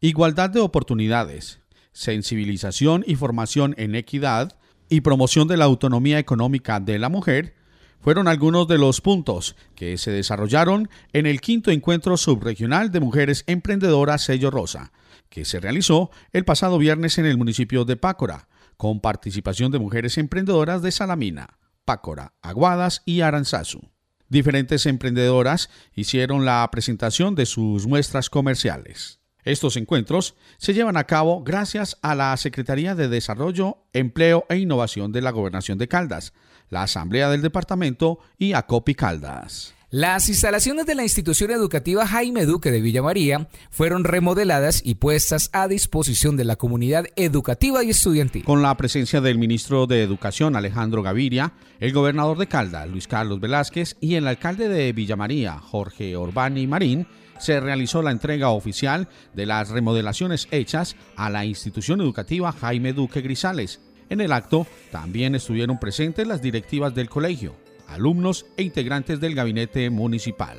Igualdad 0.00 0.50
de 0.50 0.60
oportunidades, 0.60 1.60
sensibilización 1.94 3.02
y 3.06 3.16
formación 3.16 3.74
en 3.78 3.94
equidad 3.94 4.58
y 4.90 5.00
promoción 5.00 5.48
de 5.48 5.56
la 5.56 5.64
autonomía 5.64 6.18
económica 6.18 6.80
de 6.80 6.98
la 6.98 7.08
mujer 7.08 7.54
fueron 8.00 8.28
algunos 8.28 8.68
de 8.68 8.76
los 8.76 9.00
puntos 9.00 9.56
que 9.74 9.96
se 9.96 10.10
desarrollaron 10.10 10.90
en 11.14 11.24
el 11.24 11.40
quinto 11.40 11.70
encuentro 11.70 12.18
subregional 12.18 12.92
de 12.92 13.00
mujeres 13.00 13.42
emprendedoras 13.46 14.22
Sello 14.22 14.50
Rosa, 14.50 14.92
que 15.30 15.46
se 15.46 15.60
realizó 15.60 16.10
el 16.30 16.44
pasado 16.44 16.76
viernes 16.76 17.16
en 17.16 17.24
el 17.24 17.38
municipio 17.38 17.86
de 17.86 17.96
Pácora, 17.96 18.48
con 18.76 19.00
participación 19.00 19.72
de 19.72 19.78
mujeres 19.78 20.18
emprendedoras 20.18 20.82
de 20.82 20.92
Salamina, 20.92 21.58
Pácora, 21.86 22.34
Aguadas 22.42 23.00
y 23.06 23.22
Aranzazu. 23.22 23.80
Diferentes 24.28 24.84
emprendedoras 24.84 25.70
hicieron 25.94 26.44
la 26.44 26.68
presentación 26.70 27.34
de 27.34 27.46
sus 27.46 27.86
muestras 27.86 28.28
comerciales. 28.28 29.20
Estos 29.46 29.76
encuentros 29.76 30.34
se 30.58 30.74
llevan 30.74 30.96
a 30.96 31.04
cabo 31.04 31.44
gracias 31.44 31.98
a 32.02 32.16
la 32.16 32.36
Secretaría 32.36 32.96
de 32.96 33.08
Desarrollo, 33.08 33.78
Empleo 33.92 34.44
e 34.48 34.58
Innovación 34.58 35.12
de 35.12 35.22
la 35.22 35.30
Gobernación 35.30 35.78
de 35.78 35.86
Caldas, 35.86 36.32
la 36.68 36.82
Asamblea 36.82 37.30
del 37.30 37.42
Departamento 37.42 38.18
y 38.38 38.54
ACOPI 38.54 38.96
Caldas. 38.96 39.72
Las 39.88 40.28
instalaciones 40.28 40.84
de 40.86 40.96
la 40.96 41.04
institución 41.04 41.52
educativa 41.52 42.08
Jaime 42.08 42.44
Duque 42.44 42.72
de 42.72 42.80
Villa 42.80 43.02
María 43.02 43.48
fueron 43.70 44.02
remodeladas 44.02 44.82
y 44.84 44.96
puestas 44.96 45.48
a 45.52 45.68
disposición 45.68 46.36
de 46.36 46.44
la 46.44 46.56
comunidad 46.56 47.06
educativa 47.14 47.84
y 47.84 47.90
estudiantil. 47.90 48.42
Con 48.42 48.62
la 48.62 48.76
presencia 48.76 49.20
del 49.20 49.38
ministro 49.38 49.86
de 49.86 50.02
Educación 50.02 50.56
Alejandro 50.56 51.04
Gaviria, 51.04 51.52
el 51.78 51.92
gobernador 51.92 52.36
de 52.36 52.48
Caldas 52.48 52.88
Luis 52.90 53.06
Carlos 53.06 53.38
Velázquez 53.38 53.96
y 54.00 54.16
el 54.16 54.26
alcalde 54.26 54.68
de 54.68 54.92
Villa 54.92 55.14
María 55.14 55.60
Jorge 55.60 56.16
Orbani 56.16 56.66
Marín, 56.66 57.06
se 57.38 57.60
realizó 57.60 58.02
la 58.02 58.10
entrega 58.10 58.50
oficial 58.50 59.08
de 59.34 59.46
las 59.46 59.70
remodelaciones 59.70 60.48
hechas 60.50 60.96
a 61.16 61.30
la 61.30 61.44
institución 61.44 62.00
educativa 62.00 62.52
Jaime 62.52 62.92
Duque 62.92 63.20
Grisales. 63.20 63.80
En 64.08 64.20
el 64.20 64.32
acto 64.32 64.66
también 64.90 65.34
estuvieron 65.34 65.78
presentes 65.78 66.26
las 66.26 66.42
directivas 66.42 66.94
del 66.94 67.08
colegio, 67.08 67.56
alumnos 67.88 68.46
e 68.56 68.62
integrantes 68.62 69.20
del 69.20 69.34
gabinete 69.34 69.90
municipal. 69.90 70.58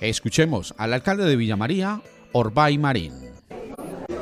Escuchemos 0.00 0.74
al 0.76 0.92
alcalde 0.92 1.24
de 1.24 1.36
Villa 1.36 1.56
María, 1.56 2.00
Orbay 2.32 2.78
Marín. 2.78 3.14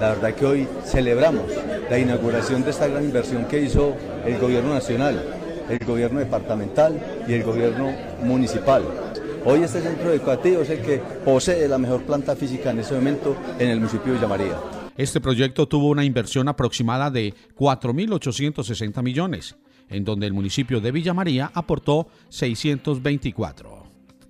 La 0.00 0.10
verdad 0.10 0.34
que 0.34 0.46
hoy 0.46 0.68
celebramos 0.84 1.50
la 1.90 1.98
inauguración 1.98 2.62
de 2.62 2.70
esta 2.70 2.86
gran 2.86 3.04
inversión 3.04 3.46
que 3.46 3.62
hizo 3.62 3.96
el 4.26 4.38
gobierno 4.38 4.74
nacional, 4.74 5.22
el 5.70 5.78
gobierno 5.78 6.20
departamental 6.20 7.24
y 7.26 7.32
el 7.32 7.42
gobierno 7.42 7.92
municipal 8.22 9.05
Hoy 9.48 9.62
este 9.62 9.80
centro 9.80 10.12
educativo 10.12 10.62
es 10.62 10.70
el 10.70 10.82
que 10.82 10.98
posee 11.24 11.68
la 11.68 11.78
mejor 11.78 12.02
planta 12.02 12.34
física 12.34 12.72
en 12.72 12.80
este 12.80 12.96
momento 12.96 13.36
en 13.60 13.68
el 13.68 13.78
municipio 13.78 14.06
de 14.06 14.18
Villa 14.18 14.26
María. 14.26 14.60
Este 14.96 15.20
proyecto 15.20 15.68
tuvo 15.68 15.90
una 15.90 16.04
inversión 16.04 16.48
aproximada 16.48 17.12
de 17.12 17.32
4.860 17.56 19.04
millones, 19.04 19.54
en 19.88 20.02
donde 20.02 20.26
el 20.26 20.32
municipio 20.32 20.80
de 20.80 20.90
Villa 20.90 21.14
María 21.14 21.52
aportó 21.54 22.08
624. 22.28 23.84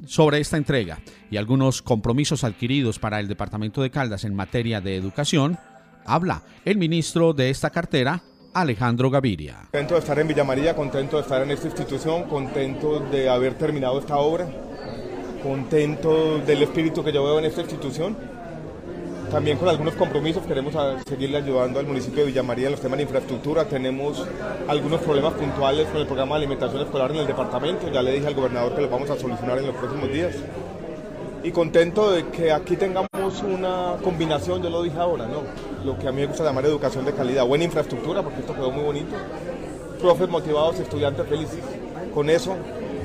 Sobre 0.04 0.38
esta 0.38 0.58
entrega 0.58 0.98
y 1.30 1.38
algunos 1.38 1.80
compromisos 1.80 2.44
adquiridos 2.44 2.98
para 2.98 3.18
el 3.18 3.26
departamento 3.26 3.80
de 3.80 3.90
Caldas 3.90 4.24
en 4.24 4.34
materia 4.34 4.82
de 4.82 4.96
educación, 4.96 5.56
habla 6.04 6.42
el 6.66 6.76
ministro 6.76 7.32
de 7.32 7.48
esta 7.48 7.70
cartera, 7.70 8.22
Alejandro 8.52 9.08
Gaviria. 9.08 9.60
Contento 9.62 9.94
de 9.94 10.00
estar 10.00 10.18
en 10.18 10.28
Villa 10.28 10.44
María, 10.44 10.76
contento 10.76 11.16
de 11.16 11.22
estar 11.22 11.42
en 11.42 11.52
esta 11.52 11.68
institución, 11.68 12.24
contento 12.24 13.00
de 13.00 13.30
haber 13.30 13.54
terminado 13.54 13.98
esta 13.98 14.16
obra, 14.18 14.46
contento 15.46 16.38
del 16.38 16.62
espíritu 16.64 17.04
que 17.04 17.12
yo 17.12 17.22
veo 17.22 17.38
en 17.38 17.44
esta 17.44 17.60
institución. 17.60 18.16
También 19.30 19.58
con 19.58 19.68
algunos 19.68 19.94
compromisos 19.94 20.44
queremos 20.44 20.74
seguirle 21.08 21.38
ayudando 21.38 21.78
al 21.78 21.86
municipio 21.86 22.20
de 22.20 22.26
Villa 22.26 22.42
María 22.42 22.66
en 22.66 22.72
los 22.72 22.80
temas 22.80 22.96
de 22.96 23.04
infraestructura. 23.04 23.64
Tenemos 23.64 24.26
algunos 24.66 25.00
problemas 25.00 25.34
puntuales 25.34 25.86
con 25.88 26.00
el 26.00 26.06
programa 26.06 26.34
de 26.34 26.42
alimentación 26.42 26.82
escolar 26.82 27.12
en 27.12 27.18
el 27.18 27.26
departamento. 27.28 27.88
Ya 27.92 28.02
le 28.02 28.12
dije 28.12 28.26
al 28.26 28.34
gobernador 28.34 28.74
que 28.74 28.82
los 28.82 28.90
vamos 28.90 29.08
a 29.10 29.16
solucionar 29.16 29.58
en 29.58 29.66
los 29.66 29.76
próximos 29.76 30.12
días. 30.12 30.34
Y 31.44 31.52
contento 31.52 32.10
de 32.10 32.26
que 32.28 32.50
aquí 32.50 32.76
tengamos 32.76 33.08
una 33.44 33.96
combinación, 34.02 34.62
yo 34.62 34.70
lo 34.70 34.82
dije 34.82 34.98
ahora, 34.98 35.26
¿no? 35.26 35.42
Lo 35.84 35.96
que 35.96 36.08
a 36.08 36.12
mí 36.12 36.22
me 36.22 36.26
gusta 36.26 36.42
llamar 36.42 36.64
educación 36.64 37.04
de 37.04 37.12
calidad, 37.12 37.46
buena 37.46 37.64
infraestructura, 37.64 38.22
porque 38.22 38.40
esto 38.40 38.52
quedó 38.52 38.72
muy 38.72 38.82
bonito. 38.82 39.14
Profes 40.00 40.28
motivados, 40.28 40.80
estudiantes 40.80 41.24
felices. 41.28 41.60
Con 42.12 42.30
eso 42.30 42.56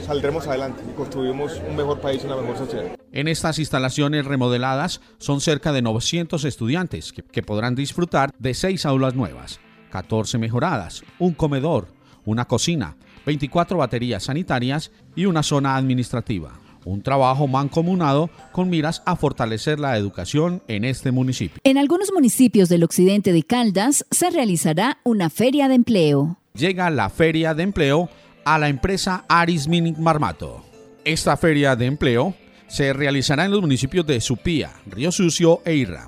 saldremos 0.01 0.47
adelante 0.47 0.83
y 0.89 0.93
construimos 0.95 1.61
un 1.67 1.75
mejor 1.75 1.99
país, 1.99 2.23
una 2.23 2.35
mejor 2.35 2.57
sociedad. 2.57 2.95
En 3.11 3.27
estas 3.27 3.59
instalaciones 3.59 4.25
remodeladas 4.25 5.01
son 5.17 5.41
cerca 5.41 5.71
de 5.71 5.81
900 5.81 6.43
estudiantes 6.45 7.11
que, 7.11 7.23
que 7.23 7.43
podrán 7.43 7.75
disfrutar 7.75 8.31
de 8.39 8.53
seis 8.53 8.85
aulas 8.85 9.15
nuevas, 9.15 9.59
14 9.91 10.37
mejoradas, 10.37 11.03
un 11.19 11.33
comedor, 11.33 11.87
una 12.25 12.45
cocina, 12.45 12.95
24 13.25 13.77
baterías 13.77 14.23
sanitarias 14.23 14.91
y 15.15 15.25
una 15.25 15.43
zona 15.43 15.75
administrativa. 15.75 16.53
Un 16.83 17.03
trabajo 17.03 17.47
mancomunado 17.47 18.29
con 18.51 18.69
miras 18.69 19.03
a 19.05 19.15
fortalecer 19.15 19.79
la 19.79 19.97
educación 19.97 20.63
en 20.67 20.83
este 20.83 21.11
municipio. 21.11 21.59
En 21.63 21.77
algunos 21.77 22.11
municipios 22.11 22.69
del 22.69 22.83
occidente 22.83 23.33
de 23.33 23.43
Caldas 23.43 24.05
se 24.09 24.31
realizará 24.31 24.97
una 25.03 25.29
feria 25.29 25.67
de 25.67 25.75
empleo. 25.75 26.37
Llega 26.55 26.89
la 26.89 27.09
feria 27.09 27.53
de 27.53 27.63
empleo 27.63 28.09
a 28.45 28.57
la 28.57 28.69
empresa 28.69 29.25
Arismin 29.27 29.95
Marmato. 29.99 30.63
Esta 31.05 31.37
feria 31.37 31.75
de 31.75 31.85
empleo 31.85 32.35
se 32.67 32.93
realizará 32.93 33.45
en 33.45 33.51
los 33.51 33.61
municipios 33.61 34.05
de 34.05 34.21
Supía, 34.21 34.71
Río 34.85 35.11
Sucio 35.11 35.61
e 35.65 35.75
Irra. 35.75 36.07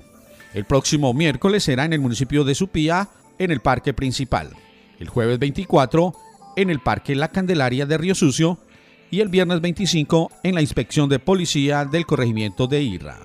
El 0.54 0.64
próximo 0.64 1.12
miércoles 1.12 1.64
será 1.64 1.84
en 1.84 1.92
el 1.92 2.00
municipio 2.00 2.44
de 2.44 2.54
Supía, 2.54 3.08
en 3.38 3.50
el 3.50 3.60
parque 3.60 3.92
principal. 3.92 4.50
El 4.98 5.08
jueves 5.08 5.38
24, 5.38 6.14
en 6.56 6.70
el 6.70 6.80
parque 6.80 7.14
La 7.14 7.28
Candelaria 7.28 7.86
de 7.86 7.98
Río 7.98 8.14
Sucio. 8.14 8.58
Y 9.10 9.20
el 9.20 9.28
viernes 9.28 9.60
25, 9.60 10.30
en 10.42 10.54
la 10.54 10.60
inspección 10.60 11.08
de 11.08 11.18
policía 11.18 11.84
del 11.84 12.06
corregimiento 12.06 12.66
de 12.66 12.82
Irra. 12.82 13.18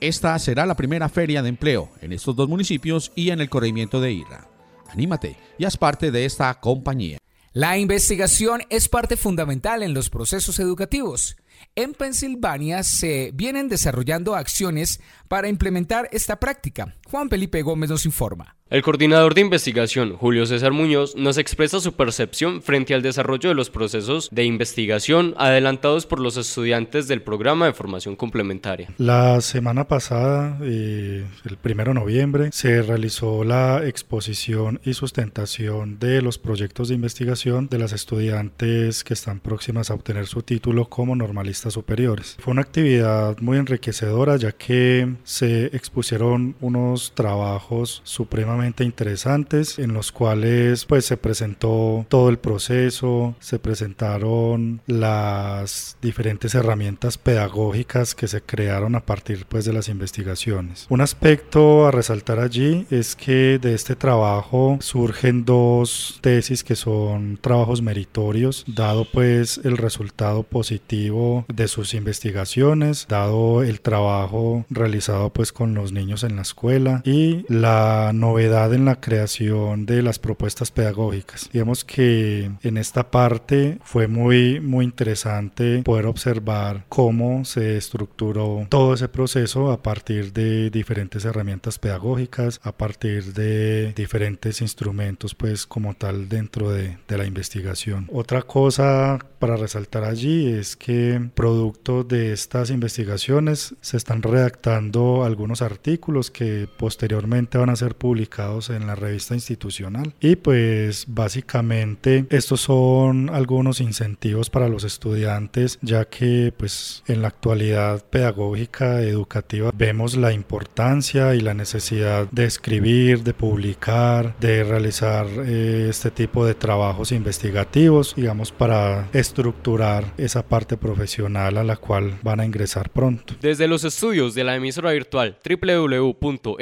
Esta 0.00 0.38
será 0.38 0.66
la 0.66 0.76
primera 0.76 1.08
feria 1.08 1.42
de 1.42 1.48
empleo 1.48 1.90
en 2.02 2.12
estos 2.12 2.36
dos 2.36 2.48
municipios 2.48 3.10
y 3.16 3.30
en 3.30 3.40
el 3.40 3.48
corregimiento 3.48 4.00
de 4.00 4.12
Irra. 4.12 4.46
Anímate 4.90 5.36
y 5.58 5.64
haz 5.64 5.76
parte 5.76 6.10
de 6.10 6.24
esta 6.24 6.52
compañía. 6.60 7.18
La 7.56 7.78
investigación 7.78 8.62
es 8.68 8.88
parte 8.88 9.16
fundamental 9.16 9.84
en 9.84 9.94
los 9.94 10.10
procesos 10.10 10.58
educativos. 10.58 11.36
En 11.76 11.92
Pensilvania 11.92 12.82
se 12.82 13.30
vienen 13.32 13.68
desarrollando 13.68 14.34
acciones 14.34 14.98
para 15.28 15.46
implementar 15.46 16.08
esta 16.10 16.40
práctica. 16.40 16.96
Juan 17.14 17.30
Felipe 17.30 17.62
Gómez 17.62 17.90
nos 17.90 18.06
informa. 18.06 18.56
El 18.70 18.82
coordinador 18.82 19.34
de 19.34 19.42
investigación, 19.42 20.16
Julio 20.16 20.46
César 20.46 20.72
Muñoz, 20.72 21.14
nos 21.14 21.38
expresa 21.38 21.78
su 21.78 21.92
percepción 21.92 22.60
frente 22.60 22.92
al 22.92 23.02
desarrollo 23.02 23.50
de 23.50 23.54
los 23.54 23.70
procesos 23.70 24.30
de 24.32 24.44
investigación 24.44 25.34
adelantados 25.36 26.06
por 26.06 26.18
los 26.18 26.36
estudiantes 26.36 27.06
del 27.06 27.22
programa 27.22 27.66
de 27.66 27.72
formación 27.72 28.16
complementaria. 28.16 28.88
La 28.98 29.40
semana 29.42 29.86
pasada, 29.86 30.58
eh, 30.62 31.24
el 31.44 31.56
primero 31.58 31.92
de 31.92 32.00
noviembre, 32.00 32.48
se 32.52 32.82
realizó 32.82 33.44
la 33.44 33.86
exposición 33.86 34.80
y 34.82 34.94
sustentación 34.94 36.00
de 36.00 36.20
los 36.20 36.38
proyectos 36.38 36.88
de 36.88 36.96
investigación 36.96 37.68
de 37.68 37.78
las 37.78 37.92
estudiantes 37.92 39.04
que 39.04 39.14
están 39.14 39.38
próximas 39.38 39.90
a 39.90 39.94
obtener 39.94 40.26
su 40.26 40.42
título 40.42 40.88
como 40.88 41.14
normalistas 41.14 41.74
superiores. 41.74 42.36
Fue 42.40 42.50
una 42.50 42.62
actividad 42.62 43.38
muy 43.38 43.58
enriquecedora 43.58 44.36
ya 44.36 44.50
que 44.50 45.14
se 45.22 45.66
expusieron 45.66 46.56
unos 46.60 47.03
trabajos 47.12 48.00
supremamente 48.04 48.84
interesantes 48.84 49.78
en 49.78 49.92
los 49.92 50.12
cuales 50.12 50.84
pues 50.84 51.04
se 51.04 51.16
presentó 51.16 52.06
todo 52.08 52.28
el 52.28 52.38
proceso, 52.38 53.34
se 53.40 53.58
presentaron 53.58 54.80
las 54.86 55.96
diferentes 56.00 56.54
herramientas 56.54 57.18
pedagógicas 57.18 58.14
que 58.14 58.28
se 58.28 58.42
crearon 58.42 58.94
a 58.94 59.00
partir 59.00 59.46
pues 59.48 59.64
de 59.64 59.72
las 59.72 59.88
investigaciones. 59.88 60.86
Un 60.88 61.00
aspecto 61.00 61.86
a 61.86 61.90
resaltar 61.90 62.38
allí 62.38 62.86
es 62.90 63.16
que 63.16 63.58
de 63.60 63.74
este 63.74 63.96
trabajo 63.96 64.78
surgen 64.80 65.44
dos 65.44 66.18
tesis 66.20 66.64
que 66.64 66.76
son 66.76 67.38
trabajos 67.40 67.82
meritorios 67.82 68.64
dado 68.66 69.04
pues 69.04 69.60
el 69.64 69.76
resultado 69.76 70.42
positivo 70.42 71.44
de 71.52 71.68
sus 71.68 71.94
investigaciones, 71.94 73.06
dado 73.08 73.62
el 73.62 73.80
trabajo 73.80 74.64
realizado 74.70 75.30
pues 75.30 75.52
con 75.52 75.74
los 75.74 75.92
niños 75.92 76.24
en 76.24 76.36
la 76.36 76.42
escuela 76.42 76.93
y 77.04 77.44
la 77.48 78.12
novedad 78.14 78.72
en 78.74 78.84
la 78.84 79.00
creación 79.00 79.86
de 79.86 80.02
las 80.02 80.18
propuestas 80.18 80.70
pedagógicas. 80.70 81.48
Digamos 81.52 81.84
que 81.84 82.50
en 82.62 82.76
esta 82.76 83.10
parte 83.10 83.78
fue 83.84 84.08
muy, 84.08 84.60
muy 84.60 84.84
interesante 84.84 85.82
poder 85.82 86.06
observar 86.06 86.84
cómo 86.88 87.44
se 87.44 87.76
estructuró 87.76 88.66
todo 88.68 88.94
ese 88.94 89.08
proceso 89.08 89.70
a 89.70 89.82
partir 89.82 90.32
de 90.32 90.70
diferentes 90.70 91.24
herramientas 91.24 91.78
pedagógicas, 91.78 92.60
a 92.62 92.72
partir 92.72 93.32
de 93.34 93.92
diferentes 93.94 94.60
instrumentos, 94.60 95.34
pues 95.34 95.66
como 95.66 95.94
tal 95.94 96.28
dentro 96.28 96.70
de, 96.70 96.98
de 97.08 97.18
la 97.18 97.26
investigación. 97.26 98.08
Otra 98.12 98.42
cosa 98.42 99.18
para 99.38 99.56
resaltar 99.56 100.04
allí 100.04 100.52
es 100.52 100.76
que 100.76 101.30
producto 101.34 102.04
de 102.04 102.32
estas 102.32 102.70
investigaciones 102.70 103.74
se 103.80 103.96
están 103.96 104.22
redactando 104.22 105.24
algunos 105.24 105.62
artículos 105.62 106.30
que 106.30 106.68
posteriormente 106.76 107.58
van 107.58 107.70
a 107.70 107.76
ser 107.76 107.94
publicados 107.94 108.70
en 108.70 108.86
la 108.86 108.94
revista 108.94 109.34
institucional. 109.34 110.14
Y 110.20 110.36
pues 110.36 111.06
básicamente 111.08 112.26
estos 112.30 112.60
son 112.62 113.30
algunos 113.30 113.80
incentivos 113.80 114.50
para 114.50 114.68
los 114.68 114.84
estudiantes, 114.84 115.78
ya 115.82 116.04
que 116.06 116.52
pues 116.56 117.02
en 117.06 117.22
la 117.22 117.28
actualidad 117.28 118.04
pedagógica 118.04 119.02
educativa 119.02 119.70
vemos 119.74 120.16
la 120.16 120.32
importancia 120.32 121.34
y 121.34 121.40
la 121.40 121.54
necesidad 121.54 122.28
de 122.30 122.44
escribir, 122.44 123.22
de 123.22 123.34
publicar, 123.34 124.36
de 124.40 124.64
realizar 124.64 125.26
eh, 125.46 125.86
este 125.88 126.10
tipo 126.10 126.46
de 126.46 126.54
trabajos 126.54 127.12
investigativos, 127.12 128.14
digamos, 128.16 128.52
para 128.52 129.08
estructurar 129.12 130.12
esa 130.16 130.46
parte 130.46 130.76
profesional 130.76 131.58
a 131.58 131.64
la 131.64 131.76
cual 131.76 132.18
van 132.22 132.40
a 132.40 132.44
ingresar 132.44 132.90
pronto. 132.90 133.34
Desde 133.40 133.68
los 133.68 133.84
estudios 133.84 134.34
de 134.34 134.44
la 134.44 134.56
emisora 134.56 134.92
virtual 134.92 135.38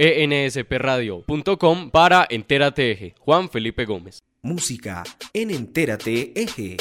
www.enspradio.com 0.02 1.90
para 1.90 2.26
Entérate 2.28 2.90
Eje. 2.90 3.14
Juan 3.20 3.48
Felipe 3.48 3.84
Gómez. 3.84 4.18
Música 4.42 5.04
en 5.32 5.52
Entérate 5.52 6.32
Eje. 6.40 6.76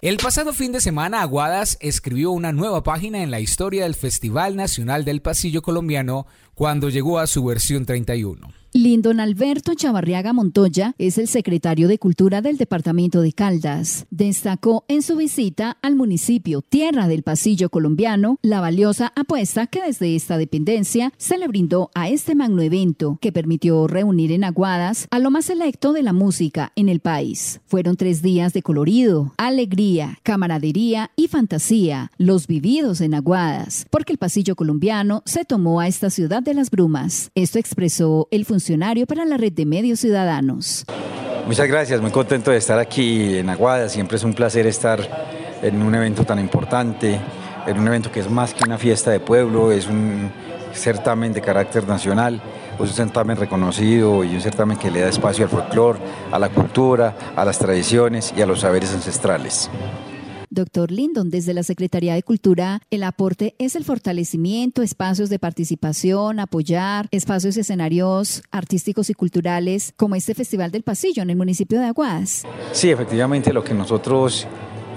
El 0.00 0.16
pasado 0.16 0.52
fin 0.52 0.72
de 0.72 0.80
semana, 0.80 1.22
Aguadas 1.22 1.76
escribió 1.80 2.30
una 2.30 2.52
nueva 2.52 2.82
página 2.82 3.22
en 3.22 3.30
la 3.30 3.40
historia 3.40 3.84
del 3.84 3.94
Festival 3.94 4.56
Nacional 4.56 5.04
del 5.04 5.22
Pasillo 5.22 5.62
Colombiano 5.62 6.26
cuando 6.54 6.88
llegó 6.88 7.18
a 7.18 7.26
su 7.26 7.44
versión 7.44 7.84
31. 7.84 8.52
Lindon 8.74 9.18
Alberto 9.18 9.72
Chavarriaga 9.72 10.34
Montoya 10.34 10.94
es 10.98 11.16
el 11.16 11.26
secretario 11.26 11.88
de 11.88 11.98
Cultura 11.98 12.42
del 12.42 12.58
Departamento 12.58 13.22
de 13.22 13.32
Caldas. 13.32 14.04
Destacó 14.10 14.84
en 14.88 15.00
su 15.00 15.16
visita 15.16 15.78
al 15.80 15.96
municipio 15.96 16.60
Tierra 16.60 17.08
del 17.08 17.22
Pasillo 17.22 17.70
Colombiano 17.70 18.38
la 18.42 18.60
valiosa 18.60 19.10
apuesta 19.16 19.68
que 19.68 19.80
desde 19.80 20.14
esta 20.14 20.36
dependencia 20.36 21.14
se 21.16 21.38
le 21.38 21.48
brindó 21.48 21.90
a 21.94 22.10
este 22.10 22.34
magno 22.34 22.60
evento 22.60 23.16
que 23.22 23.32
permitió 23.32 23.86
reunir 23.86 24.32
en 24.32 24.44
Aguadas 24.44 25.08
a 25.10 25.18
lo 25.18 25.30
más 25.30 25.46
selecto 25.46 25.94
de 25.94 26.02
la 26.02 26.12
música 26.12 26.72
en 26.76 26.90
el 26.90 27.00
país. 27.00 27.62
Fueron 27.64 27.96
tres 27.96 28.20
días 28.20 28.52
de 28.52 28.62
colorido, 28.62 29.32
alegría, 29.38 30.18
camaradería 30.22 31.10
y 31.16 31.28
fantasía, 31.28 32.12
los 32.18 32.46
vividos 32.46 33.00
en 33.00 33.14
Aguadas, 33.14 33.86
porque 33.88 34.12
el 34.12 34.18
Pasillo 34.18 34.56
Colombiano 34.56 35.22
se 35.24 35.46
tomó 35.46 35.80
a 35.80 35.88
esta 35.88 36.10
ciudad 36.10 36.42
de 36.42 36.52
las 36.52 36.70
brumas. 36.70 37.30
Esto 37.34 37.58
expresó 37.58 38.28
el 38.30 38.44
funcionario 38.44 38.57
funcionario 38.58 39.06
para 39.06 39.24
la 39.24 39.36
red 39.36 39.52
de 39.52 39.64
medios 39.64 40.00
ciudadanos. 40.00 40.84
Muchas 41.46 41.68
gracias, 41.68 42.00
muy 42.00 42.10
contento 42.10 42.50
de 42.50 42.56
estar 42.56 42.76
aquí 42.76 43.38
en 43.38 43.48
Aguada. 43.48 43.88
Siempre 43.88 44.16
es 44.16 44.24
un 44.24 44.34
placer 44.34 44.66
estar 44.66 44.98
en 45.62 45.80
un 45.80 45.94
evento 45.94 46.24
tan 46.24 46.40
importante. 46.40 47.20
en 47.68 47.78
un 47.78 47.86
evento 47.86 48.10
que 48.10 48.20
es 48.20 48.28
más 48.28 48.54
que 48.54 48.64
una 48.64 48.78
fiesta 48.78 49.12
de 49.12 49.20
pueblo, 49.20 49.70
es 49.70 49.86
un 49.86 50.30
certamen 50.72 51.32
de 51.32 51.40
carácter 51.40 51.86
nacional, 51.86 52.40
es 52.74 52.80
un 52.80 52.88
certamen 52.88 53.36
reconocido 53.36 54.24
y 54.24 54.34
un 54.34 54.40
certamen 54.40 54.76
que 54.76 54.90
le 54.90 55.02
da 55.02 55.08
espacio 55.08 55.44
al 55.44 55.50
folclore, 55.50 55.98
a 56.32 56.38
la 56.38 56.48
cultura, 56.48 57.14
a 57.36 57.44
las 57.44 57.58
tradiciones 57.58 58.32
y 58.36 58.42
a 58.42 58.46
los 58.46 58.60
saberes 58.60 58.92
ancestrales. 58.92 59.70
Doctor 60.50 60.90
Lindon, 60.90 61.30
desde 61.30 61.54
la 61.54 61.62
Secretaría 61.62 62.14
de 62.14 62.22
Cultura, 62.22 62.80
el 62.90 63.02
aporte 63.02 63.54
es 63.58 63.76
el 63.76 63.84
fortalecimiento, 63.84 64.82
espacios 64.82 65.28
de 65.28 65.38
participación, 65.38 66.40
apoyar, 66.40 67.08
espacios 67.10 67.56
y 67.56 67.60
escenarios 67.60 68.42
artísticos 68.50 69.10
y 69.10 69.14
culturales, 69.14 69.92
como 69.96 70.14
este 70.14 70.34
Festival 70.34 70.70
del 70.70 70.82
Pasillo 70.82 71.22
en 71.22 71.30
el 71.30 71.36
municipio 71.36 71.80
de 71.80 71.86
Aguas. 71.86 72.44
Sí, 72.72 72.90
efectivamente, 72.90 73.52
lo 73.52 73.62
que 73.62 73.74
nosotros 73.74 74.46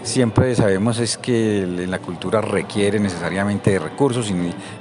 siempre 0.03 0.55
sabemos 0.55 0.99
es 0.99 1.17
que 1.17 1.65
la 1.87 1.99
cultura 1.99 2.41
requiere 2.41 2.99
necesariamente 2.99 3.71
de 3.71 3.79
recursos 3.79 4.31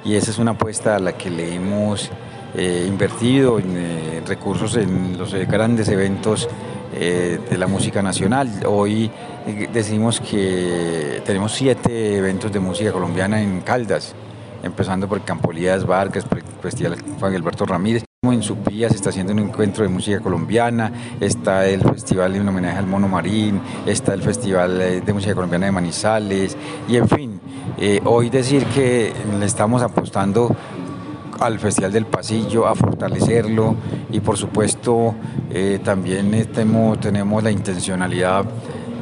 y, 0.05 0.15
esa 0.15 0.31
es 0.31 0.39
una 0.39 0.53
apuesta 0.53 0.97
a 0.97 0.99
la 0.99 1.13
que 1.13 1.31
le 1.31 1.55
hemos 1.55 2.11
eh, 2.55 2.85
invertido 2.89 3.59
en, 3.59 3.77
eh, 3.77 4.23
recursos 4.27 4.77
en 4.77 5.19
los 5.19 5.35
grandes 5.35 5.89
eventos 5.89 6.49
eh, 6.93 7.39
de 7.49 7.59
la 7.59 7.67
música 7.67 8.03
nacional. 8.03 8.49
Hoy 8.67 9.11
decimos 9.73 10.21
que 10.21 11.23
tenemos 11.25 11.53
siete 11.53 12.17
eventos 12.17 12.53
de 12.53 12.61
música 12.61 12.93
colombiana 12.93 13.41
en 13.41 13.61
Caldas, 13.61 14.15
empezando 14.63 15.09
por 15.09 15.23
Campolías 15.23 15.87
Vargas, 15.87 16.25
por 16.25 16.39
el 16.39 16.45
Festival 16.61 16.97
Juan 17.19 17.35
Alberto 17.35 17.65
Ramírez. 17.65 18.05
En 18.23 18.43
Supía 18.43 18.91
se 18.91 18.97
está 18.97 19.09
haciendo 19.09 19.33
un 19.33 19.39
encuentro 19.39 19.83
de 19.83 19.89
música 19.89 20.21
colombiana, 20.21 20.93
está 21.21 21.67
el 21.67 21.81
festival 21.81 22.37
en 22.37 22.47
homenaje 22.47 22.77
al 22.77 22.87
mono 22.87 23.09
marín, 23.09 23.61
está 23.87 24.13
el 24.13 24.23
festival 24.23 24.79
de 24.79 25.13
música 25.13 25.35
colombiana 25.35 25.67
de 25.67 25.73
Manizales 25.73 26.55
y 26.87 26.97
en 26.97 27.09
fin, 27.09 27.41
eh, 27.79 27.99
hoy 28.05 28.29
decir 28.29 28.67
que 28.67 29.13
le 29.39 29.47
estamos 29.47 29.81
apostando 29.81 30.55
al 31.41 31.59
Festival 31.59 31.93
del 31.93 32.07
Pasillo, 32.07 32.67
a 32.67 32.75
fortalecerlo 32.75 33.75
y 34.13 34.21
por 34.21 34.37
supuesto 34.37 35.15
eh, 35.51 35.81
también 35.83 36.47
tenemos 36.53 37.43
la 37.43 37.51
intencionalidad 37.51 38.45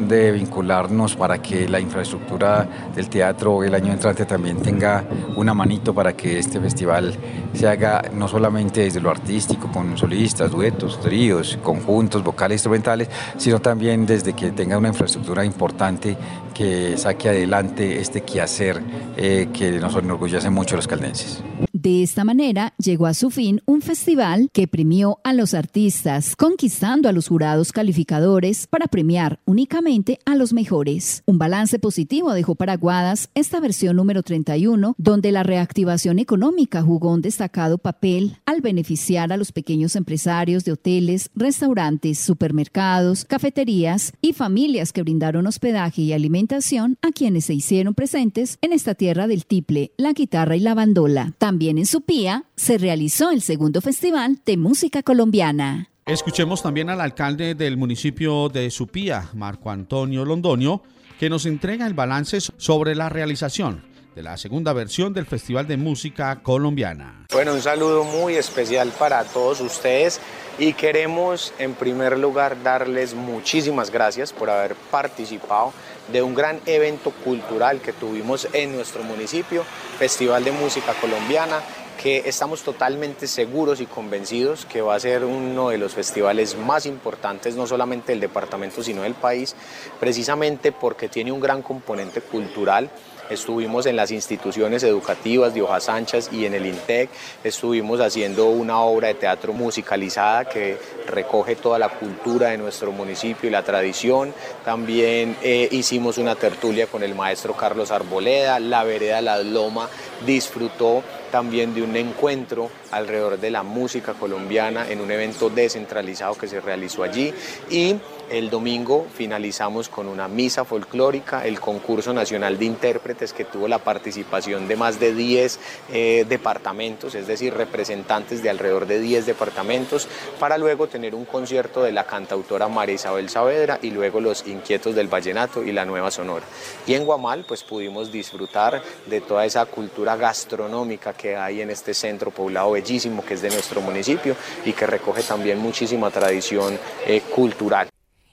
de 0.07 0.33
vincularnos 0.33 1.17
para 1.17 1.43
que 1.43 1.69
la 1.69 1.81
infraestructura 1.81 2.69
del 2.95 3.09
teatro 3.09 3.65
el 3.65 3.75
año 3.75 3.93
entrante 3.93 4.25
también 4.25 4.63
tenga 4.63 5.05
una 5.37 5.55
manito 5.55 5.93
para 5.93 6.13
que 6.13 6.39
este 6.39 6.61
festival 6.61 7.15
se 7.53 7.67
haga 7.67 8.03
no 8.15 8.29
solamente 8.29 8.83
desde 8.83 9.01
lo 9.01 9.11
artístico, 9.11 9.71
con 9.73 9.99
solistas, 9.99 10.51
duetos, 10.51 11.01
tríos, 11.01 11.59
conjuntos, 11.63 12.23
vocales, 12.23 12.57
instrumentales, 12.57 13.09
sino 13.37 13.61
también 13.61 14.07
desde 14.07 14.35
que 14.35 14.53
tenga 14.53 14.79
una 14.79 14.89
infraestructura 14.89 15.45
importante 15.45 16.17
que 16.59 16.99
saque 16.99 17.29
adelante 17.29 18.01
este 18.01 18.23
quehacer 18.23 18.83
eh, 19.17 19.49
que 19.53 19.79
nos 19.79 19.95
enorgullece 19.95 20.51
mucho 20.51 20.75
a 20.75 20.79
los 20.79 20.89
caldenses. 20.89 21.41
De 21.73 22.03
esta 22.03 22.25
manera 22.25 22.75
llegó 22.79 23.07
a 23.07 23.15
su 23.15 23.31
fin 23.31 23.63
un 23.65 23.83
festival 23.83 24.51
que 24.53 24.67
premió 24.67 25.21
a 25.23 25.33
los 25.33 25.55
artistas, 25.55 26.35
conquistando 26.35 27.09
a 27.09 27.13
los 27.13 27.29
jurados 27.29 27.71
calificadores 27.71 28.67
para 28.67 28.89
premiar 28.89 29.39
únicamente 29.45 30.19
a 30.25 30.35
los 30.35 30.53
mejores. 30.53 31.23
Un 31.27 31.39
balance 31.39 31.79
positivo 31.79 32.33
dejó 32.33 32.57
para 32.57 32.77
Guadas 32.77 33.31
esta 33.37 33.61
versión 33.61 33.95
número 33.95 34.25
31, 34.25 34.97
donde 34.99 35.31
la 35.31 35.45
reactivación 35.45 36.19
económica 36.19 36.83
jugó 36.83 37.13
un 37.13 37.23
destacado 37.23 37.79
papel 37.79 38.39
al 38.47 38.63
beneficiar 38.63 39.33
a 39.33 39.37
los 39.37 39.53
pequeños 39.53 39.95
empresarios 39.95 40.65
de 40.65 40.73
hoteles, 40.73 41.31
restaurantes, 41.37 42.19
supermercados, 42.19 43.25
cafeterías 43.25 44.13
y 44.21 44.33
familias 44.33 44.93
que 44.93 45.03
brindaron 45.03 45.47
hospedaje 45.47 46.03
y 46.03 46.13
alimentación 46.49 46.97
a 47.03 47.13
quienes 47.13 47.45
se 47.45 47.55
hicieron 47.55 47.95
presentes 47.95 48.59
en 48.63 48.73
esta 48.73 48.95
tierra 48.95 49.27
del 49.27 49.45
tiple, 49.45 49.93
la 49.99 50.13
guitarra 50.13 50.57
y 50.57 50.61
la 50.61 50.75
bandola. 50.75 51.35
También 51.37 51.77
en 51.77 51.85
Supía 51.85 52.45
se 52.57 52.79
realizó 52.79 53.31
el 53.31 53.43
segundo 53.43 53.83
Festival 53.83 54.41
de 54.47 54.57
Música 54.57 55.03
Colombiana. 55.03 55.91
Escuchemos 56.07 56.63
también 56.63 56.89
al 56.89 57.03
alcalde 57.03 57.55
del 57.55 57.77
municipio 57.77 58.49
de 58.49 58.71
Supía, 58.71 59.29
Marco 59.35 59.71
Antonio 59.71 60.25
Londoño, 60.25 60.83
que 61.21 61.29
nos 61.29 61.45
entrega 61.45 61.87
el 61.87 61.93
balance 61.93 62.39
sobre 62.57 62.95
la 62.95 63.11
realización 63.11 63.83
de 64.15 64.23
la 64.23 64.37
segunda 64.39 64.73
versión 64.73 65.13
del 65.13 65.27
Festival 65.27 65.67
de 65.67 65.77
Música 65.77 66.43
Colombiana. 66.43 67.27
Bueno, 67.31 67.53
un 67.53 67.61
saludo 67.61 68.05
muy 68.05 68.37
especial 68.37 68.91
para 68.99 69.23
todos 69.25 69.61
ustedes 69.61 70.19
y 70.59 70.73
queremos 70.73 71.53
en 71.59 71.75
primer 71.75 72.19
lugar 72.19 72.61
darles 72.63 73.15
muchísimas 73.15 73.91
gracias 73.93 74.33
por 74.33 74.51
haber 74.51 74.75
participado 74.91 75.73
de 76.13 76.23
un 76.23 76.35
gran 76.35 76.61
evento 76.67 77.11
cultural 77.25 77.81
que 77.81 77.93
tuvimos 77.93 78.49
en 78.53 78.75
nuestro 78.75 79.03
municipio, 79.03 79.65
Festival 79.99 80.45
de 80.45 80.53
Música 80.53 80.95
Colombiana, 81.01 81.61
que 82.01 82.23
estamos 82.27 82.63
totalmente 82.63 83.27
seguros 83.27 83.81
y 83.81 83.87
convencidos 83.87 84.65
que 84.65 84.81
va 84.81 84.95
a 84.95 85.01
ser 85.01 85.25
uno 85.25 85.71
de 85.71 85.79
los 85.79 85.95
festivales 85.95 86.57
más 86.57 86.87
importantes, 86.87 87.57
no 87.57 87.67
solamente 87.67 88.13
del 88.13 88.21
departamento, 88.21 88.83
sino 88.83 89.03
del 89.03 89.15
país, 89.15 89.57
precisamente 89.99 90.71
porque 90.71 91.09
tiene 91.09 91.33
un 91.33 91.41
gran 91.41 91.61
componente 91.61 92.21
cultural 92.21 92.89
Estuvimos 93.31 93.87
en 93.87 93.97
las 93.97 94.11
instituciones 94.11 94.83
educativas 94.83 95.53
de 95.53 95.63
Hojas 95.63 95.89
Anchas 95.89 96.31
y 96.33 96.47
en 96.47 96.55
el 96.55 96.67
INTEC. 96.67 97.11
Estuvimos 97.45 98.01
haciendo 98.01 98.47
una 98.47 98.81
obra 98.81 99.09
de 99.09 99.15
teatro 99.15 99.53
musicalizada 99.53 100.47
que 100.47 100.79
recoge 101.07 101.57
toda 101.57 101.79
la 101.79 101.91
cultura 101.91 102.49
de 102.49 102.59
nuestro 102.59 102.91
municipio 102.93 103.49
y 103.49 103.53
la 103.53 103.63
tradición. 103.63 104.33
También 104.65 105.37
eh, 105.43 105.69
hicimos 105.71 106.19
una 106.19 106.37
tertulia 106.37 106.87
con 106.87 107.03
el 107.03 107.15
maestro 107.15 107.55
Carlos 107.55 107.91
Arboleda. 107.91 108.61
La 108.61 108.85
vereda 108.85 109.21
La 109.21 109.39
Loma 109.39 109.89
disfrutó 110.25 111.03
también 111.31 111.75
de 111.75 111.83
un 111.83 111.95
encuentro 111.97 112.71
alrededor 112.91 113.39
de 113.39 113.51
la 113.51 113.63
música 113.63 114.15
colombiana 114.15 114.89
en 114.89 115.01
un 115.01 115.11
evento 115.11 115.51
descentralizado 115.51 116.35
que 116.35 116.49
se 116.49 116.61
realizó 116.61 117.03
allí 117.03 117.33
y 117.71 117.97
el 118.31 118.51
domingo 118.51 119.07
finalizamos 119.15 119.89
con 119.89 120.07
una 120.07 120.29
misa 120.29 120.65
folclórica, 120.65 121.47
el 121.47 121.61
concurso 121.61 122.13
nacional 122.13 122.59
de 122.59 122.67
intérpretes 122.67 123.33
que 123.33 123.47
tuvo 123.47 123.69
la 123.69 123.79
participación 123.79 124.69
de 124.69 124.77
más 124.77 125.01
de 125.01 125.15
10 125.15 125.61
eh, 125.93 126.27
departamentos, 126.29 127.15
es 127.15 127.27
decir, 127.27 127.55
representantes 127.55 128.43
de 128.43 128.51
alrededor 128.51 128.87
de 128.87 129.01
10 129.01 129.25
departamentos, 129.25 130.09
para 130.39 130.59
luego 130.59 130.89
tener 130.89 131.15
un 131.15 131.25
concierto 131.25 131.83
de 131.83 131.93
la 131.93 132.05
cantautora 132.05 132.69
María 132.69 132.97
Isabel 132.97 133.31
Saavedra 133.31 133.79
y 133.81 133.91
luego 133.91 134.21
los 134.21 134.47
inquietos 134.47 134.95
del 134.95 135.09
vallenato 135.09 135.63
y 135.63 135.73
la 135.73 135.85
nueva 135.85 136.11
sonora. 136.11 136.45
Y 136.87 136.95
en 136.95 137.05
Guamal 137.05 137.45
pues 137.49 137.63
pudimos 137.63 138.13
disfrutar 138.13 138.83
de 139.07 139.21
toda 139.21 139.47
esa 139.47 139.65
cultura 139.67 140.17
gastronómica 140.17 141.15
que 141.15 141.37
hay 141.37 141.63
en 141.63 141.71
este 141.71 141.95
centro 141.95 142.31
poblado 142.31 142.77
bellísimo 142.79 143.25
que 143.25 143.35
es 143.35 143.43
de 143.43 143.51
nuestro 143.51 143.81
municipio 143.81 144.37
y 144.65 144.73
que 144.73 144.87
recoge 144.87 145.23
también 145.23 145.59
muchísima 145.59 146.11
tradición 146.11 146.79
eh, 147.07 147.21
cultural. 147.35 147.89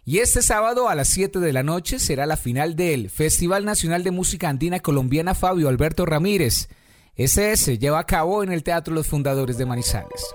Y 0.08 0.20
este 0.20 0.44
sábado 0.44 0.88
a 0.88 0.94
las 0.94 1.08
7 1.08 1.40
de 1.40 1.52
la 1.52 1.64
noche 1.64 1.98
será 1.98 2.28
la 2.28 2.38
final 2.38 2.76
del 2.76 3.10
Festival 3.10 3.66
Nacional 3.66 4.04
de 4.04 4.12
Música 4.12 4.50
Andina 4.50 4.80
Colombiana 4.80 5.34
Fabio 5.34 5.68
Alberto 5.68 6.06
Ramírez. 6.06 6.70
Ese 7.16 7.58
se 7.58 7.80
lleva 7.80 8.00
a 8.00 8.06
cabo 8.06 8.44
en 8.44 8.52
el 8.52 8.62
Teatro 8.62 8.94
Los 8.94 9.08
Fundadores 9.08 9.58
de 9.58 9.66
Manizales. 9.66 10.28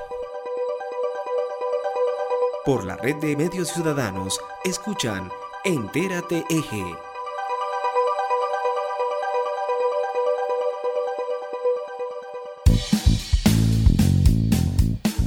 Por 2.65 2.85
la 2.85 2.97
red 2.97 3.17
de 3.17 3.37
medios 3.37 3.69
ciudadanos, 3.69 4.41
escuchan 4.65 5.31
Entérate 5.65 6.45
Eje. 6.51 7.10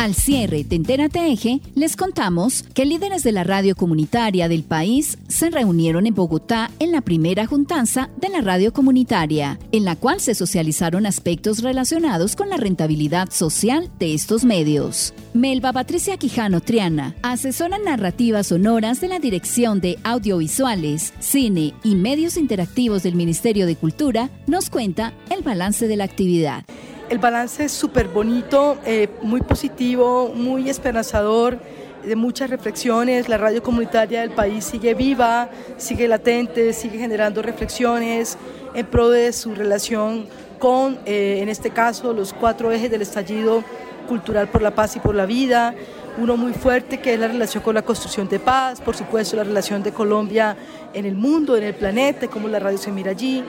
Al 0.04 0.16
cierre 0.16 0.66
de 0.66 0.76
Entérate 0.76 1.32
Eje, 1.32 1.62
les 1.76 1.95
contamos 1.95 2.64
que 2.74 2.84
líderes 2.84 3.24
de 3.24 3.32
la 3.32 3.45
radio 3.45 3.74
comunitaria 3.74 4.49
del 4.49 4.64
país 4.64 5.18
se 5.30 5.49
reunieron 5.49 6.06
en 6.06 6.14
Bogotá 6.14 6.72
en 6.80 6.91
la 6.91 6.99
primera 6.99 7.45
juntanza 7.45 8.10
de 8.18 8.28
la 8.28 8.41
radio 8.41 8.74
comunitaria, 8.74 9.58
en 9.72 9.86
la 9.86 9.95
cual 9.95 10.20
se 10.20 10.36
socializaron 10.36 11.06
aspectos 11.06 11.62
relacionados 11.62 12.36
con 12.36 12.49
la 12.49 12.58
rentabilidad 12.58 13.32
social 13.32 13.89
de 13.97 14.14
estos 14.14 14.43
medios. 14.43 15.14
Melba 15.34 15.72
Patricia 15.72 16.18
Quijano 16.18 16.60
Triana, 16.60 17.16
asesora 17.22 17.78
narrativas 17.78 18.47
sonoras 18.47 18.99
de 18.99 19.08
la 19.08 19.20
Dirección 19.20 19.80
de 19.80 19.99
Audiovisuales, 20.04 21.14
Cine 21.22 21.76
y 21.82 21.95
Medios 21.95 22.36
Interactivos 22.36 23.04
del 23.04 23.16
Ministerio 23.16 23.66
de 23.66 23.78
Cultura, 23.78 24.30
nos 24.47 24.70
cuenta 24.70 25.14
el 25.30 25.43
balance 25.43 25.88
de 25.88 25.95
la 25.95 26.04
actividad. 26.04 26.66
El 27.14 27.20
balance 27.20 27.66
es 27.66 27.72
súper 27.72 28.07
bonito, 28.07 28.80
eh, 28.88 29.07
muy 29.22 29.41
positivo, 29.41 30.32
muy 30.34 30.68
esperanzador, 30.68 31.59
de 32.03 32.16
muchas 32.16 32.49
reflexiones. 32.49 33.30
La 33.30 33.38
radio 33.38 33.61
comunitaria 33.61 34.22
del 34.22 34.32
país 34.32 34.66
sigue 34.66 34.95
viva, 34.95 35.47
sigue 35.78 36.07
latente, 36.07 36.74
sigue 36.74 36.97
generando 36.97 37.43
reflexiones 37.43 38.36
en 38.74 38.88
pro 38.88 39.11
de 39.11 39.32
su 39.32 39.53
relación 39.53 40.26
con, 40.57 40.97
eh, 41.05 41.38
en 41.43 41.49
este 41.49 41.70
caso, 41.70 42.14
los 42.14 42.34
cuatro 42.34 42.72
ejes 42.72 42.89
del 42.89 43.03
estallido 43.03 43.64
cultural 44.07 44.47
por 44.47 44.64
la 44.64 44.72
paz 44.72 44.95
y 44.95 44.99
por 44.99 45.14
la 45.14 45.28
vida. 45.28 45.76
Uno 46.18 46.36
muy 46.36 46.53
fuerte 46.53 46.99
que 46.99 47.14
es 47.14 47.20
la 47.20 47.28
relación 47.28 47.61
con 47.61 47.76
la 47.76 47.84
construcción 47.84 48.28
de 48.28 48.39
paz, 48.39 48.82
por 48.82 48.95
supuesto 48.95 49.38
la 49.38 49.43
relación 49.43 49.84
de 49.84 49.91
Colombia 49.91 50.57
en 50.95 51.05
el 51.05 51.14
mundo, 51.14 51.55
en 51.57 51.64
el 51.64 51.76
planeta, 51.76 52.28
cómo 52.28 52.47
la 52.47 52.57
radio 52.57 52.80
se 52.80 52.91
mira 52.91 53.11
allí 53.11 53.43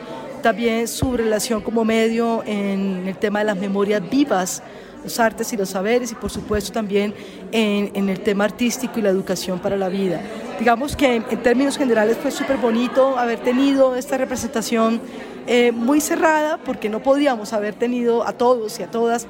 también 0.45 0.87
su 0.89 1.17
relación 1.17 1.63
como 1.63 1.87
medio 1.87 2.43
en 2.45 3.09
el 3.09 3.17
tema 3.17 3.39
de 3.39 3.47
las 3.47 3.57
memorias 3.57 4.03
vivas, 4.11 4.63
los 5.03 5.19
artes 5.19 5.51
y 5.55 5.57
los 5.57 5.71
saberes 5.71 6.13
y 6.13 6.15
por 6.15 6.31
supuesto 6.31 6.71
también 6.71 7.15
en, 7.51 8.11
el 8.11 8.21
tema 8.21 8.45
artístico 8.45 8.99
y 8.99 9.03
la 9.03 9.09
educación 9.09 9.59
para 9.59 9.79
la 9.79 9.89
vida. 9.89 10.21
Digamos 10.59 10.97
que 10.97 11.15
en, 11.15 11.25
términos 11.43 11.79
generales 11.79 12.19
fue 12.19 12.31
súper 12.31 12.59
bonito 12.59 13.19
haber 13.19 13.39
tenido 13.39 13.97
esta 13.97 14.19
representación 14.19 15.01
eh, 15.47 15.73
muy 15.73 16.03
cerrada 16.03 16.59
porque 16.59 16.91
no 16.91 17.03
podíamos 17.03 17.55
haber 17.55 17.73
tenido 17.73 18.27
a 18.29 18.35
todos 18.35 18.79
y 18.81 18.83
a 18.83 18.91
todas, 18.91 19.27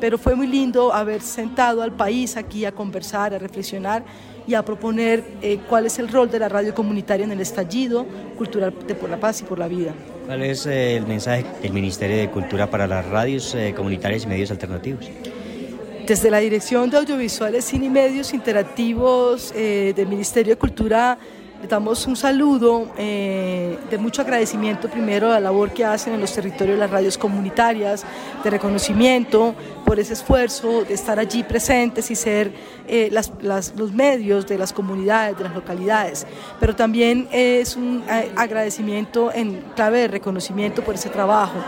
pero 0.00 0.18
fue 0.18 0.34
muy 0.34 0.48
lindo 0.48 0.92
haber 0.92 1.22
sentado 1.22 1.80
al 1.82 1.92
país 1.92 2.36
aquí 2.36 2.66
a 2.66 2.72
conversar, 2.72 3.32
a 3.32 3.38
reflexionar 3.38 4.04
y 4.48 4.54
a 4.54 4.64
proponer 4.64 5.22
eh, 5.42 5.58
cuál 5.68 5.84
es 5.84 5.98
el 5.98 6.08
rol 6.08 6.30
de 6.30 6.38
la 6.38 6.48
radio 6.48 6.74
comunitaria 6.74 7.24
en 7.24 7.32
el 7.32 7.40
estallido 7.40 8.06
cultural 8.38 8.74
de 8.86 8.94
por 8.94 9.10
la 9.10 9.20
paz 9.20 9.42
y 9.42 9.44
por 9.44 9.58
la 9.58 9.68
vida. 9.68 9.92
¿Cuál 10.24 10.42
es 10.42 10.64
eh, 10.64 10.96
el 10.96 11.06
mensaje 11.06 11.44
del 11.60 11.74
Ministerio 11.74 12.16
de 12.16 12.30
Cultura 12.30 12.70
para 12.70 12.86
las 12.86 13.04
radios 13.06 13.54
eh, 13.54 13.74
comunitarias 13.76 14.24
y 14.24 14.26
medios 14.26 14.50
alternativos? 14.50 15.06
Desde 16.06 16.30
la 16.30 16.38
Dirección 16.38 16.88
de 16.88 16.96
Audiovisuales, 16.96 17.66
Cine 17.66 17.86
y 17.86 17.90
Medios 17.90 18.32
Interactivos 18.32 19.52
del 19.52 20.06
Ministerio 20.06 20.54
de 20.54 20.58
Cultura 20.58 21.18
le 21.60 21.66
damos 21.66 22.06
un 22.06 22.14
saludo 22.14 22.88
eh, 22.96 23.76
de 23.90 23.98
mucho 23.98 24.22
agradecimiento 24.22 24.88
primero 24.88 25.26
a 25.26 25.34
la 25.34 25.40
labor 25.40 25.72
que 25.72 25.84
hacen 25.84 26.14
en 26.14 26.20
los 26.20 26.32
territorios 26.32 26.76
de 26.76 26.80
las 26.80 26.90
radios 26.90 27.18
comunitarias, 27.18 28.04
de 28.44 28.50
reconocimiento 28.50 29.56
por 29.88 29.98
ese 29.98 30.12
esfuerzo 30.12 30.84
de 30.84 30.92
estar 30.92 31.18
allí 31.18 31.42
presentes 31.42 32.10
y 32.10 32.14
ser 32.14 32.52
eh, 32.86 33.10
los 33.40 33.92
medios 33.94 34.46
de 34.46 34.58
las 34.58 34.70
comunidades, 34.70 35.38
de 35.38 35.44
las 35.44 35.54
localidades. 35.54 36.26
Pero 36.60 36.76
también 36.76 37.26
es 37.32 37.74
un 37.74 38.04
eh, 38.06 38.30
agradecimiento 38.36 39.32
en 39.32 39.62
clave 39.74 40.00
de 40.00 40.08
reconocimiento 40.08 40.84
por 40.84 40.94
ese 40.94 41.08
trabajo. 41.08 41.58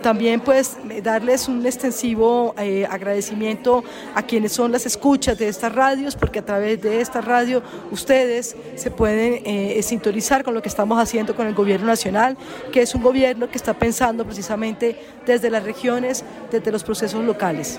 también 0.00 0.40
pues 0.40 0.78
darles 1.02 1.48
un 1.48 1.64
extensivo 1.66 2.54
agradecimiento 2.88 3.84
a 4.14 4.22
quienes 4.22 4.52
son 4.52 4.72
las 4.72 4.86
escuchas 4.86 5.36
de 5.36 5.48
estas 5.48 5.72
radios, 5.74 6.16
porque 6.16 6.38
a 6.38 6.44
través 6.44 6.80
de 6.80 7.02
esta 7.02 7.20
radio 7.20 7.62
ustedes 7.90 8.56
se 8.74 8.90
pueden 8.90 9.42
eh, 9.44 9.82
sintonizar 9.82 10.44
con 10.44 10.54
lo 10.54 10.62
que 10.62 10.70
estamos 10.70 10.98
haciendo 10.98 11.36
con 11.36 11.46
el 11.46 11.54
gobierno 11.54 11.86
nacional, 11.86 12.38
que 12.72 12.80
es 12.80 12.94
un 12.94 13.02
gobierno 13.02 13.50
que 13.50 13.58
está 13.58 13.74
pensando 13.74 14.24
precisamente 14.24 14.96
desde 15.26 15.50
las 15.50 15.62
regiones, 15.62 16.24
desde 16.50 16.72
los 16.72 16.82
procesos 16.82 17.22
locales. 17.22 17.33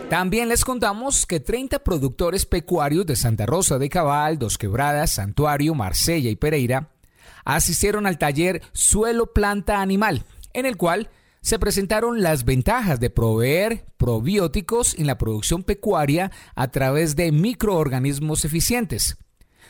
También 0.10 0.50
les 0.50 0.66
contamos 0.66 1.26
que 1.26 1.40
30 1.40 1.80
productores 1.80 2.46
pecuarios 2.46 3.06
de 3.06 3.16
Santa 3.16 3.46
Rosa 3.46 3.78
de 3.78 3.90
Cabal, 3.90 4.38
Dos 4.38 4.58
Quebradas, 4.58 5.12
Santuario, 5.12 5.74
Marsella 5.74 6.30
y 6.30 6.36
Pereira 6.36 6.90
asistieron 7.44 8.08
al 8.08 8.18
taller 8.18 8.62
Suelo 8.74 9.34
Planta 9.34 9.82
Animal, 9.82 10.26
en 10.54 10.66
el 10.66 10.78
cual 10.78 11.10
se 11.42 11.60
presentaron 11.60 12.24
las 12.24 12.44
ventajas 12.44 13.00
de 13.00 13.12
proveer 13.12 13.86
probióticos 13.98 14.96
en 14.98 15.06
la 15.06 15.18
producción 15.18 15.64
pecuaria 15.64 16.32
a 16.56 16.70
través 16.70 17.16
de 17.16 17.32
microorganismos 17.32 18.46
eficientes. 18.46 19.18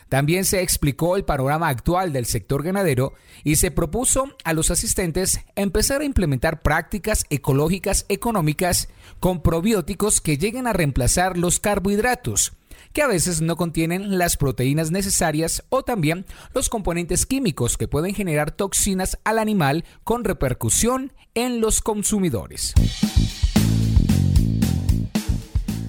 También 0.08 0.44
se 0.44 0.62
explicó 0.62 1.16
el 1.16 1.24
panorama 1.24 1.68
actual 1.68 2.12
del 2.12 2.26
sector 2.26 2.62
ganadero 2.62 3.14
y 3.42 3.56
se 3.56 3.70
propuso 3.70 4.28
a 4.44 4.52
los 4.52 4.70
asistentes 4.70 5.40
empezar 5.56 6.00
a 6.00 6.04
implementar 6.04 6.62
prácticas 6.62 7.24
ecológicas 7.28 8.06
económicas 8.08 8.88
con 9.18 9.42
probióticos 9.42 10.20
que 10.20 10.38
lleguen 10.38 10.66
a 10.66 10.72
reemplazar 10.72 11.36
los 11.36 11.58
carbohidratos 11.58 12.52
que 12.92 13.02
a 13.02 13.08
veces 13.08 13.42
no 13.42 13.56
contienen 13.56 14.16
las 14.16 14.38
proteínas 14.38 14.90
necesarias 14.90 15.64
o 15.68 15.82
también 15.82 16.24
los 16.54 16.70
componentes 16.70 17.26
químicos 17.26 17.76
que 17.76 17.88
pueden 17.88 18.14
generar 18.14 18.52
toxinas 18.52 19.18
al 19.24 19.38
animal 19.38 19.84
con 20.02 20.24
repercusión 20.24 21.12
en 21.34 21.60
los 21.60 21.82
consumidores. 21.82 22.72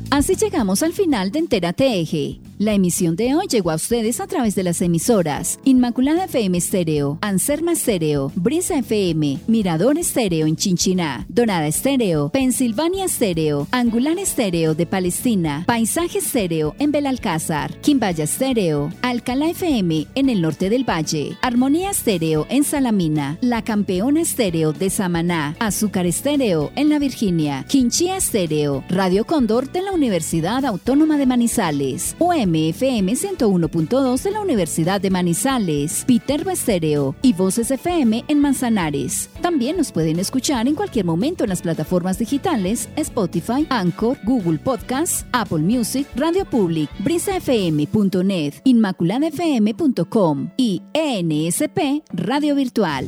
Así 0.10 0.36
llegamos 0.36 0.84
al 0.84 0.94
final 0.94 1.32
de 1.32 1.40
Entérate 1.40 2.00
Eje. 2.02 2.42
La 2.60 2.74
emisión 2.74 3.16
de 3.16 3.36
hoy 3.36 3.46
llegó 3.48 3.70
a 3.70 3.76
ustedes 3.76 4.20
a 4.20 4.26
través 4.26 4.56
de 4.56 4.64
las 4.64 4.82
emisoras 4.82 5.60
Inmaculada 5.64 6.24
FM 6.24 6.58
Estéreo, 6.58 7.20
Anserma 7.22 7.74
Estéreo, 7.74 8.32
Brisa 8.36 8.80
FM, 8.80 9.42
Mirador 9.46 10.00
Estéreo 10.00 10.48
en 10.48 10.56
Chinchiná, 10.56 11.28
Donada 11.30 11.68
Estéreo, 11.68 12.30
Pensilvania 12.30 13.06
Estéreo, 13.06 13.68
Angular 13.70 14.18
Estéreo 14.18 14.74
de 14.74 14.88
Palestina, 14.88 15.66
Paisaje 15.68 16.18
Estéreo 16.18 16.74
en 16.80 16.92
Belalcázar, 16.92 17.80
Quimbaya 17.82 18.24
Estéreo, 18.24 18.92
Alcalá 19.04 19.52
FM 19.52 20.08
en 20.16 20.30
el 20.30 20.42
norte 20.42 20.72
del 20.72 20.84
Valle, 20.84 21.38
Armonía 21.44 21.92
Estéreo 21.92 22.48
en 22.50 22.64
Salamina, 22.64 23.38
La 23.40 23.62
Campeona 23.64 24.22
Estéreo 24.22 24.74
de 24.74 24.90
Samaná, 24.90 25.56
Azúcar 25.60 26.08
Estéreo 26.08 26.72
en 26.76 26.90
La 26.90 26.98
Virginia, 26.98 27.66
Quinchía 27.70 28.18
Estéreo, 28.18 28.84
Radio 28.90 29.26
Cóndor 29.26 29.72
de 29.72 29.84
la 29.84 29.92
Universidad 29.92 30.66
Autónoma 30.66 31.20
de 31.20 31.28
Manizales, 31.28 32.16
MFM 32.48 33.14
101.2 33.16 34.24
de 34.24 34.32
la 34.32 34.42
Universidad 34.42 35.02
de 35.02 35.10
Manizales, 35.10 36.04
Peter 36.08 36.48
Estéreo 36.48 37.16
y 37.22 37.34
Voces 37.34 37.72
FM 37.72 38.26
en 38.28 38.40
Manzanares. 38.40 39.30
También 39.42 39.78
nos 39.78 39.92
pueden 39.92 40.20
escuchar 40.20 40.68
en 40.68 40.76
cualquier 40.76 41.06
momento 41.06 41.44
en 41.44 41.50
las 41.50 41.62
plataformas 41.62 42.18
digitales 42.18 42.90
Spotify, 42.96 43.68
Anchor, 43.70 44.18
Google 44.24 44.60
Podcasts, 44.60 45.26
Apple 45.32 45.60
Music, 45.60 46.08
Radio 46.16 46.46
Public, 46.46 46.90
brisafm.net, 47.04 48.54
inmaculadafm.com 48.64 50.50
y 50.58 50.82
ENSP 50.94 52.04
Radio 52.14 52.56
Virtual. 52.56 53.08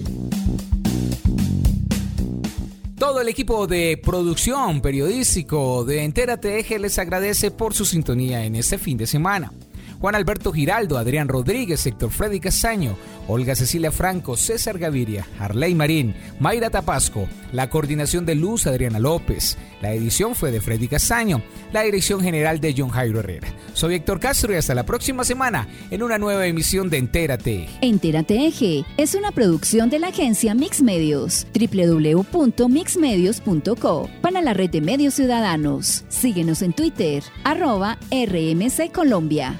Todo 3.00 3.22
el 3.22 3.30
equipo 3.30 3.66
de 3.66 3.98
producción 4.04 4.82
periodístico 4.82 5.86
de 5.86 6.04
Entérate 6.04 6.60
Eje 6.60 6.78
les 6.80 7.00
agradece 7.00 7.50
por 7.50 7.74
su 7.74 7.86
sintonía 7.86 8.44
en 8.44 8.58
este 8.58 8.78
fin 8.78 8.98
de 8.98 9.08
semana. 9.08 9.54
Juan 10.00 10.16
Alberto 10.16 10.54
Giraldo, 10.54 10.98
Adrián 10.98 11.28
Rodríguez, 11.28 11.86
Héctor 11.86 12.12
Freddy 12.12 12.40
Castaño, 12.40 12.96
Olga 13.28 13.54
Cecilia 13.54 13.92
Franco, 13.92 14.38
César 14.38 14.80
Gaviria, 14.80 15.28
Harley 15.38 15.76
Marín, 15.76 16.16
Mayra 16.40 16.70
Tapasco, 16.70 17.28
la 17.52 17.70
coordinación 17.70 18.26
de 18.26 18.36
Luz 18.36 18.66
Adriana 18.66 19.00
López, 19.00 19.58
la 19.82 19.92
edición 19.94 20.36
fue 20.36 20.52
de 20.52 20.62
Freddy 20.62 20.88
Castaño, 20.88 21.42
la 21.74 21.82
dirección 21.82 22.22
general 22.22 22.62
de 22.62 22.74
John 22.78 22.92
Jairo 22.92 23.20
Herrera. 23.20 23.50
Soy 23.74 23.96
Héctor 23.96 24.22
Castro 24.22 24.54
y 24.54 24.56
hasta 24.56 24.74
la 24.74 24.86
próxima 24.86 25.26
semana 25.26 25.68
en 25.92 26.02
una 26.02 26.18
nueva 26.18 26.48
emisión 26.48 26.90
de 26.90 26.98
Entérate. 26.98 27.68
Entérate 27.82 28.48
Eje 28.48 28.86
es 28.96 29.16
una 29.16 29.34
producción 29.34 29.90
de 29.90 30.00
la 30.00 30.08
agencia 30.08 30.56
Mix 30.56 30.82
Medios, 30.82 31.46
www.mixmedios.co, 31.54 34.10
para 34.22 34.42
la 34.42 34.54
red 34.54 34.70
de 34.70 34.80
medios 34.80 35.16
ciudadanos. 35.16 36.06
Síguenos 36.08 36.62
en 36.62 36.72
Twitter, 36.72 37.22
arroba 37.44 37.98
RMC 38.12 38.94
Colombia. 38.94 39.60